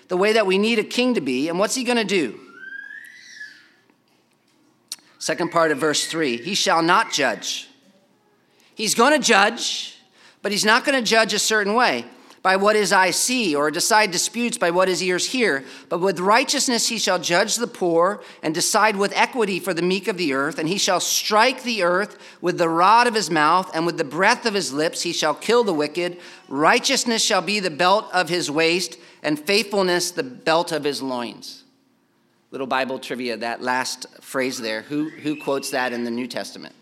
the 0.08 0.18
way 0.18 0.34
that 0.34 0.46
we 0.46 0.58
need 0.58 0.78
a 0.78 0.84
king 0.84 1.14
to 1.14 1.22
be. 1.22 1.48
And 1.48 1.58
what's 1.58 1.74
he 1.74 1.82
going 1.82 1.96
to 1.96 2.04
do? 2.04 2.38
Second 5.18 5.50
part 5.50 5.70
of 5.70 5.78
verse 5.78 6.06
3 6.06 6.36
He 6.36 6.54
shall 6.54 6.82
not 6.82 7.10
judge. 7.10 7.70
He's 8.74 8.94
going 8.94 9.18
to 9.18 9.26
judge, 9.26 9.96
but 10.42 10.52
he's 10.52 10.64
not 10.64 10.84
going 10.84 11.02
to 11.02 11.08
judge 11.08 11.32
a 11.32 11.38
certain 11.38 11.72
way. 11.72 12.04
By 12.44 12.56
what 12.56 12.76
his 12.76 12.92
eyes 12.92 13.16
see, 13.16 13.56
or 13.56 13.70
decide 13.70 14.10
disputes 14.10 14.58
by 14.58 14.70
what 14.70 14.86
his 14.86 15.02
ears 15.02 15.30
hear. 15.30 15.64
But 15.88 16.00
with 16.00 16.20
righteousness 16.20 16.88
he 16.88 16.98
shall 16.98 17.18
judge 17.18 17.56
the 17.56 17.66
poor, 17.66 18.22
and 18.42 18.54
decide 18.54 18.96
with 18.96 19.16
equity 19.16 19.58
for 19.58 19.72
the 19.72 19.80
meek 19.80 20.08
of 20.08 20.18
the 20.18 20.34
earth. 20.34 20.58
And 20.58 20.68
he 20.68 20.76
shall 20.76 21.00
strike 21.00 21.62
the 21.62 21.82
earth 21.82 22.18
with 22.42 22.58
the 22.58 22.68
rod 22.68 23.06
of 23.06 23.14
his 23.14 23.30
mouth, 23.30 23.74
and 23.74 23.86
with 23.86 23.96
the 23.96 24.04
breath 24.04 24.44
of 24.44 24.52
his 24.52 24.74
lips 24.74 25.00
he 25.00 25.12
shall 25.14 25.34
kill 25.34 25.64
the 25.64 25.72
wicked. 25.72 26.18
Righteousness 26.46 27.24
shall 27.24 27.40
be 27.40 27.60
the 27.60 27.70
belt 27.70 28.10
of 28.12 28.28
his 28.28 28.50
waist, 28.50 28.98
and 29.22 29.40
faithfulness 29.40 30.10
the 30.10 30.22
belt 30.22 30.70
of 30.70 30.84
his 30.84 31.00
loins. 31.00 31.64
Little 32.50 32.66
Bible 32.66 32.98
trivia, 32.98 33.38
that 33.38 33.62
last 33.62 34.06
phrase 34.20 34.60
there, 34.60 34.82
who, 34.82 35.08
who 35.08 35.34
quotes 35.34 35.70
that 35.70 35.94
in 35.94 36.04
the 36.04 36.10
New 36.10 36.26
Testament? 36.26 36.74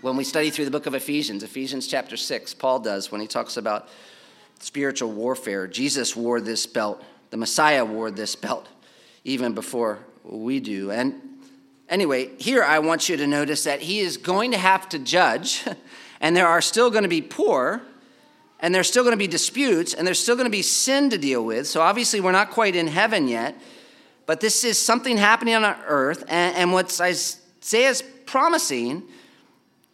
When 0.00 0.16
we 0.16 0.24
study 0.24 0.48
through 0.48 0.64
the 0.64 0.70
book 0.70 0.86
of 0.86 0.94
Ephesians, 0.94 1.42
Ephesians 1.42 1.86
chapter 1.86 2.16
6, 2.16 2.54
Paul 2.54 2.80
does 2.80 3.12
when 3.12 3.20
he 3.20 3.26
talks 3.26 3.58
about 3.58 3.88
spiritual 4.62 5.10
warfare. 5.10 5.66
Jesus 5.66 6.14
wore 6.14 6.40
this 6.40 6.66
belt, 6.66 7.02
the 7.30 7.36
Messiah 7.36 7.84
wore 7.84 8.10
this 8.10 8.36
belt 8.36 8.68
even 9.24 9.54
before 9.54 9.98
we 10.24 10.60
do. 10.60 10.90
And 10.90 11.14
anyway, 11.88 12.30
here 12.38 12.62
I 12.62 12.78
want 12.80 13.08
you 13.08 13.16
to 13.16 13.26
notice 13.26 13.64
that 13.64 13.80
he 13.80 14.00
is 14.00 14.16
going 14.16 14.52
to 14.52 14.58
have 14.58 14.88
to 14.90 14.98
judge, 14.98 15.64
and 16.20 16.36
there 16.36 16.48
are 16.48 16.60
still 16.60 16.90
going 16.90 17.04
to 17.04 17.08
be 17.08 17.22
poor, 17.22 17.82
and 18.60 18.74
there's 18.74 18.88
still 18.88 19.02
going 19.02 19.12
to 19.12 19.18
be 19.18 19.26
disputes, 19.26 19.94
and 19.94 20.06
there's 20.06 20.20
still 20.20 20.36
going 20.36 20.46
to 20.46 20.50
be 20.50 20.62
sin 20.62 21.10
to 21.10 21.18
deal 21.18 21.44
with. 21.44 21.66
So 21.66 21.80
obviously, 21.80 22.20
we're 22.20 22.32
not 22.32 22.50
quite 22.50 22.76
in 22.76 22.86
heaven 22.86 23.28
yet, 23.28 23.56
but 24.26 24.40
this 24.40 24.64
is 24.64 24.78
something 24.80 25.16
happening 25.16 25.54
on 25.54 25.64
earth, 25.86 26.24
and, 26.28 26.56
and 26.56 26.72
what 26.72 27.00
is 27.00 28.02
promising, 28.26 29.02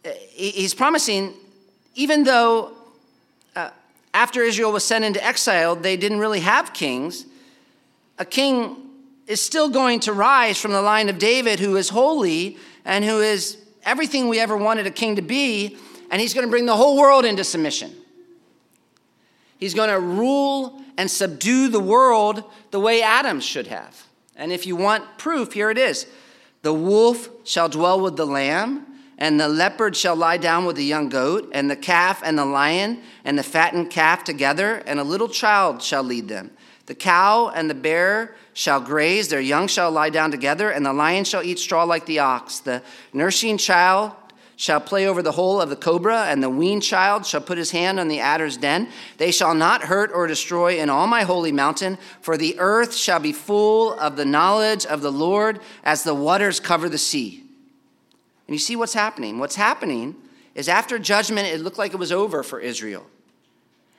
eh, 0.05 0.13
he's 0.29 0.73
promising, 0.73 1.33
even 1.95 2.23
though 2.23 2.73
after 4.13 4.41
Israel 4.43 4.71
was 4.71 4.83
sent 4.83 5.05
into 5.05 5.23
exile, 5.23 5.75
they 5.75 5.97
didn't 5.97 6.19
really 6.19 6.39
have 6.39 6.73
kings. 6.73 7.25
A 8.17 8.25
king 8.25 8.75
is 9.27 9.41
still 9.41 9.69
going 9.69 9.99
to 10.01 10.13
rise 10.13 10.59
from 10.59 10.71
the 10.71 10.81
line 10.81 11.09
of 11.09 11.19
David, 11.19 11.59
who 11.59 11.75
is 11.75 11.89
holy 11.89 12.57
and 12.85 13.05
who 13.05 13.21
is 13.21 13.57
everything 13.83 14.27
we 14.27 14.39
ever 14.39 14.57
wanted 14.57 14.87
a 14.87 14.91
king 14.91 15.15
to 15.15 15.21
be, 15.21 15.77
and 16.11 16.19
he's 16.19 16.33
going 16.33 16.45
to 16.45 16.49
bring 16.49 16.65
the 16.65 16.75
whole 16.75 16.97
world 16.97 17.25
into 17.25 17.43
submission. 17.43 17.93
He's 19.59 19.73
going 19.73 19.89
to 19.89 19.99
rule 19.99 20.81
and 20.97 21.09
subdue 21.09 21.69
the 21.69 21.79
world 21.79 22.43
the 22.71 22.79
way 22.79 23.01
Adam 23.01 23.39
should 23.39 23.67
have. 23.67 24.05
And 24.35 24.51
if 24.51 24.65
you 24.65 24.75
want 24.75 25.17
proof, 25.17 25.53
here 25.53 25.69
it 25.69 25.77
is 25.77 26.07
The 26.61 26.73
wolf 26.73 27.29
shall 27.43 27.69
dwell 27.69 28.01
with 28.01 28.15
the 28.15 28.25
lamb 28.25 28.85
and 29.19 29.37
the 29.37 29.49
leopard 29.49 29.97
shall 29.97 30.15
lie 30.15 30.37
down 30.37 30.65
with 30.65 30.77
the 30.77 30.83
young 30.83 31.09
goat, 31.09 31.51
and 31.53 31.69
the 31.69 31.75
calf 31.75 32.21
and 32.23 32.37
the 32.37 32.45
lion 32.45 33.03
and 33.25 33.37
the 33.37 33.43
fattened 33.43 33.89
calf 33.89 34.23
together, 34.23 34.81
and 34.87 34.97
a 34.97 35.03
little 35.03 35.27
child 35.27 35.83
shall 35.83 36.03
lead 36.03 36.29
them. 36.29 36.49
The 36.85 36.95
cow 36.95 37.51
and 37.53 37.69
the 37.69 37.75
bear 37.75 38.35
shall 38.53 38.79
graze, 38.79 39.27
their 39.27 39.41
young 39.41 39.67
shall 39.67 39.91
lie 39.91 40.09
down 40.09 40.31
together, 40.31 40.71
and 40.71 40.85
the 40.85 40.93
lion 40.93 41.25
shall 41.25 41.43
eat 41.43 41.59
straw 41.59 41.83
like 41.83 42.05
the 42.05 42.19
ox. 42.19 42.59
The 42.59 42.81
nursing 43.11 43.57
child 43.57 44.13
shall 44.55 44.79
play 44.79 45.05
over 45.05 45.21
the 45.21 45.33
hole 45.33 45.59
of 45.59 45.69
the 45.69 45.75
cobra, 45.75 46.23
and 46.27 46.41
the 46.41 46.49
weaned 46.49 46.83
child 46.83 47.25
shall 47.25 47.41
put 47.41 47.57
his 47.57 47.71
hand 47.71 47.99
on 47.99 48.07
the 48.07 48.21
adder's 48.21 48.55
den. 48.55 48.87
They 49.17 49.31
shall 49.31 49.53
not 49.53 49.83
hurt 49.83 50.11
or 50.13 50.27
destroy 50.27 50.79
in 50.79 50.89
all 50.89 51.07
my 51.07 51.23
holy 51.23 51.51
mountain, 51.51 51.97
for 52.21 52.37
the 52.37 52.57
earth 52.57 52.95
shall 52.95 53.19
be 53.19 53.33
full 53.33 53.99
of 53.99 54.15
the 54.15 54.25
knowledge 54.25 54.85
of 54.85 55.01
the 55.01 55.11
Lord 55.11 55.59
as 55.83 56.03
the 56.03 56.15
waters 56.15 56.61
cover 56.61 56.87
the 56.87 56.97
sea. 56.97 57.48
And 58.49 58.55
you 58.55 58.59
see 58.59 58.75
what's 58.75 58.95
happening. 58.95 59.37
What's 59.37 59.57
happening 59.57 60.15
is 60.55 60.67
after 60.67 60.97
judgment, 60.97 61.47
it 61.47 61.61
looked 61.61 61.77
like 61.77 61.93
it 61.93 61.97
was 61.97 62.11
over 62.11 62.41
for 62.41 62.59
Israel. 62.59 63.05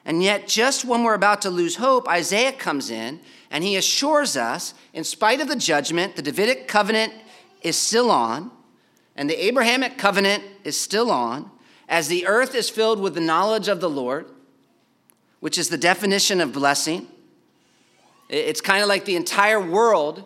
And 0.04 0.24
yet, 0.24 0.48
just 0.48 0.84
when 0.84 1.04
we're 1.04 1.14
about 1.14 1.40
to 1.42 1.50
lose 1.50 1.76
hope, 1.76 2.08
Isaiah 2.08 2.50
comes 2.50 2.90
in 2.90 3.20
and 3.52 3.62
he 3.62 3.76
assures 3.76 4.36
us, 4.36 4.74
in 4.92 5.04
spite 5.04 5.40
of 5.40 5.46
the 5.46 5.54
judgment, 5.54 6.16
the 6.16 6.22
Davidic 6.22 6.66
covenant 6.66 7.12
is 7.62 7.78
still 7.78 8.10
on, 8.10 8.50
and 9.14 9.30
the 9.30 9.40
Abrahamic 9.46 9.96
covenant 9.96 10.42
is 10.64 10.76
still 10.76 11.12
on, 11.12 11.48
as 11.88 12.08
the 12.08 12.26
earth 12.26 12.56
is 12.56 12.68
filled 12.68 12.98
with 12.98 13.14
the 13.14 13.20
knowledge 13.20 13.68
of 13.68 13.80
the 13.80 13.88
Lord, 13.88 14.26
which 15.38 15.58
is 15.58 15.68
the 15.68 15.78
definition 15.78 16.40
of 16.40 16.52
blessing. 16.52 17.06
It's 18.28 18.60
kind 18.60 18.82
of 18.82 18.88
like 18.88 19.04
the 19.04 19.14
entire 19.14 19.60
world 19.60 20.24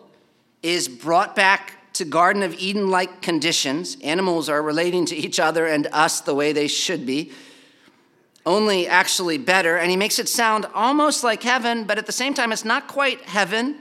is 0.63 0.87
brought 0.87 1.35
back 1.35 1.74
to 1.95 2.05
Garden 2.05 2.43
of 2.43 2.53
Eden 2.55 2.89
like 2.89 3.21
conditions. 3.21 3.97
Animals 4.03 4.49
are 4.49 4.61
relating 4.61 5.05
to 5.07 5.15
each 5.15 5.39
other 5.39 5.65
and 5.65 5.87
us 5.91 6.21
the 6.21 6.35
way 6.35 6.51
they 6.51 6.67
should 6.67 7.05
be, 7.05 7.31
only 8.45 8.87
actually 8.87 9.37
better. 9.37 9.77
And 9.77 9.89
he 9.89 9.97
makes 9.97 10.19
it 10.19 10.29
sound 10.29 10.65
almost 10.73 11.23
like 11.23 11.41
heaven, 11.41 11.85
but 11.85 11.97
at 11.97 12.05
the 12.05 12.11
same 12.11 12.33
time, 12.33 12.51
it's 12.51 12.65
not 12.65 12.87
quite 12.87 13.21
heaven 13.21 13.77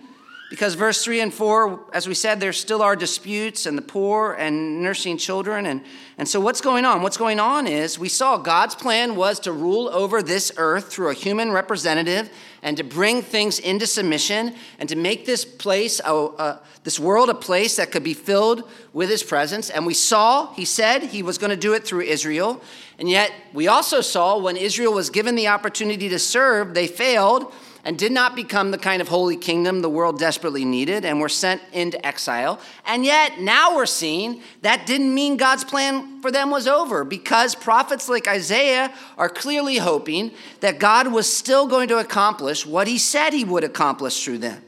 because 0.50 0.74
verse 0.74 1.02
3 1.02 1.20
and 1.20 1.34
4, 1.34 1.80
as 1.92 2.06
we 2.06 2.14
said, 2.14 2.38
there 2.38 2.52
still 2.52 2.80
are 2.80 2.94
disputes 2.94 3.66
and 3.66 3.76
the 3.76 3.82
poor 3.82 4.34
and 4.34 4.82
nursing 4.82 5.16
children. 5.16 5.66
And, 5.66 5.82
and 6.16 6.28
so, 6.28 6.38
what's 6.38 6.60
going 6.60 6.84
on? 6.84 7.02
What's 7.02 7.16
going 7.16 7.40
on 7.40 7.66
is 7.66 7.98
we 7.98 8.08
saw 8.08 8.36
God's 8.36 8.76
plan 8.76 9.16
was 9.16 9.40
to 9.40 9.52
rule 9.52 9.88
over 9.88 10.22
this 10.22 10.52
earth 10.56 10.92
through 10.92 11.10
a 11.10 11.14
human 11.14 11.50
representative 11.50 12.30
and 12.64 12.78
to 12.78 12.82
bring 12.82 13.20
things 13.20 13.58
into 13.58 13.86
submission 13.86 14.54
and 14.78 14.88
to 14.88 14.96
make 14.96 15.26
this 15.26 15.44
place, 15.44 16.00
a, 16.04 16.12
a, 16.12 16.60
this 16.82 16.98
world, 16.98 17.28
a 17.28 17.34
place 17.34 17.76
that 17.76 17.92
could 17.92 18.02
be 18.02 18.14
filled 18.14 18.68
with 18.94 19.10
his 19.10 19.22
presence. 19.22 19.68
And 19.68 19.84
we 19.84 19.92
saw, 19.92 20.52
he 20.54 20.64
said, 20.64 21.02
he 21.02 21.22
was 21.22 21.36
going 21.36 21.50
to 21.50 21.56
do 21.56 21.74
it 21.74 21.84
through 21.84 22.00
Israel. 22.00 22.62
And 22.98 23.08
yet, 23.08 23.30
we 23.52 23.68
also 23.68 24.00
saw 24.00 24.38
when 24.38 24.56
Israel 24.56 24.94
was 24.94 25.10
given 25.10 25.34
the 25.34 25.46
opportunity 25.46 26.08
to 26.08 26.18
serve, 26.18 26.72
they 26.72 26.86
failed 26.86 27.52
and 27.84 27.98
did 27.98 28.10
not 28.10 28.34
become 28.34 28.70
the 28.70 28.78
kind 28.78 29.02
of 29.02 29.08
holy 29.08 29.36
kingdom 29.36 29.82
the 29.82 29.90
world 29.90 30.18
desperately 30.18 30.64
needed 30.64 31.04
and 31.04 31.20
were 31.20 31.28
sent 31.28 31.60
into 31.72 32.04
exile. 32.04 32.58
And 32.86 33.04
yet, 33.04 33.40
now 33.40 33.76
we're 33.76 33.86
seeing 33.86 34.40
that 34.62 34.86
didn't 34.86 35.14
mean 35.14 35.36
God's 35.36 35.64
plan 35.64 36.22
for 36.22 36.30
them 36.30 36.50
was 36.50 36.66
over 36.66 37.04
because 37.04 37.54
prophets 37.54 38.08
like 38.08 38.26
Isaiah 38.26 38.92
are 39.18 39.28
clearly 39.28 39.76
hoping 39.76 40.30
that 40.60 40.78
God 40.78 41.08
was 41.08 41.30
still 41.30 41.66
going 41.66 41.88
to 41.88 41.98
accomplish 41.98 42.64
what 42.64 42.88
he 42.88 42.96
said 42.96 43.32
he 43.32 43.44
would 43.44 43.64
accomplish 43.64 44.24
through 44.24 44.38
them. 44.38 44.62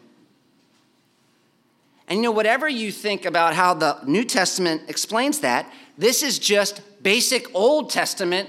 And 2.08 2.18
you 2.18 2.22
know, 2.22 2.32
whatever 2.32 2.68
you 2.68 2.92
think 2.92 3.24
about 3.24 3.54
how 3.54 3.74
the 3.74 3.98
New 4.04 4.24
Testament 4.24 4.82
explains 4.88 5.40
that, 5.40 5.72
this 5.98 6.22
is 6.22 6.38
just 6.38 6.82
basic 7.02 7.52
Old 7.54 7.90
Testament 7.90 8.48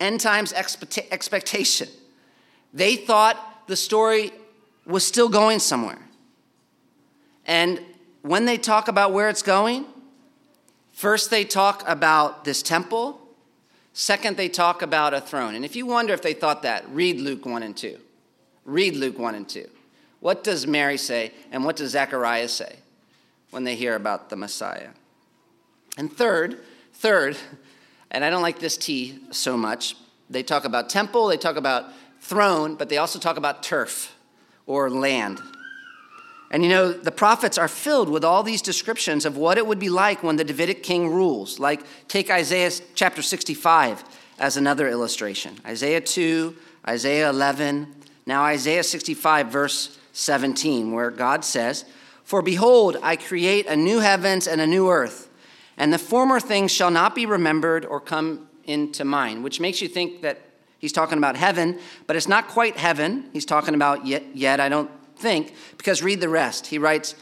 end 0.00 0.20
times 0.20 0.52
expectation. 0.52 1.88
They 2.72 2.96
thought 2.96 3.66
the 3.66 3.76
story 3.76 4.32
was 4.86 5.06
still 5.06 5.28
going 5.28 5.58
somewhere. 5.58 5.98
And 7.46 7.80
when 8.22 8.44
they 8.44 8.56
talk 8.56 8.88
about 8.88 9.12
where 9.12 9.28
it's 9.28 9.42
going, 9.42 9.84
first 10.92 11.30
they 11.30 11.44
talk 11.44 11.82
about 11.86 12.44
this 12.44 12.62
temple, 12.62 13.20
second 13.92 14.36
they 14.36 14.48
talk 14.48 14.82
about 14.82 15.14
a 15.14 15.20
throne. 15.20 15.54
And 15.54 15.64
if 15.64 15.76
you 15.76 15.86
wonder 15.86 16.14
if 16.14 16.22
they 16.22 16.34
thought 16.34 16.62
that, 16.62 16.88
read 16.90 17.20
Luke 17.20 17.44
1 17.44 17.62
and 17.62 17.76
2. 17.76 17.98
Read 18.64 18.96
Luke 18.96 19.18
1 19.18 19.34
and 19.34 19.48
2. 19.48 19.68
What 20.20 20.44
does 20.44 20.66
Mary 20.66 20.96
say 20.96 21.32
and 21.50 21.64
what 21.64 21.76
does 21.76 21.90
Zechariah 21.90 22.48
say 22.48 22.76
when 23.50 23.64
they 23.64 23.74
hear 23.74 23.96
about 23.96 24.30
the 24.30 24.36
Messiah? 24.36 24.90
And 25.98 26.12
third, 26.12 26.60
third, 26.94 27.36
and 28.10 28.24
I 28.24 28.30
don't 28.30 28.42
like 28.42 28.60
this 28.60 28.76
T 28.76 29.18
so 29.30 29.56
much, 29.56 29.96
they 30.30 30.42
talk 30.42 30.64
about 30.64 30.88
temple, 30.88 31.26
they 31.26 31.36
talk 31.36 31.56
about 31.56 31.86
throne, 32.22 32.76
but 32.76 32.88
they 32.88 32.98
also 32.98 33.18
talk 33.18 33.36
about 33.36 33.62
turf 33.62 34.16
or 34.66 34.88
land. 34.88 35.40
And 36.52 36.62
you 36.62 36.68
know, 36.68 36.92
the 36.92 37.10
prophets 37.10 37.58
are 37.58 37.68
filled 37.68 38.08
with 38.08 38.24
all 38.24 38.42
these 38.42 38.62
descriptions 38.62 39.26
of 39.26 39.36
what 39.36 39.58
it 39.58 39.66
would 39.66 39.78
be 39.78 39.88
like 39.88 40.22
when 40.22 40.36
the 40.36 40.44
Davidic 40.44 40.82
king 40.82 41.08
rules. 41.08 41.58
Like, 41.58 41.82
take 42.08 42.30
Isaiah 42.30 42.70
chapter 42.94 43.22
65 43.22 44.04
as 44.38 44.56
another 44.56 44.88
illustration 44.88 45.58
Isaiah 45.66 46.00
2, 46.00 46.56
Isaiah 46.88 47.28
11, 47.28 47.94
now 48.26 48.42
Isaiah 48.44 48.84
65, 48.84 49.48
verse 49.48 49.98
17, 50.12 50.92
where 50.92 51.10
God 51.10 51.44
says, 51.44 51.84
For 52.22 52.40
behold, 52.40 52.96
I 53.02 53.16
create 53.16 53.66
a 53.66 53.76
new 53.76 53.98
heavens 53.98 54.46
and 54.46 54.60
a 54.60 54.66
new 54.66 54.90
earth, 54.90 55.28
and 55.76 55.92
the 55.92 55.98
former 55.98 56.38
things 56.38 56.70
shall 56.70 56.90
not 56.90 57.14
be 57.14 57.26
remembered 57.26 57.84
or 57.84 57.98
come 57.98 58.48
into 58.64 59.04
mind, 59.04 59.42
which 59.42 59.58
makes 59.58 59.82
you 59.82 59.88
think 59.88 60.22
that 60.22 60.51
He's 60.82 60.92
talking 60.92 61.16
about 61.16 61.36
heaven, 61.36 61.78
but 62.08 62.16
it's 62.16 62.26
not 62.26 62.48
quite 62.48 62.76
heaven. 62.76 63.30
He's 63.32 63.44
talking 63.44 63.76
about 63.76 64.04
yet, 64.04 64.24
yet, 64.34 64.58
I 64.58 64.68
don't 64.68 64.90
think, 65.14 65.54
because 65.78 66.02
read 66.02 66.20
the 66.20 66.28
rest. 66.28 66.66
He 66.66 66.76
writes, 66.76 67.14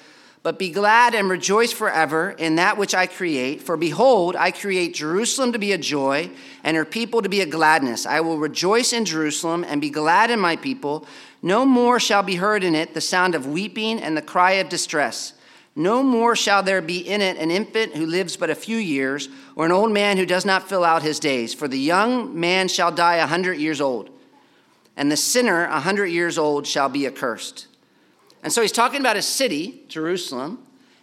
But 0.42 0.58
be 0.58 0.70
glad 0.70 1.14
and 1.14 1.28
rejoice 1.28 1.70
forever 1.70 2.30
in 2.30 2.54
that 2.54 2.78
which 2.78 2.94
I 2.94 3.06
create. 3.06 3.60
For 3.60 3.76
behold, 3.76 4.34
I 4.34 4.50
create 4.50 4.94
Jerusalem 4.94 5.52
to 5.52 5.58
be 5.58 5.72
a 5.72 5.78
joy, 5.78 6.30
and 6.64 6.74
her 6.74 6.86
people 6.86 7.20
to 7.20 7.28
be 7.28 7.42
a 7.42 7.46
gladness. 7.46 8.06
I 8.06 8.20
will 8.20 8.38
rejoice 8.38 8.94
in 8.94 9.04
Jerusalem 9.04 9.62
and 9.68 9.78
be 9.78 9.90
glad 9.90 10.30
in 10.30 10.40
my 10.40 10.56
people. 10.56 11.06
No 11.42 11.66
more 11.66 12.00
shall 12.00 12.22
be 12.22 12.36
heard 12.36 12.64
in 12.64 12.74
it 12.74 12.94
the 12.94 13.02
sound 13.02 13.34
of 13.34 13.46
weeping 13.46 14.00
and 14.00 14.16
the 14.16 14.22
cry 14.22 14.52
of 14.52 14.70
distress. 14.70 15.34
No 15.80 16.02
more 16.02 16.36
shall 16.36 16.62
there 16.62 16.82
be 16.82 16.98
in 16.98 17.22
it 17.22 17.38
an 17.38 17.50
infant 17.50 17.96
who 17.96 18.04
lives 18.04 18.36
but 18.36 18.50
a 18.50 18.54
few 18.54 18.76
years, 18.76 19.30
or 19.56 19.64
an 19.64 19.72
old 19.72 19.90
man 19.90 20.18
who 20.18 20.26
does 20.26 20.44
not 20.44 20.68
fill 20.68 20.84
out 20.84 21.02
his 21.02 21.18
days, 21.18 21.54
for 21.54 21.68
the 21.68 21.78
young 21.78 22.38
man 22.38 22.68
shall 22.68 22.92
die 22.92 23.14
a 23.14 23.26
hundred 23.26 23.54
years 23.54 23.80
old. 23.80 24.10
and 24.94 25.10
the 25.10 25.16
sinner, 25.16 25.64
a 25.64 25.80
hundred 25.80 26.08
years 26.08 26.36
old, 26.36 26.66
shall 26.66 26.90
be 26.90 27.06
accursed. 27.06 27.66
And 28.42 28.52
so 28.52 28.60
he's 28.60 28.72
talking 28.72 29.00
about 29.00 29.16
a 29.16 29.22
city, 29.22 29.82
Jerusalem, 29.88 30.58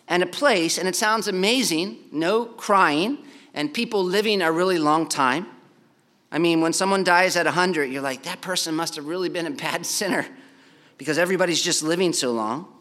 and 0.07 0.21
a 0.21 0.27
place, 0.27 0.77
and 0.77 0.87
it 0.87 0.95
sounds 0.95 1.27
amazing 1.27 1.97
no 2.11 2.45
crying, 2.45 3.17
and 3.55 3.73
people 3.73 4.03
living 4.03 4.43
a 4.43 4.51
really 4.51 4.77
long 4.77 5.09
time. 5.09 5.47
I 6.31 6.37
mean, 6.37 6.61
when 6.61 6.73
someone 6.73 7.03
dies 7.03 7.35
at 7.35 7.47
100, 7.47 7.85
you're 7.85 8.03
like, 8.03 8.21
that 8.23 8.41
person 8.41 8.75
must 8.75 8.95
have 8.95 9.07
really 9.07 9.29
been 9.29 9.47
a 9.47 9.51
bad 9.51 9.85
sinner 9.97 10.27
because 10.99 11.17
everybody's 11.17 11.63
just 11.63 11.81
living 11.81 12.13
so 12.13 12.31
long. 12.31 12.76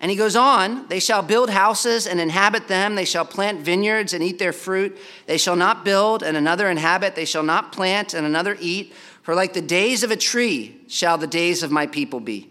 And 0.00 0.10
he 0.10 0.16
goes 0.16 0.36
on, 0.36 0.86
they 0.86 1.00
shall 1.00 1.22
build 1.22 1.50
houses 1.50 2.06
and 2.06 2.20
inhabit 2.20 2.68
them. 2.68 2.94
They 2.94 3.04
shall 3.04 3.24
plant 3.24 3.60
vineyards 3.60 4.12
and 4.12 4.22
eat 4.22 4.38
their 4.38 4.52
fruit. 4.52 4.96
They 5.26 5.38
shall 5.38 5.56
not 5.56 5.84
build 5.84 6.22
and 6.22 6.36
another 6.36 6.70
inhabit. 6.70 7.16
They 7.16 7.24
shall 7.24 7.42
not 7.42 7.72
plant 7.72 8.14
and 8.14 8.24
another 8.24 8.56
eat. 8.60 8.92
For 9.22 9.34
like 9.34 9.54
the 9.54 9.60
days 9.60 10.04
of 10.04 10.12
a 10.12 10.16
tree 10.16 10.80
shall 10.86 11.18
the 11.18 11.26
days 11.26 11.64
of 11.64 11.72
my 11.72 11.86
people 11.86 12.20
be. 12.20 12.48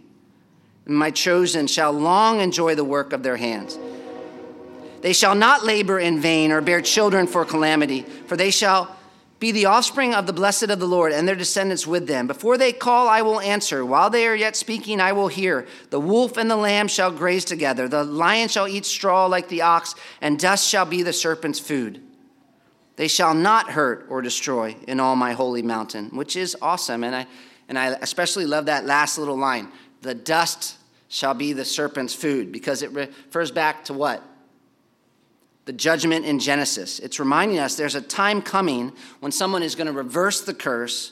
And 0.85 0.95
my 0.95 1.09
chosen 1.09 1.67
shall 1.67 1.93
long 1.93 2.41
enjoy 2.41 2.75
the 2.75 2.83
work 2.83 3.13
of 3.13 3.23
their 3.23 3.37
hands. 3.37 3.77
They 5.01 5.13
shall 5.13 5.35
not 5.35 5.63
labor 5.63 5.99
in 5.99 6.19
vain 6.19 6.51
or 6.51 6.59
bear 6.59 6.81
children 6.81 7.27
for 7.27 7.45
calamity, 7.45 8.01
for 8.01 8.35
they 8.35 8.51
shall 8.51 8.96
be 9.39 9.51
the 9.51 9.65
offspring 9.65 10.15
of 10.15 10.25
the 10.25 10.33
blessed 10.33 10.63
of 10.63 10.79
the 10.79 10.87
Lord 10.87 11.11
and 11.11 11.27
their 11.27 11.35
descendants 11.35 11.85
with 11.85 12.07
them. 12.07 12.25
Before 12.25 12.57
they 12.57 12.73
call, 12.73 13.07
I 13.07 13.21
will 13.21 13.39
answer. 13.39 13.85
While 13.85 14.09
they 14.09 14.25
are 14.27 14.35
yet 14.35 14.55
speaking, 14.55 14.99
I 14.99 15.11
will 15.11 15.27
hear. 15.27 15.67
The 15.91 15.99
wolf 15.99 16.37
and 16.37 16.49
the 16.49 16.55
lamb 16.55 16.87
shall 16.87 17.11
graze 17.11 17.45
together. 17.45 17.87
The 17.87 18.03
lion 18.03 18.49
shall 18.49 18.67
eat 18.67 18.85
straw 18.85 19.27
like 19.27 19.47
the 19.47 19.61
ox, 19.61 19.93
and 20.21 20.39
dust 20.39 20.67
shall 20.67 20.85
be 20.85 21.03
the 21.03 21.13
serpent's 21.13 21.59
food. 21.59 22.01
They 22.95 23.07
shall 23.07 23.35
not 23.35 23.69
hurt 23.69 24.07
or 24.09 24.23
destroy 24.23 24.75
in 24.87 24.99
all 24.99 25.15
my 25.15 25.33
holy 25.33 25.61
mountain, 25.61 26.09
which 26.09 26.35
is 26.35 26.57
awesome. 26.59 27.03
And 27.03 27.15
I, 27.15 27.27
and 27.69 27.77
I 27.77 27.89
especially 28.01 28.47
love 28.47 28.65
that 28.65 28.85
last 28.85 29.19
little 29.19 29.37
line 29.37 29.67
the 30.01 30.15
dust 30.15 30.77
shall 31.09 31.33
be 31.33 31.53
the 31.53 31.65
serpent's 31.65 32.13
food, 32.13 32.51
because 32.51 32.81
it 32.81 32.91
refers 32.91 33.51
back 33.51 33.85
to 33.85 33.93
what? 33.93 34.23
The 35.67 35.73
judgment 35.73 36.25
in 36.25 36.39
Genesis. 36.39 36.97
It's 36.99 37.19
reminding 37.19 37.59
us 37.59 37.75
there's 37.75 37.93
a 37.93 38.01
time 38.01 38.41
coming 38.41 38.93
when 39.19 39.33
someone 39.33 39.61
is 39.61 39.75
going 39.75 39.87
to 39.87 39.93
reverse 39.93 40.39
the 40.41 40.53
curse, 40.53 41.11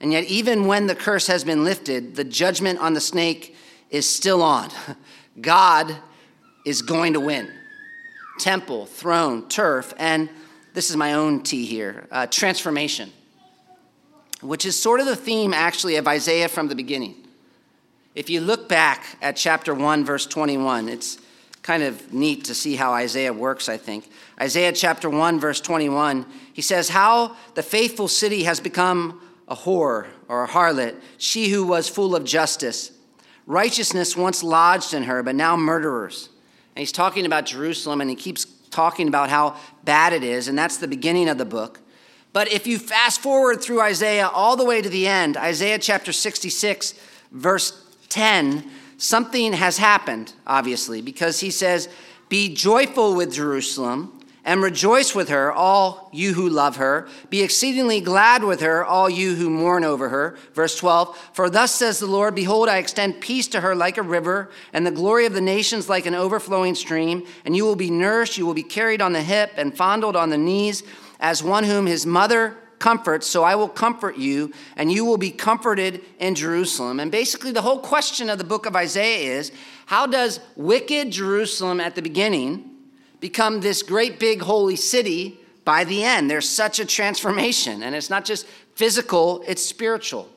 and 0.00 0.12
yet, 0.12 0.24
even 0.24 0.66
when 0.66 0.86
the 0.86 0.94
curse 0.94 1.26
has 1.28 1.42
been 1.42 1.64
lifted, 1.64 2.14
the 2.14 2.24
judgment 2.24 2.78
on 2.78 2.92
the 2.92 3.00
snake 3.00 3.56
is 3.88 4.06
still 4.06 4.42
on. 4.42 4.68
God 5.40 5.96
is 6.66 6.82
going 6.82 7.14
to 7.14 7.20
win. 7.20 7.50
Temple, 8.38 8.84
throne, 8.84 9.48
turf, 9.48 9.94
and 9.96 10.28
this 10.74 10.90
is 10.90 10.96
my 10.96 11.14
own 11.14 11.42
T 11.42 11.64
here 11.64 12.06
uh, 12.10 12.26
transformation, 12.26 13.10
which 14.42 14.66
is 14.66 14.78
sort 14.78 15.00
of 15.00 15.06
the 15.06 15.16
theme 15.16 15.54
actually 15.54 15.96
of 15.96 16.06
Isaiah 16.06 16.48
from 16.48 16.68
the 16.68 16.74
beginning. 16.74 17.14
If 18.14 18.28
you 18.28 18.42
look 18.42 18.68
back 18.68 19.16
at 19.22 19.36
chapter 19.36 19.72
1, 19.72 20.04
verse 20.04 20.26
21, 20.26 20.90
it's 20.90 21.18
kind 21.66 21.82
of 21.82 22.12
neat 22.12 22.44
to 22.44 22.54
see 22.54 22.76
how 22.76 22.92
Isaiah 22.92 23.32
works, 23.32 23.68
I 23.68 23.76
think. 23.76 24.08
Isaiah 24.40 24.72
chapter 24.72 25.10
1, 25.10 25.40
verse 25.40 25.60
21, 25.60 26.24
he 26.52 26.62
says, 26.62 26.90
How 26.90 27.34
the 27.54 27.62
faithful 27.62 28.06
city 28.06 28.44
has 28.44 28.60
become 28.60 29.20
a 29.48 29.56
whore 29.56 30.06
or 30.28 30.44
a 30.44 30.48
harlot, 30.48 30.94
she 31.18 31.48
who 31.48 31.66
was 31.66 31.88
full 31.88 32.14
of 32.14 32.24
justice. 32.24 32.92
Righteousness 33.46 34.16
once 34.16 34.44
lodged 34.44 34.94
in 34.94 35.02
her, 35.04 35.24
but 35.24 35.34
now 35.34 35.56
murderers. 35.56 36.28
And 36.76 36.80
he's 36.80 36.92
talking 36.92 37.26
about 37.26 37.46
Jerusalem, 37.46 38.00
and 38.00 38.08
he 38.08 38.16
keeps 38.16 38.44
talking 38.70 39.08
about 39.08 39.28
how 39.28 39.56
bad 39.82 40.12
it 40.12 40.22
is, 40.22 40.46
and 40.46 40.56
that's 40.56 40.76
the 40.76 40.88
beginning 40.88 41.28
of 41.28 41.36
the 41.36 41.44
book. 41.44 41.80
But 42.32 42.52
if 42.52 42.68
you 42.68 42.78
fast 42.78 43.20
forward 43.20 43.60
through 43.60 43.80
Isaiah 43.80 44.28
all 44.28 44.56
the 44.56 44.64
way 44.64 44.82
to 44.82 44.88
the 44.88 45.08
end, 45.08 45.36
Isaiah 45.36 45.80
chapter 45.80 46.12
66, 46.12 46.94
verse 47.32 47.82
10, 48.08 48.70
something 48.98 49.52
has 49.52 49.78
happened, 49.78 50.32
obviously, 50.46 51.02
because 51.02 51.40
he 51.40 51.50
says, 51.50 51.88
Be 52.28 52.54
joyful 52.54 53.14
with 53.14 53.32
Jerusalem 53.32 54.16
and 54.46 54.62
rejoice 54.62 55.12
with 55.12 55.28
her, 55.28 55.52
all 55.52 56.08
you 56.12 56.32
who 56.32 56.48
love 56.48 56.76
her. 56.76 57.08
Be 57.30 57.42
exceedingly 57.42 58.00
glad 58.00 58.44
with 58.44 58.60
her, 58.60 58.84
all 58.84 59.10
you 59.10 59.34
who 59.34 59.50
mourn 59.50 59.82
over 59.82 60.08
her. 60.08 60.36
Verse 60.54 60.78
12 60.78 61.16
For 61.32 61.50
thus 61.50 61.74
says 61.74 61.98
the 61.98 62.06
Lord 62.06 62.36
Behold, 62.36 62.68
I 62.68 62.78
extend 62.78 63.20
peace 63.20 63.48
to 63.48 63.60
her 63.60 63.74
like 63.74 63.98
a 63.98 64.02
river, 64.02 64.50
and 64.72 64.86
the 64.86 64.92
glory 64.92 65.26
of 65.26 65.34
the 65.34 65.40
nations 65.40 65.88
like 65.88 66.06
an 66.06 66.14
overflowing 66.14 66.76
stream. 66.76 67.26
And 67.44 67.56
you 67.56 67.64
will 67.64 67.76
be 67.76 67.90
nourished, 67.90 68.38
you 68.38 68.46
will 68.46 68.54
be 68.54 68.62
carried 68.62 69.02
on 69.02 69.12
the 69.12 69.22
hip, 69.22 69.50
and 69.56 69.76
fondled 69.76 70.14
on 70.14 70.30
the 70.30 70.38
knees, 70.38 70.84
as 71.18 71.42
one 71.42 71.64
whom 71.64 71.86
his 71.86 72.06
mother 72.06 72.56
comfort, 72.78 73.24
so 73.24 73.42
I 73.42 73.54
will 73.54 73.68
comfort 73.68 74.16
you, 74.16 74.52
and 74.76 74.92
you 74.92 75.04
will 75.04 75.16
be 75.16 75.30
comforted 75.30 76.02
in 76.18 76.34
Jerusalem. 76.34 77.00
And 77.00 77.10
basically, 77.10 77.52
the 77.52 77.62
whole 77.62 77.78
question 77.78 78.28
of 78.30 78.38
the 78.38 78.44
book 78.44 78.66
of 78.66 78.76
Isaiah 78.76 79.38
is 79.38 79.52
how 79.86 80.06
does 80.06 80.40
wicked 80.56 81.10
Jerusalem 81.10 81.80
at 81.80 81.94
the 81.94 82.02
beginning 82.02 82.70
become 83.20 83.60
this 83.60 83.82
great 83.82 84.18
big 84.18 84.42
holy 84.42 84.76
city 84.76 85.38
by 85.64 85.84
the 85.84 86.04
end? 86.04 86.30
There's 86.30 86.48
such 86.48 86.78
a 86.78 86.84
transformation, 86.84 87.82
and 87.82 87.94
it's 87.94 88.10
not 88.10 88.24
just 88.24 88.46
physical, 88.74 89.42
it's 89.46 89.64
spiritual. 89.64 90.28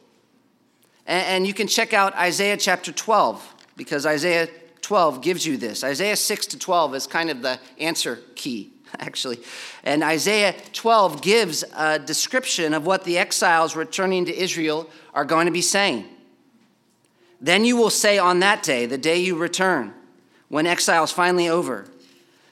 And, 1.06 1.48
you 1.48 1.56
can 1.56 1.68
check 1.68 1.94
out 1.94 2.14
Isaiah 2.16 2.56
chapter 2.56 2.92
12, 2.92 3.56
because 3.76 4.06
Isaiah 4.06 4.48
12 4.82 5.22
gives 5.22 5.46
you 5.46 5.58
this. 5.58 5.84
Isaiah 5.84 6.16
6 6.16 6.46
to 6.48 6.60
12 6.60 6.96
is 6.96 7.08
kind 7.08 7.32
of 7.32 7.42
the 7.42 7.60
answer 7.80 8.20
key 8.36 8.72
actually. 9.00 9.40
And 9.84 10.04
Isaiah 10.04 10.56
12 10.74 11.22
gives 11.22 11.64
a 11.76 12.00
description 12.00 12.74
of 12.74 12.86
what 12.86 13.04
the 13.04 13.18
exiles 13.18 13.76
returning 13.76 14.26
to 14.26 14.36
Israel 14.36 14.90
are 15.14 15.26
going 15.26 15.46
to 15.46 15.52
be 15.52 15.62
saying. 15.62 16.06
Then 17.42 17.64
you 17.64 17.78
will 17.78 17.90
say 17.90 18.18
on 18.18 18.40
that 18.40 18.64
day, 18.64 18.86
the 18.86 18.98
day 18.98 19.18
you 19.18 19.36
return, 19.36 19.94
when 20.50 20.66
exile 20.66 21.04
is 21.04 21.12
finally 21.12 21.48
over, 21.48 21.86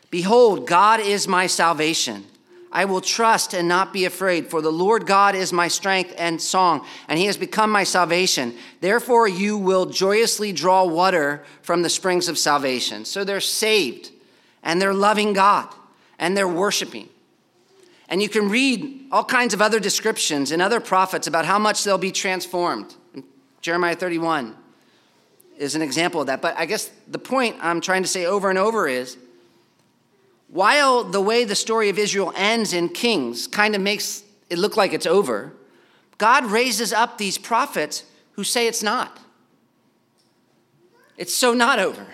Behold, 0.10 0.68
God 0.68 1.02
is 1.02 1.28
my 1.28 1.48
salvation. 1.48 2.24
I 2.72 2.86
will 2.86 3.02
trust 3.02 3.54
and 3.54 3.68
not 3.68 3.92
be 3.92 4.06
afraid, 4.06 4.50
for 4.50 4.62
the 4.62 4.72
Lord 4.72 5.06
God 5.06 5.36
is 5.36 5.52
my 5.52 5.68
strength 5.68 6.14
and 6.18 6.42
song, 6.42 6.86
and 7.10 7.20
he 7.20 7.26
has 7.26 7.36
become 7.36 7.72
my 7.72 7.84
salvation. 7.84 8.56
Therefore, 8.80 9.28
you 9.28 9.58
will 9.58 9.86
joyously 9.86 10.54
draw 10.54 10.86
water 10.86 11.44
from 11.62 11.82
the 11.82 11.90
springs 11.90 12.30
of 12.30 12.38
salvation. 12.38 13.04
So 13.04 13.24
they're 13.24 13.42
saved 13.42 14.12
and 14.64 14.82
they're 14.82 14.94
loving 14.94 15.34
God 15.34 15.68
and 16.20 16.36
they're 16.36 16.48
worshiping. 16.48 17.10
And 18.10 18.22
you 18.22 18.30
can 18.30 18.50
read 18.50 19.08
all 19.12 19.24
kinds 19.24 19.54
of 19.54 19.62
other 19.62 19.80
descriptions 19.80 20.52
in 20.52 20.62
other 20.62 20.80
prophets 20.80 21.28
about 21.28 21.46
how 21.46 21.60
much 21.60 21.84
they'll 21.84 21.98
be 21.98 22.12
transformed. 22.12 22.96
Jeremiah 23.62 23.96
31 23.96 24.56
is 25.58 25.76
an 25.76 25.82
example 25.82 26.22
of 26.22 26.28
that. 26.28 26.42
But 26.42 26.58
I 26.58 26.66
guess 26.66 26.90
the 27.08 27.20
point 27.20 27.58
I'm 27.60 27.82
trying 27.82 28.04
to 28.04 28.08
say 28.08 28.26
over 28.26 28.50
and 28.50 28.58
over 28.58 28.88
is 28.88 29.18
while 30.48 31.04
the 31.04 31.22
way 31.22 31.44
the 31.44 31.56
story 31.56 31.90
of 31.90 32.00
Israel 32.00 32.32
ends 32.36 32.74
in 32.74 32.90
Kings 32.90 33.48
kind 33.48 33.76
of 33.76 33.82
makes 33.82 34.24
it 34.50 34.58
look 34.58 34.78
like 34.78 34.94
it's 34.94 35.06
over, 35.06 35.52
God 36.18 36.46
raises 36.46 36.94
up 36.94 37.18
these 37.18 37.38
prophets 37.38 38.04
who 38.34 38.44
say 38.44 38.68
it's 38.68 38.82
not. 38.82 39.20
It's 41.18 41.34
so 41.34 41.54
not 41.54 41.80
over. 41.80 42.06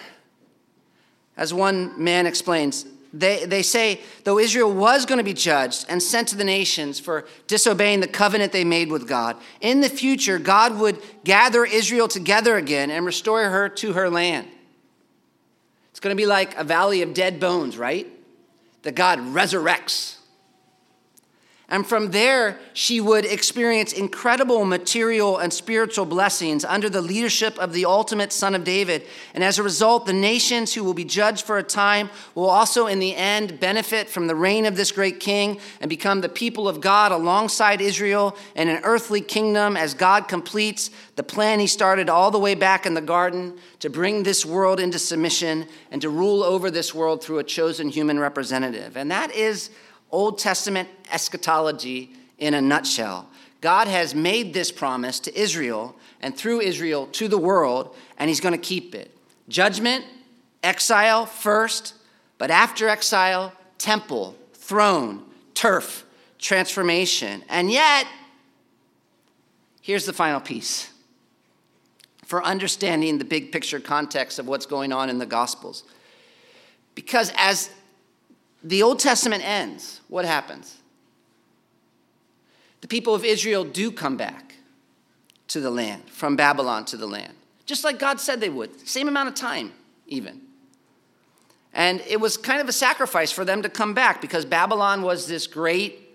As 1.37 1.53
one 1.53 2.01
man 2.01 2.25
explains, 2.25 2.85
they, 3.14 3.45
they 3.45 3.61
say, 3.61 4.01
though 4.24 4.39
Israel 4.39 4.74
was 4.74 5.05
going 5.05 5.20
to 5.20 5.24
be 5.24 5.36
judged 5.36 5.86
and 5.88 6.01
sent 6.01 6.30
to 6.30 6.36
the 6.36 6.43
nations 6.43 6.99
for 6.99 7.26
disobeying 7.45 7.99
the 7.99 8.07
covenant 8.07 8.51
they 8.51 8.64
made 8.64 8.89
with 8.91 9.07
God, 9.07 9.38
in 9.61 9.82
the 9.82 9.89
future, 9.89 10.39
God 10.39 10.80
would 10.80 10.99
gather 11.24 11.64
Israel 11.64 12.07
together 12.07 12.57
again 12.57 12.89
and 12.89 13.05
restore 13.05 13.47
her 13.47 13.70
to 13.70 13.93
her 13.93 14.09
land. 14.09 14.47
It's 15.91 15.99
going 15.99 16.16
to 16.16 16.20
be 16.20 16.26
like 16.26 16.57
a 16.57 16.64
valley 16.64 17.03
of 17.03 17.14
dead 17.14 17.39
bones, 17.39 17.78
right? 17.78 18.07
That 18.82 18.95
God 18.95 19.20
resurrects 19.20 20.18
and 21.74 21.88
from 21.88 22.11
there, 22.11 22.59
she 22.74 23.01
would 23.01 23.26
experience 23.26 23.93
incredible 23.93 24.63
material 24.63 25.39
and 25.39 25.51
spiritual 25.51 26.05
blessings 26.05 26.63
under 26.63 26.88
the 26.88 27.01
leadership 27.01 27.57
of 27.57 27.74
the 27.74 27.86
ultimate 27.86 28.32
Son 28.32 28.53
of 28.53 28.63
David. 28.63 29.07
And 29.34 29.43
as 29.43 29.57
a 29.57 29.63
result, 29.63 30.05
the 30.05 30.13
nations 30.13 30.76
who 30.76 30.84
will 30.84 30.93
be 30.93 31.03
judged 31.03 31.47
for 31.47 31.57
a 31.57 31.63
time 31.63 32.11
will 32.36 32.47
also, 32.47 32.86
in 32.86 32.99
the 32.99 33.15
end, 33.15 33.59
benefit 33.59 34.07
from 34.07 34.28
the 34.28 34.36
reign 34.36 34.67
of 34.67 34.76
this 34.76 34.91
great 34.91 35.19
king 35.19 35.59
and 35.82 35.89
become 35.89 36.21
the 36.21 36.30
people 36.30 36.67
of 36.69 36.80
God 36.80 37.11
alongside 37.11 37.82
Israel 37.82 38.38
in 38.55 38.67
an 38.67 38.82
earthly 38.84 39.21
kingdom 39.21 39.76
as 39.76 39.95
God 39.95 40.28
completes 40.28 40.91
the 41.15 41.24
plan 41.24 41.59
he 41.59 41.65
started 41.65 42.07
all 42.07 42.30
the 42.30 42.38
way 42.38 42.53
back 42.53 42.86
in 42.86 42.93
the 42.93 43.01
garden 43.01 43.57
to 43.80 43.89
bring 43.89 44.21
this 44.21 44.45
world 44.45 44.80
into 44.80 44.99
submission 44.99 45.67
and 45.89 46.03
to 46.03 46.09
rule 46.09 46.43
over 46.43 46.69
this 46.69 46.93
world 46.93 47.24
through 47.24 47.39
a 47.39 47.43
chosen 47.43 47.89
human 47.89 48.19
representative. 48.19 48.95
And 48.95 49.09
that 49.09 49.34
is 49.34 49.71
Old 50.14 50.38
Testament 50.38 50.88
eschatology 51.11 52.11
in 52.38 52.53
a 52.53 52.61
nutshell. 52.61 53.28
God 53.61 53.88
has 53.88 54.14
made 54.14 54.53
this 54.53 54.72
promise 54.72 55.20
to 55.22 55.38
Israel 55.38 55.95
and 56.22 56.38
through 56.38 56.61
Israel 56.61 57.07
to 57.07 57.28
the 57.28 57.38
world, 57.38 57.95
and 58.18 58.30
He's 58.30 58.39
going 58.39 58.53
to 58.53 58.61
keep 58.61 58.93
it. 58.93 59.09
Judgment, 59.49 60.05
exile 60.61 61.26
first, 61.26 61.95
but 62.38 62.51
after 62.51 62.88
exile, 62.88 63.53
temple, 63.80 64.36
throne, 64.53 65.24
turf, 65.55 66.05
transformation. 66.38 67.43
And 67.49 67.72
yet, 67.72 68.05
here's 69.82 70.05
the 70.05 70.14
final 70.14 70.39
piece 70.39 70.91
for 72.26 72.43
understanding 72.43 73.18
the 73.18 73.26
big 73.26 73.51
picture 73.51 73.80
context 73.80 74.39
of 74.39 74.47
what's 74.47 74.66
going 74.66 74.93
on 74.93 75.09
in 75.09 75.18
the 75.18 75.26
Gospels. 75.26 75.84
Because 76.95 77.34
as 77.36 77.70
the 78.64 78.82
Old 78.82 78.99
Testament 78.99 79.43
ends, 79.45 80.01
what 80.07 80.26
happens? 80.26 80.78
The 82.82 82.88
people 82.88 83.14
of 83.14 83.26
Israel 83.26 83.64
do 83.64 83.91
come 83.91 84.18
back 84.18 84.55
to 85.49 85.59
the 85.59 85.70
land, 85.70 86.09
from 86.09 86.36
Babylon 86.36 86.86
to 86.86 86.97
the 86.97 87.05
land, 87.05 87.34
just 87.66 87.84
like 87.84 87.99
God 87.99 88.20
said 88.20 88.39
they 88.39 88.49
would, 88.49 88.88
same 88.88 89.07
amount 89.07 89.30
of 89.30 89.36
time, 89.36 89.72
even. 90.07 90.41
And 91.74 92.01
it 92.07 92.20
was 92.20 92.38
kind 92.38 92.61
of 92.61 92.70
a 92.70 92.74
sacrifice 92.74 93.32
for 93.32 93.43
them 93.43 93.61
to 93.64 93.70
come 93.70 93.93
back 93.93 94.22
because 94.22 94.45
Babylon 94.45 95.01
was 95.01 95.28
this 95.28 95.47
great, 95.47 96.09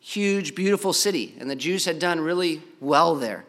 huge, 0.00 0.54
beautiful 0.54 0.92
city, 0.92 1.34
and 1.40 1.50
the 1.50 1.56
Jews 1.56 1.84
had 1.84 1.98
done 1.98 2.20
really 2.20 2.62
well 2.80 3.14
there. 3.14 3.44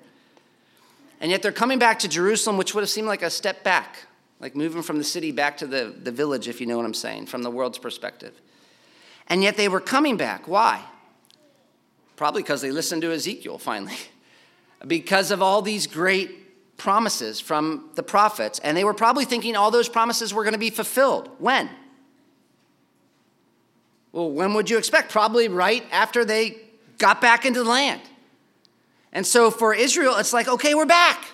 And 1.22 1.32
yet 1.32 1.42
they're 1.42 1.52
coming 1.52 1.80
back 1.80 2.00
to 2.00 2.08
Jerusalem, 2.08 2.58
which 2.58 2.74
would 2.74 2.82
have 2.82 2.90
seemed 2.90 3.08
like 3.08 3.24
a 3.24 3.30
step 3.30 3.64
back, 3.64 3.98
like 4.40 4.56
moving 4.56 4.82
from 4.82 4.98
the 4.98 5.04
city 5.04 5.32
back 5.32 5.58
to 5.58 5.68
the, 5.68 5.94
the 6.02 6.12
village, 6.12 6.48
if 6.48 6.62
you 6.62 6.68
know 6.68 6.78
what 6.78 6.86
I'm 6.86 6.94
saying, 6.94 7.26
from 7.26 7.44
the 7.44 7.52
world's 7.52 7.78
perspective. 7.78 8.40
And 9.28 9.44
yet 9.44 9.58
they 9.58 9.68
were 9.68 9.82
coming 9.82 10.18
back. 10.18 10.48
Why? 10.48 10.84
Probably 12.16 12.42
because 12.42 12.62
they 12.62 12.72
listened 12.72 13.02
to 13.04 13.12
Ezekiel 13.12 13.58
finally, 13.58 13.98
because 14.88 15.32
of 15.32 15.42
all 15.42 15.62
these 15.62 15.88
great 15.88 16.78
promises 16.78 17.40
from 17.40 17.90
the 17.96 18.04
prophets. 18.04 18.60
And 18.60 18.76
they 18.76 18.84
were 18.84 18.94
probably 18.94 19.26
thinking 19.26 19.56
all 19.56 19.72
those 19.72 19.90
promises 19.90 20.34
were 20.34 20.44
going 20.44 20.54
to 20.54 20.60
be 20.60 20.70
fulfilled. 20.70 21.30
When? 21.38 21.70
Well, 24.12 24.32
when 24.32 24.54
would 24.56 24.70
you 24.70 24.78
expect? 24.78 25.12
Probably 25.12 25.48
right 25.48 25.86
after 25.92 26.26
they 26.26 26.58
got 26.98 27.22
back 27.22 27.46
into 27.46 27.64
the 27.64 27.70
land. 27.70 28.02
And 29.12 29.26
so 29.26 29.52
for 29.52 29.74
Israel, 29.74 30.16
it's 30.18 30.34
like, 30.34 30.48
okay, 30.48 30.74
we're 30.74 30.86
back. 30.86 31.26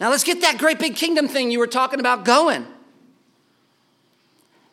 Now 0.00 0.08
let's 0.08 0.24
get 0.24 0.40
that 0.40 0.58
great 0.58 0.78
big 0.78 0.96
kingdom 0.96 1.28
thing 1.28 1.50
you 1.50 1.58
were 1.58 1.66
talking 1.66 2.00
about 2.00 2.24
going. 2.24 2.66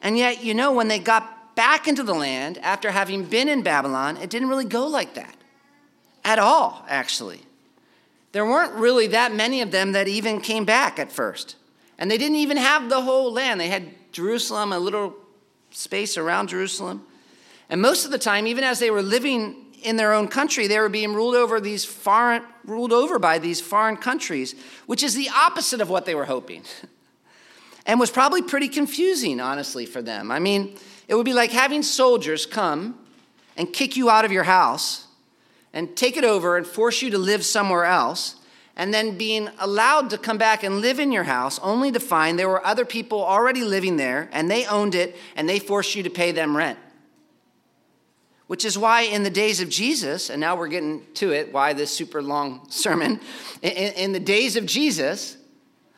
And 0.01 0.17
yet, 0.17 0.43
you 0.43 0.53
know, 0.53 0.71
when 0.71 0.87
they 0.87 0.99
got 0.99 1.55
back 1.55 1.87
into 1.87 2.03
the 2.03 2.13
land 2.13 2.57
after 2.59 2.91
having 2.91 3.25
been 3.25 3.49
in 3.49 3.61
Babylon, 3.61 4.15
it 4.17 4.29
didn't 4.29 4.47
really 4.47 4.65
go 4.65 4.87
like 4.87 5.15
that 5.15 5.35
at 6.23 6.39
all, 6.39 6.85
actually. 6.87 7.41
There 8.31 8.45
weren't 8.45 8.73
really 8.73 9.07
that 9.07 9.33
many 9.33 9.61
of 9.61 9.71
them 9.71 9.93
that 9.93 10.07
even 10.07 10.39
came 10.39 10.65
back 10.65 10.99
at 10.99 11.11
first. 11.11 11.55
And 11.97 12.11
they 12.11 12.17
didn't 12.17 12.37
even 12.37 12.57
have 12.57 12.89
the 12.89 13.01
whole 13.01 13.33
land. 13.33 13.59
They 13.59 13.69
had 13.69 13.87
Jerusalem, 14.11 14.71
a 14.71 14.79
little 14.79 15.15
space 15.71 16.17
around 16.17 16.49
Jerusalem. 16.49 17.05
And 17.69 17.81
most 17.81 18.05
of 18.05 18.11
the 18.11 18.17
time, 18.17 18.47
even 18.47 18.63
as 18.63 18.79
they 18.79 18.91
were 18.91 19.01
living 19.01 19.66
in 19.83 19.95
their 19.95 20.13
own 20.13 20.27
country, 20.27 20.67
they 20.67 20.79
were 20.79 20.89
being 20.89 21.13
ruled 21.13 21.35
over 21.35 21.59
these 21.59 21.85
foreign, 21.85 22.43
ruled 22.65 22.93
over 22.93 23.19
by 23.19 23.39
these 23.39 23.61
foreign 23.61 23.97
countries, 23.97 24.55
which 24.85 25.03
is 25.03 25.15
the 25.15 25.29
opposite 25.29 25.81
of 25.81 25.89
what 25.89 26.05
they 26.05 26.15
were 26.15 26.25
hoping. 26.25 26.63
and 27.85 27.99
was 27.99 28.11
probably 28.11 28.41
pretty 28.41 28.67
confusing, 28.67 29.39
honestly, 29.39 29.85
for 29.85 30.01
them. 30.01 30.29
I 30.29 30.39
mean, 30.39 30.77
it 31.07 31.15
would 31.15 31.25
be 31.25 31.33
like 31.33 31.51
having 31.51 31.81
soldiers 31.81 32.45
come 32.45 32.99
and 33.55 33.71
kick 33.71 33.95
you 33.95 34.09
out 34.09 34.25
of 34.25 34.31
your 34.31 34.43
house 34.43 35.07
and 35.73 35.95
take 35.95 36.17
it 36.17 36.23
over 36.23 36.57
and 36.57 36.67
force 36.67 37.01
you 37.01 37.09
to 37.11 37.17
live 37.17 37.45
somewhere 37.45 37.85
else, 37.85 38.35
and 38.75 38.93
then 38.93 39.17
being 39.17 39.49
allowed 39.59 40.09
to 40.09 40.17
come 40.17 40.37
back 40.37 40.63
and 40.63 40.81
live 40.81 40.99
in 40.99 41.11
your 41.11 41.23
house 41.23 41.59
only 41.59 41.91
to 41.91 41.99
find 41.99 42.37
there 42.37 42.49
were 42.49 42.65
other 42.65 42.85
people 42.85 43.23
already 43.23 43.63
living 43.63 43.97
there 43.97 44.29
and 44.31 44.51
they 44.51 44.65
owned 44.65 44.93
it 44.93 45.15
and 45.35 45.49
they 45.49 45.57
forced 45.57 45.95
you 45.95 46.03
to 46.03 46.09
pay 46.09 46.31
them 46.31 46.55
rent. 46.55 46.77
Which 48.47 48.63
is 48.63 48.77
why, 48.77 49.01
in 49.01 49.23
the 49.23 49.29
days 49.29 49.59
of 49.59 49.69
Jesus, 49.69 50.29
and 50.29 50.39
now 50.39 50.55
we're 50.55 50.69
getting 50.69 51.05
to 51.15 51.31
it, 51.33 51.51
why 51.51 51.73
this 51.73 51.93
super 51.93 52.21
long 52.21 52.65
sermon, 52.69 53.19
in, 53.61 53.71
in, 53.71 54.11
the 54.13 54.19
days 54.19 54.55
of 54.55 54.65
Jesus, 54.65 55.37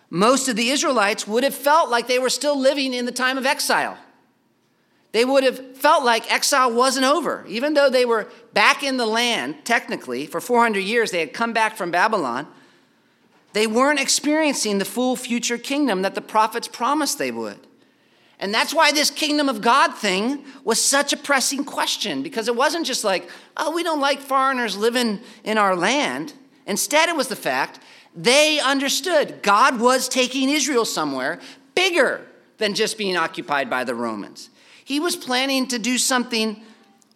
most 0.09 0.47
of 0.47 0.55
the 0.55 0.69
Israelites 0.69 1.27
would 1.27 1.43
have 1.43 1.53
felt 1.53 1.89
like 1.89 2.07
they 2.07 2.19
were 2.19 2.29
still 2.29 2.59
living 2.59 2.93
in 2.93 3.05
the 3.05 3.11
time 3.11 3.37
of 3.37 3.45
exile. 3.45 3.97
They 5.11 5.25
would 5.25 5.43
have 5.43 5.77
felt 5.77 6.03
like 6.03 6.31
exile 6.31 6.71
wasn't 6.71 7.05
over. 7.05 7.45
Even 7.47 7.73
though 7.73 7.89
they 7.89 8.05
were 8.05 8.27
back 8.53 8.83
in 8.83 8.97
the 8.97 9.07
land, 9.07 9.63
technically, 9.63 10.25
for 10.27 10.39
400 10.39 10.79
years, 10.79 11.11
they 11.11 11.19
had 11.19 11.33
come 11.33 11.53
back 11.53 11.75
from 11.75 11.89
Babylon, 11.91 12.47
they 13.53 13.65
weren't 13.65 13.99
experiencing 13.99 14.77
the 14.77 14.85
full 14.85 15.15
future 15.15 15.57
kingdom 15.57 16.03
that 16.03 16.13
the 16.13 16.21
prophets 16.21 16.67
promised 16.67 17.17
they 17.17 17.31
would. 17.31 17.59
And 18.39 18.53
that's 18.53 18.73
why 18.73 18.91
this 18.91 19.09
kingdom 19.09 19.49
of 19.49 19.61
God 19.61 19.93
thing 19.95 20.45
was 20.63 20.81
such 20.81 21.11
a 21.11 21.17
pressing 21.17 21.65
question 21.65 22.23
because 22.23 22.47
it 22.47 22.55
wasn't 22.55 22.85
just 22.85 23.03
like, 23.03 23.29
oh, 23.57 23.71
we 23.71 23.83
don't 23.83 23.99
like 23.99 24.21
foreigners 24.21 24.77
living 24.77 25.19
in 25.43 25.57
our 25.57 25.75
land. 25.75 26.33
Instead, 26.65 27.09
it 27.09 27.17
was 27.17 27.27
the 27.27 27.35
fact 27.35 27.79
they 28.15 28.59
understood 28.59 29.41
God 29.41 29.79
was 29.79 30.07
taking 30.07 30.49
Israel 30.49 30.85
somewhere 30.85 31.39
bigger 31.75 32.25
than 32.57 32.75
just 32.75 32.97
being 32.97 33.17
occupied 33.17 33.69
by 33.69 33.83
the 33.83 33.95
Romans. 33.95 34.49
He 34.85 34.99
was 34.99 35.15
planning 35.15 35.67
to 35.67 35.77
do 35.77 35.97
something 35.97 36.61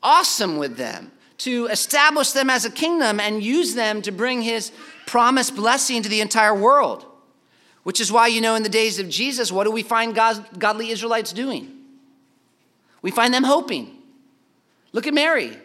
awesome 0.02 0.58
with 0.58 0.76
them, 0.76 1.12
to 1.40 1.68
establish 1.68 2.32
them 2.32 2.50
as 2.50 2.66
a 2.66 2.70
kingdom 2.70 3.20
and 3.20 3.42
use 3.42 3.76
them 3.76 4.02
to 4.02 4.12
bring 4.12 4.42
his 4.42 4.72
promised 5.08 5.56
blessing 5.56 6.04
to 6.04 6.10
the 6.10 6.22
entire 6.22 6.54
world. 6.54 7.06
Which 7.84 8.00
is 8.00 8.12
why, 8.12 8.28
you 8.28 8.42
know, 8.42 8.56
in 8.56 8.64
the 8.64 8.70
days 8.70 8.98
of 8.98 9.10
Jesus, 9.10 9.52
what 9.52 9.66
do 9.66 9.72
we 9.72 9.84
find 9.84 10.16
godly 10.16 10.90
Israelites 10.90 11.34
doing? 11.34 11.70
We 13.02 13.12
find 13.12 13.34
them 13.34 13.44
hoping. 13.44 13.98
Look 14.94 15.06
at 15.06 15.14
Mary. 15.14 15.58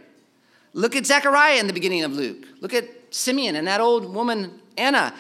Look 0.73 0.97
at 0.97 1.07
Zechariah 1.07 1.59
in 1.59 1.67
the 1.67 1.73
beginning 1.73 2.03
of 2.03 2.13
Luke. 2.13 2.45
Look 2.61 2.75
at 2.75 2.89
Simeon 3.11 3.57
and 3.57 3.67
that 3.69 3.81
old 3.81 4.13
woman, 4.13 4.61
Anna. 4.77 5.15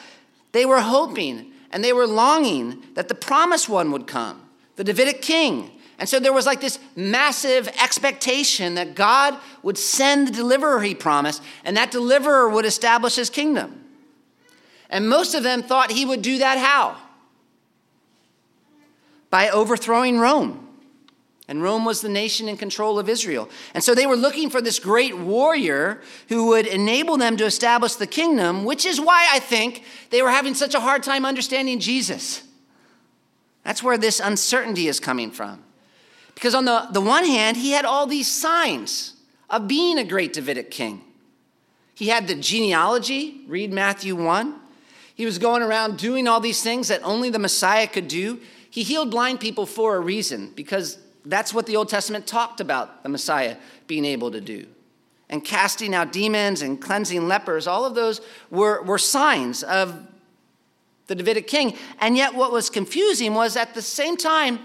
They 0.52 0.66
were 0.66 0.80
hoping 0.80 1.52
and 1.70 1.84
they 1.84 1.92
were 1.92 2.06
longing 2.06 2.82
that 2.94 3.08
the 3.08 3.14
promised 3.14 3.68
one 3.68 3.92
would 3.92 4.06
come, 4.06 4.42
the 4.76 4.84
Davidic 4.84 5.22
king. 5.22 5.70
And 5.98 6.08
so 6.08 6.18
there 6.18 6.32
was 6.32 6.46
like 6.46 6.60
this 6.60 6.78
massive 6.96 7.68
expectation 7.82 8.74
that 8.74 8.94
God 8.94 9.36
would 9.62 9.76
send 9.76 10.28
the 10.28 10.32
deliverer 10.32 10.80
he 10.80 10.94
promised, 10.94 11.42
and 11.64 11.76
that 11.76 11.90
deliverer 11.90 12.48
would 12.48 12.64
establish 12.64 13.16
his 13.16 13.30
kingdom. 13.30 13.84
And 14.90 15.08
most 15.08 15.34
of 15.34 15.42
them 15.42 15.62
thought 15.62 15.90
he 15.90 16.04
would 16.04 16.22
do 16.22 16.38
that 16.38 16.58
how? 16.58 16.96
By 19.30 19.50
overthrowing 19.50 20.18
Rome. 20.18 20.66
And 21.48 21.62
Rome 21.62 21.86
was 21.86 22.02
the 22.02 22.10
nation 22.10 22.46
in 22.46 22.58
control 22.58 22.98
of 22.98 23.08
Israel. 23.08 23.48
And 23.72 23.82
so 23.82 23.94
they 23.94 24.06
were 24.06 24.16
looking 24.16 24.50
for 24.50 24.60
this 24.60 24.78
great 24.78 25.16
warrior 25.16 26.02
who 26.28 26.48
would 26.48 26.66
enable 26.66 27.16
them 27.16 27.38
to 27.38 27.46
establish 27.46 27.94
the 27.94 28.06
kingdom, 28.06 28.64
which 28.64 28.84
is 28.84 29.00
why 29.00 29.26
I 29.30 29.38
think 29.38 29.82
they 30.10 30.20
were 30.20 30.30
having 30.30 30.54
such 30.54 30.74
a 30.74 30.80
hard 30.80 31.02
time 31.02 31.24
understanding 31.24 31.80
Jesus. 31.80 32.42
That's 33.64 33.82
where 33.82 33.96
this 33.96 34.20
uncertainty 34.20 34.88
is 34.88 35.00
coming 35.00 35.30
from. 35.30 35.64
Because 36.34 36.54
on 36.54 36.66
the, 36.66 36.86
the 36.92 37.00
one 37.00 37.24
hand, 37.24 37.56
he 37.56 37.72
had 37.72 37.86
all 37.86 38.06
these 38.06 38.30
signs 38.30 39.14
of 39.48 39.66
being 39.66 39.98
a 39.98 40.04
great 40.04 40.34
Davidic 40.34 40.70
king. 40.70 41.02
He 41.94 42.08
had 42.08 42.28
the 42.28 42.34
genealogy, 42.34 43.40
read 43.48 43.72
Matthew 43.72 44.14
1. 44.14 44.54
He 45.18 45.26
was 45.26 45.38
going 45.38 45.62
around 45.62 45.98
doing 45.98 46.28
all 46.28 46.38
these 46.38 46.62
things 46.62 46.86
that 46.88 47.02
only 47.02 47.28
the 47.28 47.40
Messiah 47.40 47.88
could 47.88 48.06
do. 48.06 48.38
He 48.70 48.84
healed 48.84 49.10
blind 49.10 49.40
people 49.40 49.66
for 49.66 49.96
a 49.96 50.00
reason, 50.00 50.52
because 50.54 50.96
that's 51.24 51.52
what 51.52 51.66
the 51.66 51.74
Old 51.74 51.88
Testament 51.88 52.24
talked 52.24 52.60
about 52.60 53.02
the 53.02 53.08
Messiah 53.08 53.56
being 53.88 54.04
able 54.04 54.30
to 54.30 54.40
do. 54.40 54.64
And 55.28 55.44
casting 55.44 55.92
out 55.92 56.12
demons 56.12 56.62
and 56.62 56.80
cleansing 56.80 57.26
lepers, 57.26 57.66
all 57.66 57.84
of 57.84 57.96
those 57.96 58.20
were, 58.48 58.80
were 58.84 58.96
signs 58.96 59.64
of 59.64 60.06
the 61.08 61.16
Davidic 61.16 61.48
king. 61.48 61.76
And 61.98 62.16
yet, 62.16 62.32
what 62.32 62.52
was 62.52 62.70
confusing 62.70 63.34
was 63.34 63.56
at 63.56 63.74
the 63.74 63.82
same 63.82 64.16
time, 64.16 64.60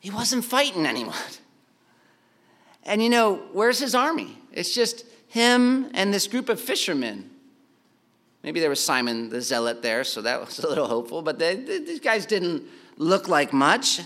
he 0.00 0.10
wasn't 0.10 0.44
fighting 0.44 0.84
anyone. 0.84 1.14
And 2.82 3.00
you 3.00 3.08
know, 3.08 3.36
where's 3.52 3.78
his 3.78 3.94
army? 3.94 4.36
It's 4.52 4.74
just 4.74 5.04
him 5.28 5.92
and 5.94 6.12
this 6.12 6.26
group 6.26 6.48
of 6.48 6.60
fishermen 6.60 7.27
Maybe 8.42 8.60
there 8.60 8.70
was 8.70 8.84
Simon 8.84 9.28
the 9.28 9.40
Zealot 9.40 9.82
there, 9.82 10.04
so 10.04 10.22
that 10.22 10.40
was 10.40 10.58
a 10.64 10.68
little 10.68 10.86
hopeful, 10.88 11.22
but 11.22 11.38
they, 11.38 11.56
they, 11.56 11.78
these 11.80 12.00
guys 12.00 12.26
didn't 12.26 12.64
look 12.96 13.28
like 13.28 13.52
much. 13.52 14.00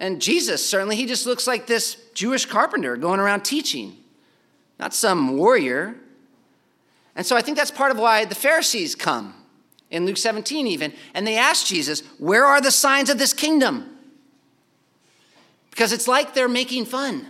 And 0.00 0.20
Jesus, 0.20 0.64
certainly, 0.64 0.96
he 0.96 1.06
just 1.06 1.26
looks 1.26 1.46
like 1.46 1.66
this 1.66 1.96
Jewish 2.14 2.46
carpenter 2.46 2.96
going 2.96 3.20
around 3.20 3.42
teaching, 3.42 3.96
not 4.78 4.94
some 4.94 5.36
warrior. 5.36 5.96
And 7.16 7.26
so 7.26 7.36
I 7.36 7.42
think 7.42 7.56
that's 7.56 7.70
part 7.70 7.90
of 7.90 7.98
why 7.98 8.24
the 8.24 8.36
Pharisees 8.36 8.94
come 8.94 9.34
in 9.90 10.06
Luke 10.06 10.16
17, 10.16 10.66
even, 10.66 10.92
and 11.14 11.26
they 11.26 11.36
ask 11.36 11.66
Jesus, 11.66 12.02
Where 12.18 12.44
are 12.44 12.60
the 12.60 12.70
signs 12.70 13.10
of 13.10 13.18
this 13.18 13.32
kingdom? 13.32 13.96
Because 15.70 15.92
it's 15.92 16.06
like 16.06 16.34
they're 16.34 16.48
making 16.48 16.84
fun. 16.84 17.26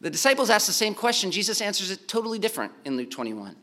The 0.00 0.10
disciples 0.10 0.48
ask 0.48 0.66
the 0.66 0.72
same 0.72 0.94
question. 0.94 1.30
Jesus 1.30 1.60
answers 1.60 1.90
it 1.90 2.08
totally 2.08 2.38
different 2.38 2.72
in 2.84 2.96
Luke 2.96 3.10
21. 3.10 3.54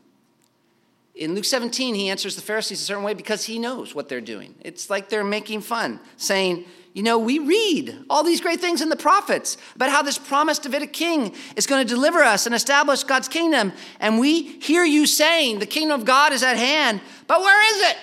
In 1.16 1.34
Luke 1.34 1.44
17, 1.44 1.96
he 1.96 2.08
answers 2.10 2.36
the 2.36 2.42
Pharisees 2.42 2.80
a 2.80 2.84
certain 2.84 3.02
way 3.02 3.12
because 3.12 3.44
he 3.44 3.58
knows 3.58 3.92
what 3.92 4.08
they're 4.08 4.20
doing. 4.20 4.54
It's 4.60 4.88
like 4.88 5.08
they're 5.08 5.24
making 5.24 5.62
fun, 5.62 5.98
saying, 6.16 6.64
You 6.94 7.02
know, 7.02 7.18
we 7.18 7.40
read 7.40 8.04
all 8.08 8.22
these 8.22 8.40
great 8.40 8.60
things 8.60 8.80
in 8.80 8.88
the 8.88 8.96
prophets 8.96 9.56
about 9.74 9.90
how 9.90 10.00
this 10.00 10.16
promised 10.16 10.62
Davidic 10.62 10.92
king 10.92 11.34
is 11.56 11.66
going 11.66 11.84
to 11.84 11.94
deliver 11.94 12.22
us 12.22 12.46
and 12.46 12.54
establish 12.54 13.02
God's 13.02 13.26
kingdom. 13.26 13.72
And 13.98 14.20
we 14.20 14.42
hear 14.60 14.84
you 14.84 15.06
saying 15.06 15.58
the 15.58 15.66
kingdom 15.66 15.98
of 15.98 16.06
God 16.06 16.32
is 16.32 16.44
at 16.44 16.56
hand, 16.56 17.00
but 17.26 17.40
where 17.40 17.74
is 17.74 17.90
it? 17.90 17.96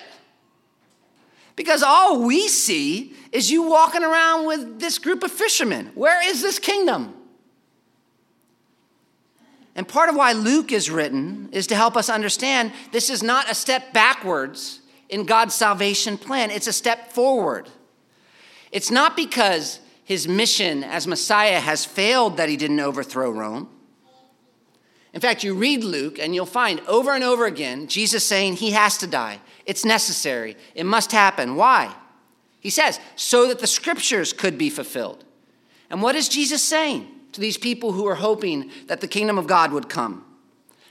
Because 1.56 1.82
all 1.82 2.22
we 2.22 2.48
see 2.48 3.14
is 3.32 3.50
you 3.50 3.62
walking 3.62 4.04
around 4.04 4.46
with 4.46 4.78
this 4.78 4.98
group 4.98 5.22
of 5.22 5.32
fishermen. 5.32 5.90
Where 5.94 6.22
is 6.28 6.42
this 6.42 6.58
kingdom? 6.58 7.15
And 9.76 9.86
part 9.86 10.08
of 10.08 10.16
why 10.16 10.32
Luke 10.32 10.72
is 10.72 10.90
written 10.90 11.50
is 11.52 11.66
to 11.68 11.76
help 11.76 11.96
us 11.96 12.08
understand 12.08 12.72
this 12.92 13.10
is 13.10 13.22
not 13.22 13.50
a 13.50 13.54
step 13.54 13.92
backwards 13.92 14.80
in 15.10 15.24
God's 15.24 15.54
salvation 15.54 16.18
plan, 16.18 16.50
it's 16.50 16.66
a 16.66 16.72
step 16.72 17.12
forward. 17.12 17.68
It's 18.72 18.90
not 18.90 19.16
because 19.16 19.78
his 20.02 20.26
mission 20.26 20.82
as 20.82 21.06
Messiah 21.06 21.60
has 21.60 21.84
failed 21.84 22.38
that 22.38 22.48
he 22.48 22.56
didn't 22.56 22.80
overthrow 22.80 23.30
Rome. 23.30 23.68
In 25.12 25.20
fact, 25.20 25.44
you 25.44 25.54
read 25.54 25.84
Luke 25.84 26.18
and 26.18 26.34
you'll 26.34 26.46
find 26.46 26.80
over 26.88 27.14
and 27.14 27.22
over 27.22 27.46
again 27.46 27.86
Jesus 27.86 28.26
saying 28.26 28.56
he 28.56 28.72
has 28.72 28.98
to 28.98 29.06
die. 29.06 29.40
It's 29.64 29.84
necessary. 29.84 30.56
It 30.74 30.84
must 30.84 31.12
happen. 31.12 31.54
Why? 31.54 31.94
He 32.60 32.70
says, 32.70 32.98
so 33.14 33.46
that 33.48 33.60
the 33.60 33.66
scriptures 33.66 34.32
could 34.32 34.58
be 34.58 34.70
fulfilled. 34.70 35.24
And 35.88 36.02
what 36.02 36.16
is 36.16 36.28
Jesus 36.28 36.62
saying 36.64 37.08
to 37.36 37.40
these 37.40 37.56
people 37.56 37.92
who 37.92 38.02
were 38.02 38.16
hoping 38.16 38.70
that 38.88 39.00
the 39.00 39.08
kingdom 39.08 39.38
of 39.38 39.46
God 39.46 39.70
would 39.72 39.88
come? 39.88 40.24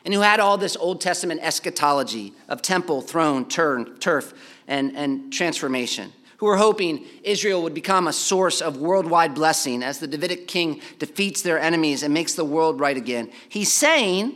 And 0.05 0.13
who 0.13 0.21
had 0.21 0.39
all 0.39 0.57
this 0.57 0.77
Old 0.77 1.01
Testament 1.01 1.41
eschatology 1.43 2.33
of 2.47 2.61
temple, 2.61 3.01
throne, 3.01 3.49
turn, 3.49 3.97
turf, 3.97 4.33
and, 4.67 4.95
and 4.95 5.33
transformation 5.33 6.13
who 6.37 6.45
were 6.45 6.57
hoping 6.57 7.05
Israel 7.23 7.63
would 7.63 7.73
become 7.73 8.07
a 8.07 8.13
source 8.13 8.61
of 8.61 8.77
worldwide 8.77 9.33
blessing 9.33 9.81
as 9.81 9.99
the 9.99 10.07
Davidic 10.07 10.47
king 10.47 10.81
defeats 10.99 11.41
their 11.41 11.59
enemies 11.59 12.03
and 12.03 12.13
makes 12.13 12.33
the 12.33 12.45
world 12.45 12.79
right 12.79 12.97
again. 12.97 13.31
He's 13.47 13.71
saying 13.71 14.35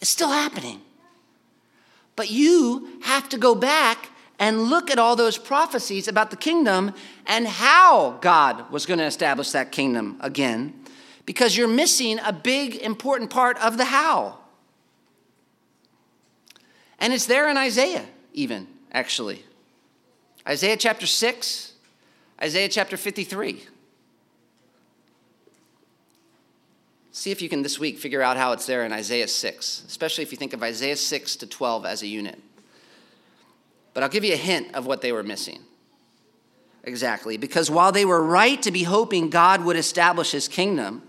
it's 0.00 0.10
still 0.10 0.30
happening. 0.30 0.80
But 2.14 2.30
you 2.30 3.00
have 3.02 3.28
to 3.30 3.38
go 3.38 3.54
back 3.54 4.10
and 4.38 4.64
look 4.64 4.90
at 4.90 4.98
all 4.98 5.16
those 5.16 5.38
prophecies 5.38 6.08
about 6.08 6.30
the 6.30 6.36
kingdom 6.36 6.92
and 7.26 7.46
how 7.46 8.18
God 8.20 8.70
was 8.70 8.86
going 8.86 8.98
to 8.98 9.06
establish 9.06 9.50
that 9.52 9.72
kingdom 9.72 10.16
again, 10.20 10.74
because 11.24 11.56
you're 11.56 11.68
missing 11.68 12.18
a 12.24 12.32
big, 12.32 12.76
important 12.76 13.30
part 13.30 13.58
of 13.58 13.78
the 13.78 13.86
how. 13.86 14.38
And 16.98 17.12
it's 17.12 17.26
there 17.26 17.48
in 17.48 17.56
Isaiah, 17.56 18.06
even, 18.32 18.66
actually. 18.92 19.44
Isaiah 20.46 20.76
chapter 20.76 21.06
6, 21.06 21.72
Isaiah 22.42 22.68
chapter 22.68 22.96
53. 22.96 23.64
See 27.10 27.30
if 27.30 27.40
you 27.40 27.48
can 27.48 27.62
this 27.62 27.80
week 27.80 27.98
figure 27.98 28.20
out 28.20 28.36
how 28.36 28.52
it's 28.52 28.66
there 28.66 28.84
in 28.84 28.92
Isaiah 28.92 29.26
6, 29.26 29.84
especially 29.88 30.22
if 30.22 30.32
you 30.32 30.38
think 30.38 30.52
of 30.52 30.62
Isaiah 30.62 30.96
6 30.96 31.36
to 31.36 31.46
12 31.46 31.86
as 31.86 32.02
a 32.02 32.06
unit. 32.06 32.38
But 33.96 34.02
I'll 34.02 34.10
give 34.10 34.24
you 34.24 34.34
a 34.34 34.36
hint 34.36 34.74
of 34.74 34.84
what 34.84 35.00
they 35.00 35.10
were 35.10 35.22
missing. 35.22 35.62
Exactly. 36.84 37.38
Because 37.38 37.70
while 37.70 37.92
they 37.92 38.04
were 38.04 38.22
right 38.22 38.60
to 38.60 38.70
be 38.70 38.82
hoping 38.82 39.30
God 39.30 39.64
would 39.64 39.74
establish 39.78 40.32
his 40.32 40.48
kingdom, 40.48 41.02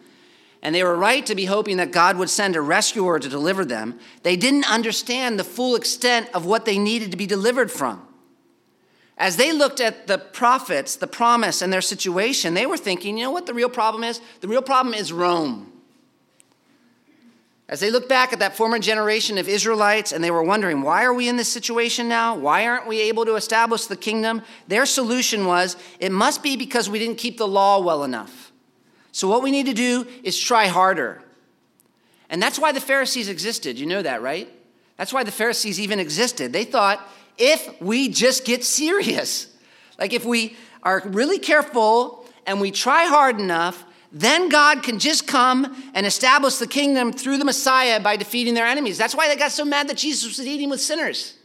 and 0.61 0.73
they 0.73 0.85
were 0.85 0.95
right 0.95 1.25
to 1.25 1.35
be 1.35 1.43
hoping 1.43 1.75
that 1.77 1.91
God 1.91 2.15
would 2.15 2.29
send 2.29 2.55
a 2.55 2.61
rescuer 2.61 3.19
to 3.19 3.27
deliver 3.27 3.65
them, 3.65 3.99
they 4.23 4.37
didn't 4.37 4.71
understand 4.71 5.37
the 5.37 5.43
full 5.43 5.75
extent 5.75 6.29
of 6.33 6.45
what 6.45 6.63
they 6.63 6.79
needed 6.79 7.11
to 7.11 7.17
be 7.17 7.25
delivered 7.25 7.69
from. 7.69 8.07
As 9.17 9.35
they 9.35 9.51
looked 9.51 9.81
at 9.81 10.07
the 10.07 10.17
prophets, 10.17 10.95
the 10.95 11.07
promise, 11.07 11.61
and 11.61 11.73
their 11.73 11.81
situation, 11.81 12.53
they 12.53 12.65
were 12.65 12.77
thinking, 12.77 13.17
you 13.17 13.25
know 13.25 13.31
what 13.31 13.47
the 13.47 13.53
real 13.53 13.67
problem 13.67 14.05
is? 14.05 14.21
The 14.39 14.47
real 14.47 14.61
problem 14.61 14.93
is 14.95 15.11
Rome. 15.11 15.73
As 17.69 17.81
they 17.81 17.91
look 17.91 18.07
back 18.07 18.31
at 18.31 18.39
that 18.39 18.55
former 18.55 18.79
generation 18.79 19.37
of 19.37 19.49
Israelites 19.49 20.13
and 20.13 20.23
they 20.23 20.31
were 20.31 20.43
wondering, 20.43 20.81
why 20.81 21.03
are 21.03 21.13
we 21.13 21.27
in 21.27 21.35
this 21.35 21.51
situation 21.51 22.07
now? 22.07 22.35
Why 22.35 22.65
aren't 22.65 22.87
we 22.87 23.01
able 23.01 23.25
to 23.25 23.35
establish 23.35 23.87
the 23.87 23.97
kingdom? 23.97 24.41
Their 24.69 24.85
solution 24.85 25.45
was, 25.45 25.75
it 25.99 26.11
must 26.13 26.41
be 26.41 26.55
because 26.55 26.89
we 26.89 26.97
didn't 26.97 27.17
keep 27.17 27.37
the 27.37 27.47
law 27.47 27.81
well 27.81 28.05
enough. 28.05 28.53
So 29.11 29.27
what 29.27 29.43
we 29.43 29.51
need 29.51 29.65
to 29.65 29.73
do 29.73 30.07
is 30.23 30.39
try 30.39 30.67
harder. 30.67 31.21
And 32.29 32.41
that's 32.41 32.57
why 32.57 32.71
the 32.71 32.79
Pharisees 32.79 33.27
existed. 33.27 33.77
You 33.77 33.85
know 33.85 34.01
that, 34.01 34.21
right? 34.21 34.49
That's 34.95 35.11
why 35.11 35.23
the 35.23 35.31
Pharisees 35.31 35.79
even 35.79 35.99
existed. 35.99 36.53
They 36.53 36.63
thought 36.63 37.05
if 37.37 37.81
we 37.81 38.09
just 38.09 38.45
get 38.45 38.63
serious. 38.63 39.47
Like 39.99 40.13
if 40.13 40.25
we 40.25 40.55
are 40.83 41.01
really 41.05 41.39
careful 41.39 42.23
and 42.45 42.61
we 42.61 42.69
try 42.69 43.05
hard 43.05 43.39
enough, 43.39 43.83
then 44.21 44.49
God 44.49 44.81
can 44.83 44.97
just 44.99 45.27
come 45.27 45.75
and 45.93 46.05
establish 46.05 46.55
the 46.55 46.65
kingdom 46.65 47.13
through 47.13 47.37
the 47.37 47.45
Messiah 47.45 47.99
by 47.99 48.15
defeating 48.15 48.53
their 48.53 48.65
enemies. 48.65 48.97
That's 48.97 49.13
why 49.13 49.27
they 49.27 49.35
got 49.35 49.51
so 49.51 49.63
mad 49.63 49.87
that 49.89 49.97
Jesus 49.97 50.37
was 50.37 50.47
eating 50.47 50.69
with 50.69 50.81
sinners. 50.81 51.35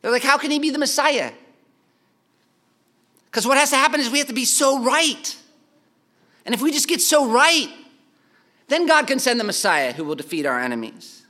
They're 0.00 0.12
like, 0.12 0.22
how 0.22 0.38
can 0.38 0.50
he 0.50 0.58
be 0.58 0.70
the 0.70 0.78
Messiah? 0.78 1.32
Because 3.26 3.46
what 3.46 3.58
has 3.58 3.70
to 3.70 3.76
happen 3.76 3.98
is 3.98 4.08
we 4.08 4.18
have 4.18 4.28
to 4.28 4.34
be 4.34 4.44
so 4.44 4.84
right. 4.84 5.36
And 6.46 6.54
if 6.54 6.62
we 6.62 6.70
just 6.70 6.86
get 6.86 7.00
so 7.00 7.28
right, 7.28 7.68
then 8.68 8.86
God 8.86 9.06
can 9.06 9.18
send 9.18 9.40
the 9.40 9.44
Messiah 9.44 9.92
who 9.92 10.04
will 10.04 10.14
defeat 10.14 10.46
our 10.46 10.60
enemies. 10.60 11.22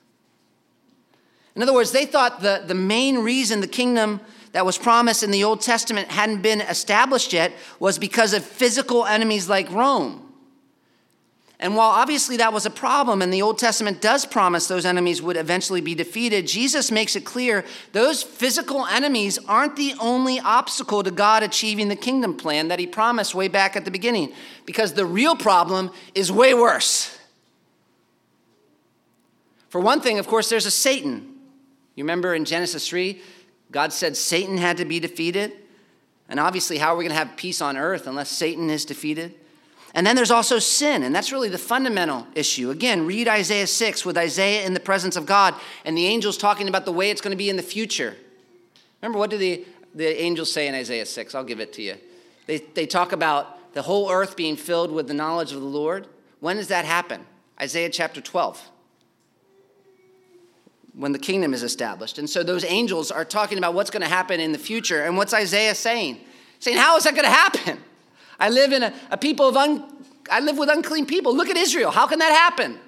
In 1.57 1.63
other 1.63 1.73
words, 1.73 1.93
they 1.93 2.05
thought 2.05 2.43
the, 2.43 2.65
the 2.67 2.75
main 2.75 3.21
reason 3.21 3.61
the 3.61 3.67
kingdom 3.67 4.21
that 4.53 4.67
was 4.67 4.77
promised 4.77 5.23
in 5.23 5.31
the 5.31 5.45
Old 5.45 5.63
Testament 5.63 6.11
hadn't 6.11 6.43
been 6.43 6.61
established 6.61 7.33
yet 7.33 7.53
was 7.81 7.99
because 7.99 8.35
of 8.35 8.45
physical 8.45 9.07
enemies 9.07 9.49
like 9.49 9.71
Rome. 9.71 10.24
And 11.65 11.75
while 11.75 11.89
obviously 11.89 12.37
that 12.37 12.53
was 12.53 12.67
a 12.67 12.71
problem, 12.71 13.23
and 13.23 13.33
the 13.33 13.43
Old 13.43 13.59
Testament 13.59 14.01
does 14.01 14.25
promise 14.25 14.69
those 14.69 14.85
enemies 14.85 15.21
would 15.21 15.37
eventually 15.37 15.81
be 15.81 15.97
defeated, 15.97 16.47
Jesus 16.47 16.93
makes 16.93 17.17
it 17.17 17.25
clear 17.25 17.65
those 17.93 18.23
physical 18.23 18.87
enemies 18.87 19.39
aren't 19.49 19.75
the 19.75 19.95
only 19.99 20.39
obstacle 20.39 21.03
to 21.03 21.11
God 21.11 21.43
achieving 21.43 21.89
the 21.89 21.97
kingdom 21.97 22.37
plan 22.37 22.69
that 22.69 22.79
he 22.79 22.87
promised 22.87 23.35
way 23.35 23.49
back 23.49 23.75
at 23.75 23.85
the 23.85 23.91
beginning, 23.91 24.33
because 24.67 24.93
the 24.93 25.07
real 25.07 25.35
problem 25.35 25.91
is 26.15 26.31
way 26.31 26.55
worse. 26.55 27.19
For 29.71 29.81
one 29.81 30.01
thing, 30.01 30.21
of 30.21 30.29
course, 30.29 30.51
there's 30.51 30.67
a 30.67 30.71
Satan 30.71 31.35
you 31.95 32.03
remember 32.03 32.35
in 32.35 32.45
Genesis 32.45 32.89
3, 32.89 33.21
God 33.71 33.93
said 33.93 34.17
Satan 34.17 34.59
had 34.59 34.79
to 34.79 34.85
be 34.85 34.99
defeated. 35.01 35.53
And 36.29 36.41
obviously, 36.41 36.79
how 36.79 36.95
are 36.95 36.97
we 36.97 37.05
going 37.05 37.13
to 37.13 37.19
have 37.19 37.37
peace 37.37 37.61
on 37.61 37.77
earth 37.77 38.07
unless 38.07 38.31
Satan 38.31 38.71
is 38.71 38.85
defeated? 38.85 39.35
And 39.95 40.05
then 40.05 40.17
there's 40.17 40.33
also 40.33 40.59
sin, 40.59 41.05
and 41.05 41.15
that's 41.15 41.31
really 41.31 41.49
the 41.49 41.57
fundamental 41.57 42.27
issue. 42.35 42.71
Again, 42.71 43.07
read 43.07 43.29
Isaiah 43.29 43.69
6 43.69 44.05
with 44.05 44.19
Isaiah 44.19 44.67
in 44.67 44.75
the 44.75 44.81
presence 44.81 45.15
of 45.15 45.25
God 45.25 45.55
and 45.85 45.97
the 45.97 46.07
angels 46.07 46.37
talking 46.37 46.69
about 46.69 46.85
the 46.85 46.93
way 46.93 47.11
it's 47.11 47.21
going 47.21 47.31
to 47.31 47.37
be 47.37 47.49
in 47.49 47.57
the 47.57 47.63
future. 47.63 48.17
Remember, 49.01 49.19
what 49.21 49.31
do 49.31 49.39
the, 49.39 49.65
the 49.95 50.21
angels 50.21 50.51
say 50.51 50.67
in 50.67 50.75
Isaiah 50.75 51.07
6? 51.07 51.35
I'll 51.37 51.45
give 51.45 51.61
it 51.61 51.73
to 51.75 51.83
you. 51.83 51.95
They, 52.47 52.59
they 52.59 52.87
talk 52.87 53.13
about 53.13 53.73
the 53.73 53.83
whole 53.83 54.11
earth 54.11 54.37
being 54.37 54.57
filled 54.57 54.91
with 54.91 55.07
the 55.07 55.15
knowledge 55.15 55.53
of 55.53 55.61
the 55.61 55.67
Lord. 55.67 56.09
When 56.41 56.57
does 56.57 56.69
that 56.69 56.85
happen? 56.85 57.25
Isaiah 57.61 57.89
chapter 57.89 58.21
12 58.21 58.71
when 60.97 61.13
the 61.13 61.19
kingdom 61.19 61.53
is 61.53 61.63
established. 61.63 62.19
And 62.19 62.31
so 62.31 62.43
those 62.43 62.65
angels 62.65 63.11
are 63.11 63.25
talking 63.25 63.59
about 63.59 63.75
what's 63.75 63.91
going 63.91 64.03
to 64.03 64.09
happen 64.09 64.39
in 64.39 64.53
the 64.53 64.59
future. 64.59 65.03
And 65.03 65.17
what's 65.17 65.35
Isaiah 65.35 65.75
saying? 65.75 66.21
Saying, 66.61 66.77
How 66.77 66.97
is 66.97 67.05
that 67.05 67.15
going 67.15 67.25
to 67.25 67.31
happen? 67.31 67.83
I 68.39 68.51
live 68.51 68.73
in 68.73 68.83
a, 68.83 68.93
a 69.11 69.17
people 69.17 69.49
of 69.49 69.57
un, 69.57 69.85
I 70.31 70.41
live 70.41 70.59
with 70.59 70.69
unclean 70.69 71.07
people. 71.07 71.35
Look 71.37 71.49
at 71.49 71.57
Israel. 71.57 71.91
How 71.91 72.07
can 72.07 72.19
that 72.19 72.33
happen? 72.33 72.79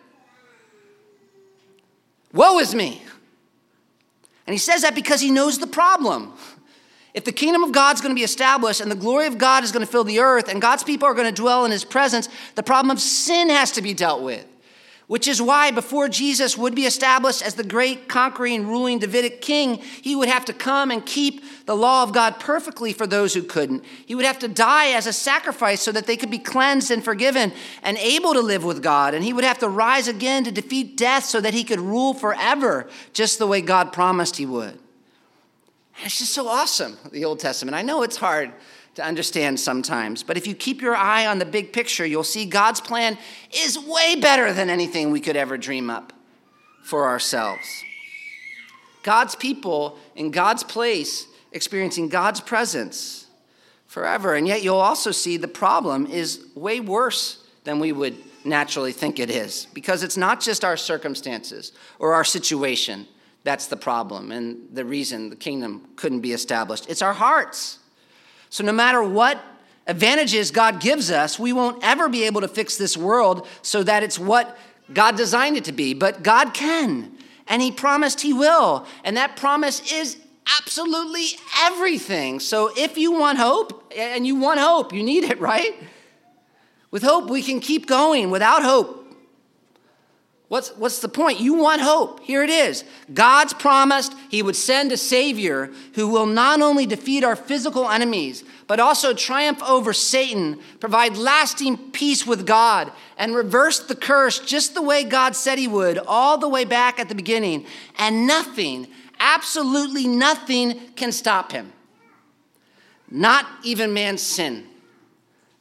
Woe 2.33 2.59
is 2.59 2.75
me. 2.75 3.03
And 4.47 4.55
he 4.55 4.59
says 4.59 4.83
that 4.83 4.95
because 4.95 5.21
he 5.21 5.31
knows 5.31 5.59
the 5.59 5.67
problem. 5.67 6.33
If 7.15 7.25
the 7.25 7.33
kingdom 7.33 7.65
of 7.65 7.73
God's 7.73 8.01
going 8.01 8.15
to 8.15 8.19
be 8.19 8.25
established 8.25 8.81
and 8.81 8.91
the 8.91 8.97
glory 8.97 9.27
of 9.27 9.39
God 9.39 9.65
is 9.65 9.73
going 9.73 9.85
to 9.85 9.91
fill 9.91 10.05
the 10.05 10.21
earth 10.21 10.49
and 10.49 10.61
God's 10.61 10.85
people 10.85 11.09
are 11.09 11.15
going 11.15 11.27
to 11.27 11.33
dwell 11.33 11.65
in 11.65 11.71
his 11.71 11.85
presence, 11.85 12.29
the 12.55 12.63
problem 12.63 12.91
of 12.91 13.01
sin 13.01 13.49
has 13.49 13.73
to 13.73 13.83
be 13.83 13.95
dealt 13.95 14.23
with. 14.23 14.45
Which 15.07 15.29
is 15.29 15.41
why, 15.41 15.71
before 15.71 16.09
Jesus 16.09 16.59
would 16.59 16.75
be 16.75 16.85
established 16.85 17.41
as 17.41 17.55
the 17.55 17.63
great 17.63 18.09
conquering, 18.09 18.67
ruling 18.67 18.99
Davidic 18.99 19.41
king, 19.41 19.77
he 19.77 20.17
would 20.17 20.29
have 20.29 20.45
to 20.47 20.53
come 20.53 20.91
and 20.91 21.07
keep 21.07 21.45
the 21.65 21.77
law 21.77 22.03
of 22.03 22.13
God 22.13 22.41
perfectly 22.41 22.93
for 22.93 23.07
those 23.07 23.33
who 23.33 23.45
couldn't. 23.45 23.85
He 24.05 24.17
would 24.17 24.25
have 24.25 24.41
to 24.41 24.49
die 24.49 24.89
as 24.89 25.07
a 25.07 25.13
sacrifice 25.13 25.81
so 25.81 25.93
that 25.93 26.09
they 26.09 26.17
could 26.17 26.31
be 26.31 26.41
cleansed 26.41 26.91
and 26.91 27.05
forgiven 27.05 27.53
and 27.85 27.97
able 27.99 28.33
to 28.35 28.41
live 28.41 28.65
with 28.65 28.83
God. 28.83 29.15
And 29.15 29.23
he 29.23 29.33
would 29.33 29.45
have 29.45 29.59
to 29.59 29.69
rise 29.69 30.09
again 30.09 30.43
to 30.43 30.51
defeat 30.51 30.97
death 30.97 31.25
so 31.25 31.41
that 31.41 31.55
he 31.55 31.63
could 31.63 31.81
rule 31.81 32.13
forever, 32.13 32.89
just 33.13 33.39
the 33.39 33.47
way 33.47 33.61
God 33.61 33.93
promised 33.93 34.37
he 34.37 34.47
would. 34.47 34.71
And 35.99 36.07
it's 36.07 36.19
just 36.19 36.35
so 36.35 36.49
awesome, 36.49 36.99
the 37.13 37.25
Old 37.25 37.39
Testament. 37.39 37.77
I 37.77 37.83
know 37.83 38.03
it's 38.03 38.17
hard 38.17 38.53
to 38.97 39.05
understand 39.05 39.61
sometimes. 39.61 40.23
But 40.23 40.37
if 40.37 40.47
you 40.47 40.55
keep 40.55 40.83
your 40.83 40.97
eye 40.97 41.27
on 41.27 41.39
the 41.39 41.45
big 41.45 41.73
picture, 41.73 42.05
you'll 42.05 42.25
see 42.25 42.47
God's 42.47 42.81
plan 42.81 43.17
is 43.53 43.79
way 43.79 44.17
better 44.17 44.53
than 44.53 44.71
anything 44.71 45.11
we 45.11 45.21
could 45.21 45.37
ever 45.37 45.57
dream 45.57 45.91
up 45.91 46.13
for 46.83 47.07
ourselves. 47.07 47.85
God's 49.03 49.37
people 49.37 49.99
in 50.15 50.31
God's 50.31 50.65
place, 50.65 51.27
experiencing 51.53 52.09
God's 52.09 52.41
presence 52.41 53.27
forever. 53.87 54.35
And 54.35 54.49
yet 54.49 54.63
you'll 54.63 54.77
also 54.77 55.11
see 55.11 55.37
the 55.37 55.47
problem 55.47 56.07
is 56.07 56.47
way 56.55 56.81
worse 56.81 57.45
than 57.65 57.79
we 57.79 57.93
would 57.93 58.17
naturally 58.45 58.93
think 58.93 59.19
it 59.19 59.31
is 59.31 59.67
because 59.75 60.03
it's 60.03 60.17
not 60.17 60.41
just 60.41 60.65
our 60.65 60.77
circumstances 60.77 61.73
or 61.99 62.15
our 62.15 62.25
situation 62.25 63.07
that's 63.43 63.67
the 63.67 63.77
problem 63.77 64.33
and 64.33 64.57
the 64.73 64.85
reason 64.85 65.31
the 65.31 65.37
kingdom 65.37 65.89
couldn't 65.95 66.21
be 66.21 66.33
established. 66.33 66.89
It's 66.89 67.03
our 67.03 67.13
hearts. 67.13 67.79
So 68.51 68.65
no 68.65 68.73
matter 68.73 69.03
what 69.03 69.43
advantages 69.87 70.51
God 70.51 70.81
gives 70.81 71.11
us, 71.11 71.39
we 71.39 71.53
won't 71.53 71.83
ever 71.83 72.09
be 72.09 72.25
able 72.25 72.41
to 72.41 72.49
fix 72.49 72.77
this 72.77 72.97
world 72.97 73.47
so 73.63 73.83
that 73.83 74.03
it's 74.03 74.19
what 74.19 74.57
God 74.93 75.17
designed 75.17 75.57
it 75.57 75.65
to 75.65 75.73
be. 75.73 75.95
But 75.95 76.23
God 76.23 76.55
can, 76.55 77.13
and 77.47 77.63
He 77.63 77.71
promised 77.71 78.21
He 78.21 78.33
will. 78.33 78.87
And 79.05 79.17
that 79.17 79.37
promise 79.37 79.93
is 79.93 80.17
absolutely 80.59 81.27
everything. 81.61 82.41
So 82.41 82.71
if 82.77 82.97
you 82.97 83.13
want 83.13 83.39
hope, 83.39 83.93
and 83.97 84.27
you 84.27 84.37
want 84.37 84.61
hope, 84.61 84.93
you 84.93 85.03
need 85.03 85.25
it, 85.25 85.41
right? 85.41 85.75
With 86.91 87.03
hope, 87.03 87.29
we 87.29 87.43
can 87.43 87.61
keep 87.61 87.87
going. 87.87 88.31
Without 88.31 88.63
hope, 88.63 89.06
What's, 90.49 90.69
what's 90.77 91.01
the 91.01 91.09
point? 91.09 91.41
You 91.41 91.55
want 91.55 91.81
hope. 91.81 92.21
Here 92.21 92.45
it 92.45 92.51
is. 92.51 92.85
God's 93.13 93.53
promised 93.53 94.15
He 94.31 94.43
would 94.43 94.55
send 94.55 94.93
a 94.93 94.97
Savior 94.97 95.71
who 95.95 96.07
will 96.07 96.27
not 96.27 96.61
only 96.61 96.87
defeat 96.87 97.25
our 97.25 97.35
physical 97.35 97.89
enemies, 97.89 98.45
but 98.69 98.79
also 98.79 99.13
triumph 99.13 99.61
over 99.65 99.93
Satan, 99.93 100.61
provide 100.79 101.17
lasting 101.17 101.91
peace 101.91 102.25
with 102.25 102.47
God, 102.47 102.93
and 103.19 103.35
reverse 103.35 103.81
the 103.81 103.97
curse 103.97 104.39
just 104.39 104.75
the 104.75 104.83
way 104.83 105.03
God 105.03 105.35
said 105.35 105.59
He 105.59 105.67
would, 105.67 105.99
all 105.99 106.39
the 106.39 106.49
way 106.49 106.65
back 106.65 107.01
at 107.01 107.09
the 107.09 107.17
beginning. 107.17 107.67
And 107.99 108.29
nothing, 108.29 108.87
absolutely 109.19 110.07
nothing, 110.07 110.79
can 110.95 111.11
stop 111.11 111.51
Him. 111.51 111.73
Not 113.11 113.47
even 113.65 113.93
man's 113.93 114.23
sin, 114.23 114.65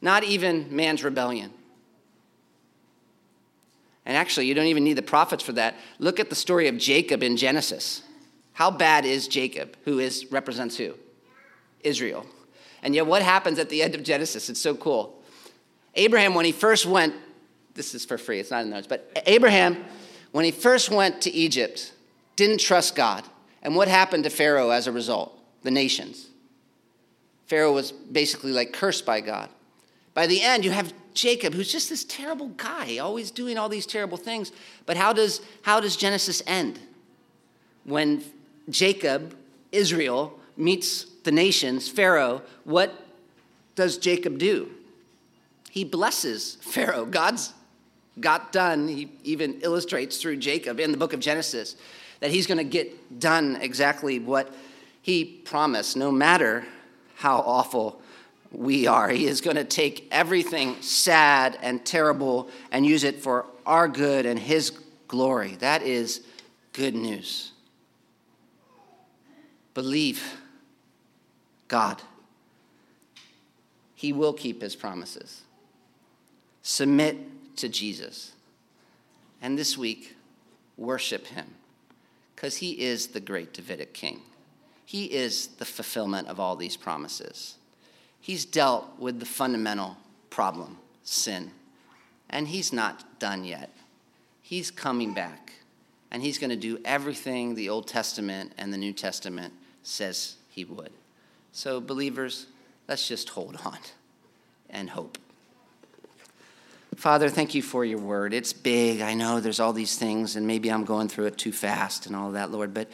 not 0.00 0.22
even 0.22 0.74
man's 0.74 1.02
rebellion. 1.02 1.52
And 4.06 4.16
actually, 4.16 4.46
you 4.46 4.54
don't 4.54 4.66
even 4.66 4.84
need 4.84 4.94
the 4.94 5.02
prophets 5.02 5.42
for 5.42 5.52
that. 5.52 5.74
Look 5.98 6.20
at 6.20 6.30
the 6.30 6.36
story 6.36 6.68
of 6.68 6.78
Jacob 6.78 7.24
in 7.24 7.36
Genesis. 7.36 8.02
How 8.52 8.70
bad 8.70 9.04
is 9.04 9.26
Jacob, 9.26 9.76
who 9.84 9.98
is 9.98 10.30
represents 10.30 10.76
who? 10.76 10.94
Israel. 11.80 12.24
And 12.82 12.94
yet, 12.94 13.06
what 13.06 13.22
happens 13.22 13.58
at 13.58 13.68
the 13.68 13.82
end 13.82 13.96
of 13.96 14.04
Genesis? 14.04 14.48
It's 14.48 14.60
so 14.60 14.76
cool. 14.76 15.22
Abraham, 15.96 16.34
when 16.34 16.44
he 16.44 16.52
first 16.52 16.86
went, 16.86 17.14
this 17.74 17.94
is 17.94 18.04
for 18.04 18.16
free, 18.16 18.38
it's 18.38 18.50
not 18.50 18.62
in 18.62 18.70
the 18.70 18.76
notes, 18.76 18.86
but 18.86 19.10
Abraham, 19.26 19.84
when 20.30 20.44
he 20.44 20.50
first 20.50 20.90
went 20.90 21.20
to 21.22 21.30
Egypt, 21.32 21.92
didn't 22.36 22.60
trust 22.60 22.94
God. 22.94 23.24
And 23.62 23.74
what 23.74 23.88
happened 23.88 24.24
to 24.24 24.30
Pharaoh 24.30 24.70
as 24.70 24.86
a 24.86 24.92
result? 24.92 25.36
The 25.62 25.70
nations. 25.70 26.28
Pharaoh 27.46 27.72
was 27.72 27.90
basically 27.90 28.52
like 28.52 28.72
cursed 28.72 29.04
by 29.04 29.20
God. 29.20 29.48
By 30.14 30.26
the 30.26 30.42
end, 30.42 30.64
you 30.64 30.70
have 30.70 30.92
Jacob, 31.16 31.54
who's 31.54 31.72
just 31.72 31.88
this 31.88 32.04
terrible 32.04 32.48
guy, 32.48 32.98
always 32.98 33.30
doing 33.30 33.56
all 33.56 33.70
these 33.70 33.86
terrible 33.86 34.18
things. 34.18 34.52
But 34.84 34.98
how 34.98 35.14
does, 35.14 35.40
how 35.62 35.80
does 35.80 35.96
Genesis 35.96 36.42
end? 36.46 36.78
When 37.84 38.22
Jacob, 38.68 39.34
Israel, 39.72 40.38
meets 40.58 41.04
the 41.24 41.32
nations, 41.32 41.88
Pharaoh, 41.88 42.42
what 42.64 42.94
does 43.74 43.96
Jacob 43.96 44.38
do? 44.38 44.70
He 45.70 45.84
blesses 45.84 46.58
Pharaoh. 46.60 47.06
God's 47.06 47.54
got 48.20 48.52
done. 48.52 48.86
He 48.86 49.10
even 49.24 49.60
illustrates 49.62 50.18
through 50.18 50.36
Jacob 50.36 50.78
in 50.78 50.92
the 50.92 50.98
book 50.98 51.14
of 51.14 51.20
Genesis 51.20 51.76
that 52.20 52.30
he's 52.30 52.46
going 52.46 52.58
to 52.58 52.64
get 52.64 53.18
done 53.18 53.56
exactly 53.60 54.18
what 54.18 54.54
he 55.00 55.24
promised, 55.24 55.96
no 55.96 56.10
matter 56.10 56.66
how 57.16 57.38
awful 57.38 58.02
we 58.52 58.86
are. 58.86 59.08
He 59.08 59.26
is 59.26 59.40
going 59.40 59.56
to 59.56 59.64
take 59.64 60.08
everything 60.10 60.80
sad 60.80 61.58
and 61.62 61.84
terrible 61.84 62.48
and 62.70 62.86
use 62.86 63.04
it 63.04 63.22
for 63.22 63.46
our 63.64 63.88
good 63.88 64.26
and 64.26 64.38
His 64.38 64.70
glory. 65.08 65.56
That 65.56 65.82
is 65.82 66.22
good 66.72 66.94
news. 66.94 67.52
Believe 69.74 70.38
God. 71.68 72.00
He 73.94 74.12
will 74.12 74.32
keep 74.32 74.62
His 74.62 74.76
promises. 74.76 75.42
Submit 76.62 77.56
to 77.56 77.68
Jesus. 77.68 78.32
And 79.42 79.58
this 79.58 79.76
week, 79.76 80.16
worship 80.76 81.26
Him 81.26 81.46
because 82.34 82.56
He 82.56 82.72
is 82.72 83.08
the 83.08 83.20
great 83.20 83.52
Davidic 83.52 83.94
King. 83.94 84.20
He 84.84 85.06
is 85.06 85.48
the 85.48 85.64
fulfillment 85.64 86.28
of 86.28 86.38
all 86.38 86.56
these 86.56 86.76
promises. 86.76 87.56
He's 88.20 88.44
dealt 88.44 88.98
with 88.98 89.20
the 89.20 89.26
fundamental 89.26 89.96
problem, 90.30 90.78
sin. 91.02 91.52
And 92.28 92.48
he's 92.48 92.72
not 92.72 93.18
done 93.18 93.44
yet. 93.44 93.70
He's 94.42 94.70
coming 94.70 95.14
back. 95.14 95.52
And 96.10 96.22
he's 96.22 96.38
going 96.38 96.50
to 96.50 96.56
do 96.56 96.78
everything 96.84 97.54
the 97.54 97.68
Old 97.68 97.86
Testament 97.86 98.52
and 98.58 98.72
the 98.72 98.78
New 98.78 98.92
Testament 98.92 99.52
says 99.82 100.36
he 100.48 100.64
would. 100.64 100.90
So, 101.52 101.80
believers, 101.80 102.46
let's 102.88 103.06
just 103.06 103.30
hold 103.30 103.56
on 103.64 103.78
and 104.70 104.90
hope. 104.90 105.18
Father, 106.96 107.28
thank 107.28 107.54
you 107.54 107.62
for 107.62 107.84
your 107.84 107.98
word. 107.98 108.32
It's 108.32 108.52
big. 108.52 109.02
I 109.02 109.14
know 109.14 109.38
there's 109.38 109.60
all 109.60 109.74
these 109.74 109.98
things, 109.98 110.36
and 110.36 110.46
maybe 110.46 110.70
I'm 110.70 110.84
going 110.84 111.08
through 111.08 111.26
it 111.26 111.36
too 111.36 111.52
fast 111.52 112.06
and 112.06 112.16
all 112.16 112.32
that, 112.32 112.50
Lord, 112.50 112.72
but 112.72 112.88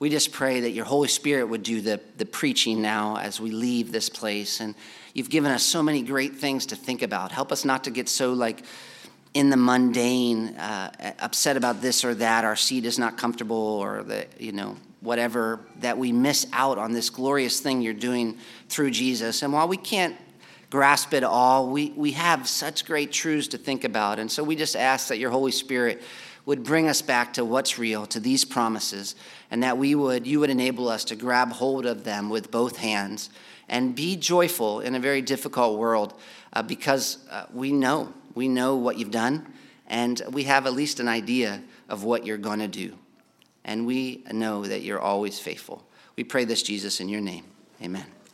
we 0.00 0.08
just 0.08 0.32
pray 0.32 0.60
that 0.60 0.70
your 0.70 0.86
Holy 0.86 1.08
Spirit 1.08 1.44
would 1.44 1.62
do 1.62 1.82
the, 1.82 2.00
the 2.16 2.24
preaching 2.24 2.80
now 2.80 3.18
as 3.18 3.38
we 3.38 3.50
leave 3.50 3.92
this 3.92 4.08
place. 4.08 4.60
And 4.60 4.74
you've 5.12 5.28
given 5.28 5.52
us 5.52 5.62
so 5.62 5.82
many 5.82 6.00
great 6.02 6.36
things 6.36 6.66
to 6.66 6.76
think 6.76 7.02
about. 7.02 7.32
Help 7.32 7.52
us 7.52 7.66
not 7.66 7.84
to 7.84 7.90
get 7.90 8.08
so 8.08 8.32
like 8.32 8.64
in 9.34 9.50
the 9.50 9.58
mundane, 9.58 10.56
uh, 10.56 11.12
upset 11.20 11.58
about 11.58 11.82
this 11.82 12.02
or 12.02 12.14
that, 12.14 12.44
our 12.44 12.56
seat 12.56 12.86
is 12.86 12.98
not 12.98 13.18
comfortable, 13.18 13.56
or 13.56 14.02
the, 14.02 14.26
you 14.38 14.52
know, 14.52 14.74
whatever, 15.02 15.60
that 15.80 15.96
we 15.98 16.12
miss 16.12 16.46
out 16.52 16.78
on 16.78 16.92
this 16.92 17.10
glorious 17.10 17.60
thing 17.60 17.80
you're 17.82 17.92
doing 17.92 18.38
through 18.68 18.90
Jesus. 18.90 19.42
And 19.42 19.52
while 19.52 19.68
we 19.68 19.76
can't 19.76 20.16
grasp 20.70 21.12
it 21.12 21.24
all, 21.24 21.68
we, 21.68 21.90
we 21.90 22.12
have 22.12 22.48
such 22.48 22.86
great 22.86 23.12
truths 23.12 23.48
to 23.48 23.58
think 23.58 23.84
about. 23.84 24.18
And 24.18 24.32
so 24.32 24.42
we 24.42 24.56
just 24.56 24.76
ask 24.76 25.08
that 25.08 25.18
your 25.18 25.30
Holy 25.30 25.52
Spirit 25.52 26.02
would 26.46 26.64
bring 26.64 26.88
us 26.88 27.02
back 27.02 27.34
to 27.34 27.44
what's 27.44 27.78
real, 27.78 28.06
to 28.06 28.18
these 28.18 28.44
promises, 28.44 29.14
and 29.50 29.62
that 29.62 29.78
we 29.78 29.94
would, 29.94 30.26
you 30.26 30.40
would 30.40 30.50
enable 30.50 30.88
us 30.88 31.04
to 31.04 31.16
grab 31.16 31.52
hold 31.52 31.86
of 31.86 32.04
them 32.04 32.30
with 32.30 32.50
both 32.50 32.76
hands 32.76 33.30
and 33.68 33.94
be 33.94 34.16
joyful 34.16 34.80
in 34.80 34.94
a 34.94 35.00
very 35.00 35.22
difficult 35.22 35.78
world 35.78 36.14
uh, 36.52 36.62
because 36.62 37.18
uh, 37.30 37.46
we 37.52 37.72
know, 37.72 38.12
we 38.34 38.48
know 38.48 38.76
what 38.76 38.98
you've 38.98 39.10
done, 39.10 39.46
and 39.86 40.22
we 40.30 40.44
have 40.44 40.66
at 40.66 40.72
least 40.72 41.00
an 41.00 41.08
idea 41.08 41.62
of 41.88 42.04
what 42.04 42.26
you're 42.26 42.38
going 42.38 42.60
to 42.60 42.68
do. 42.68 42.96
And 43.64 43.86
we 43.86 44.24
know 44.32 44.64
that 44.64 44.82
you're 44.82 45.00
always 45.00 45.38
faithful. 45.38 45.84
We 46.16 46.24
pray 46.24 46.44
this, 46.44 46.62
Jesus, 46.62 47.00
in 47.00 47.08
your 47.08 47.20
name. 47.20 47.44
Amen. 47.82 48.06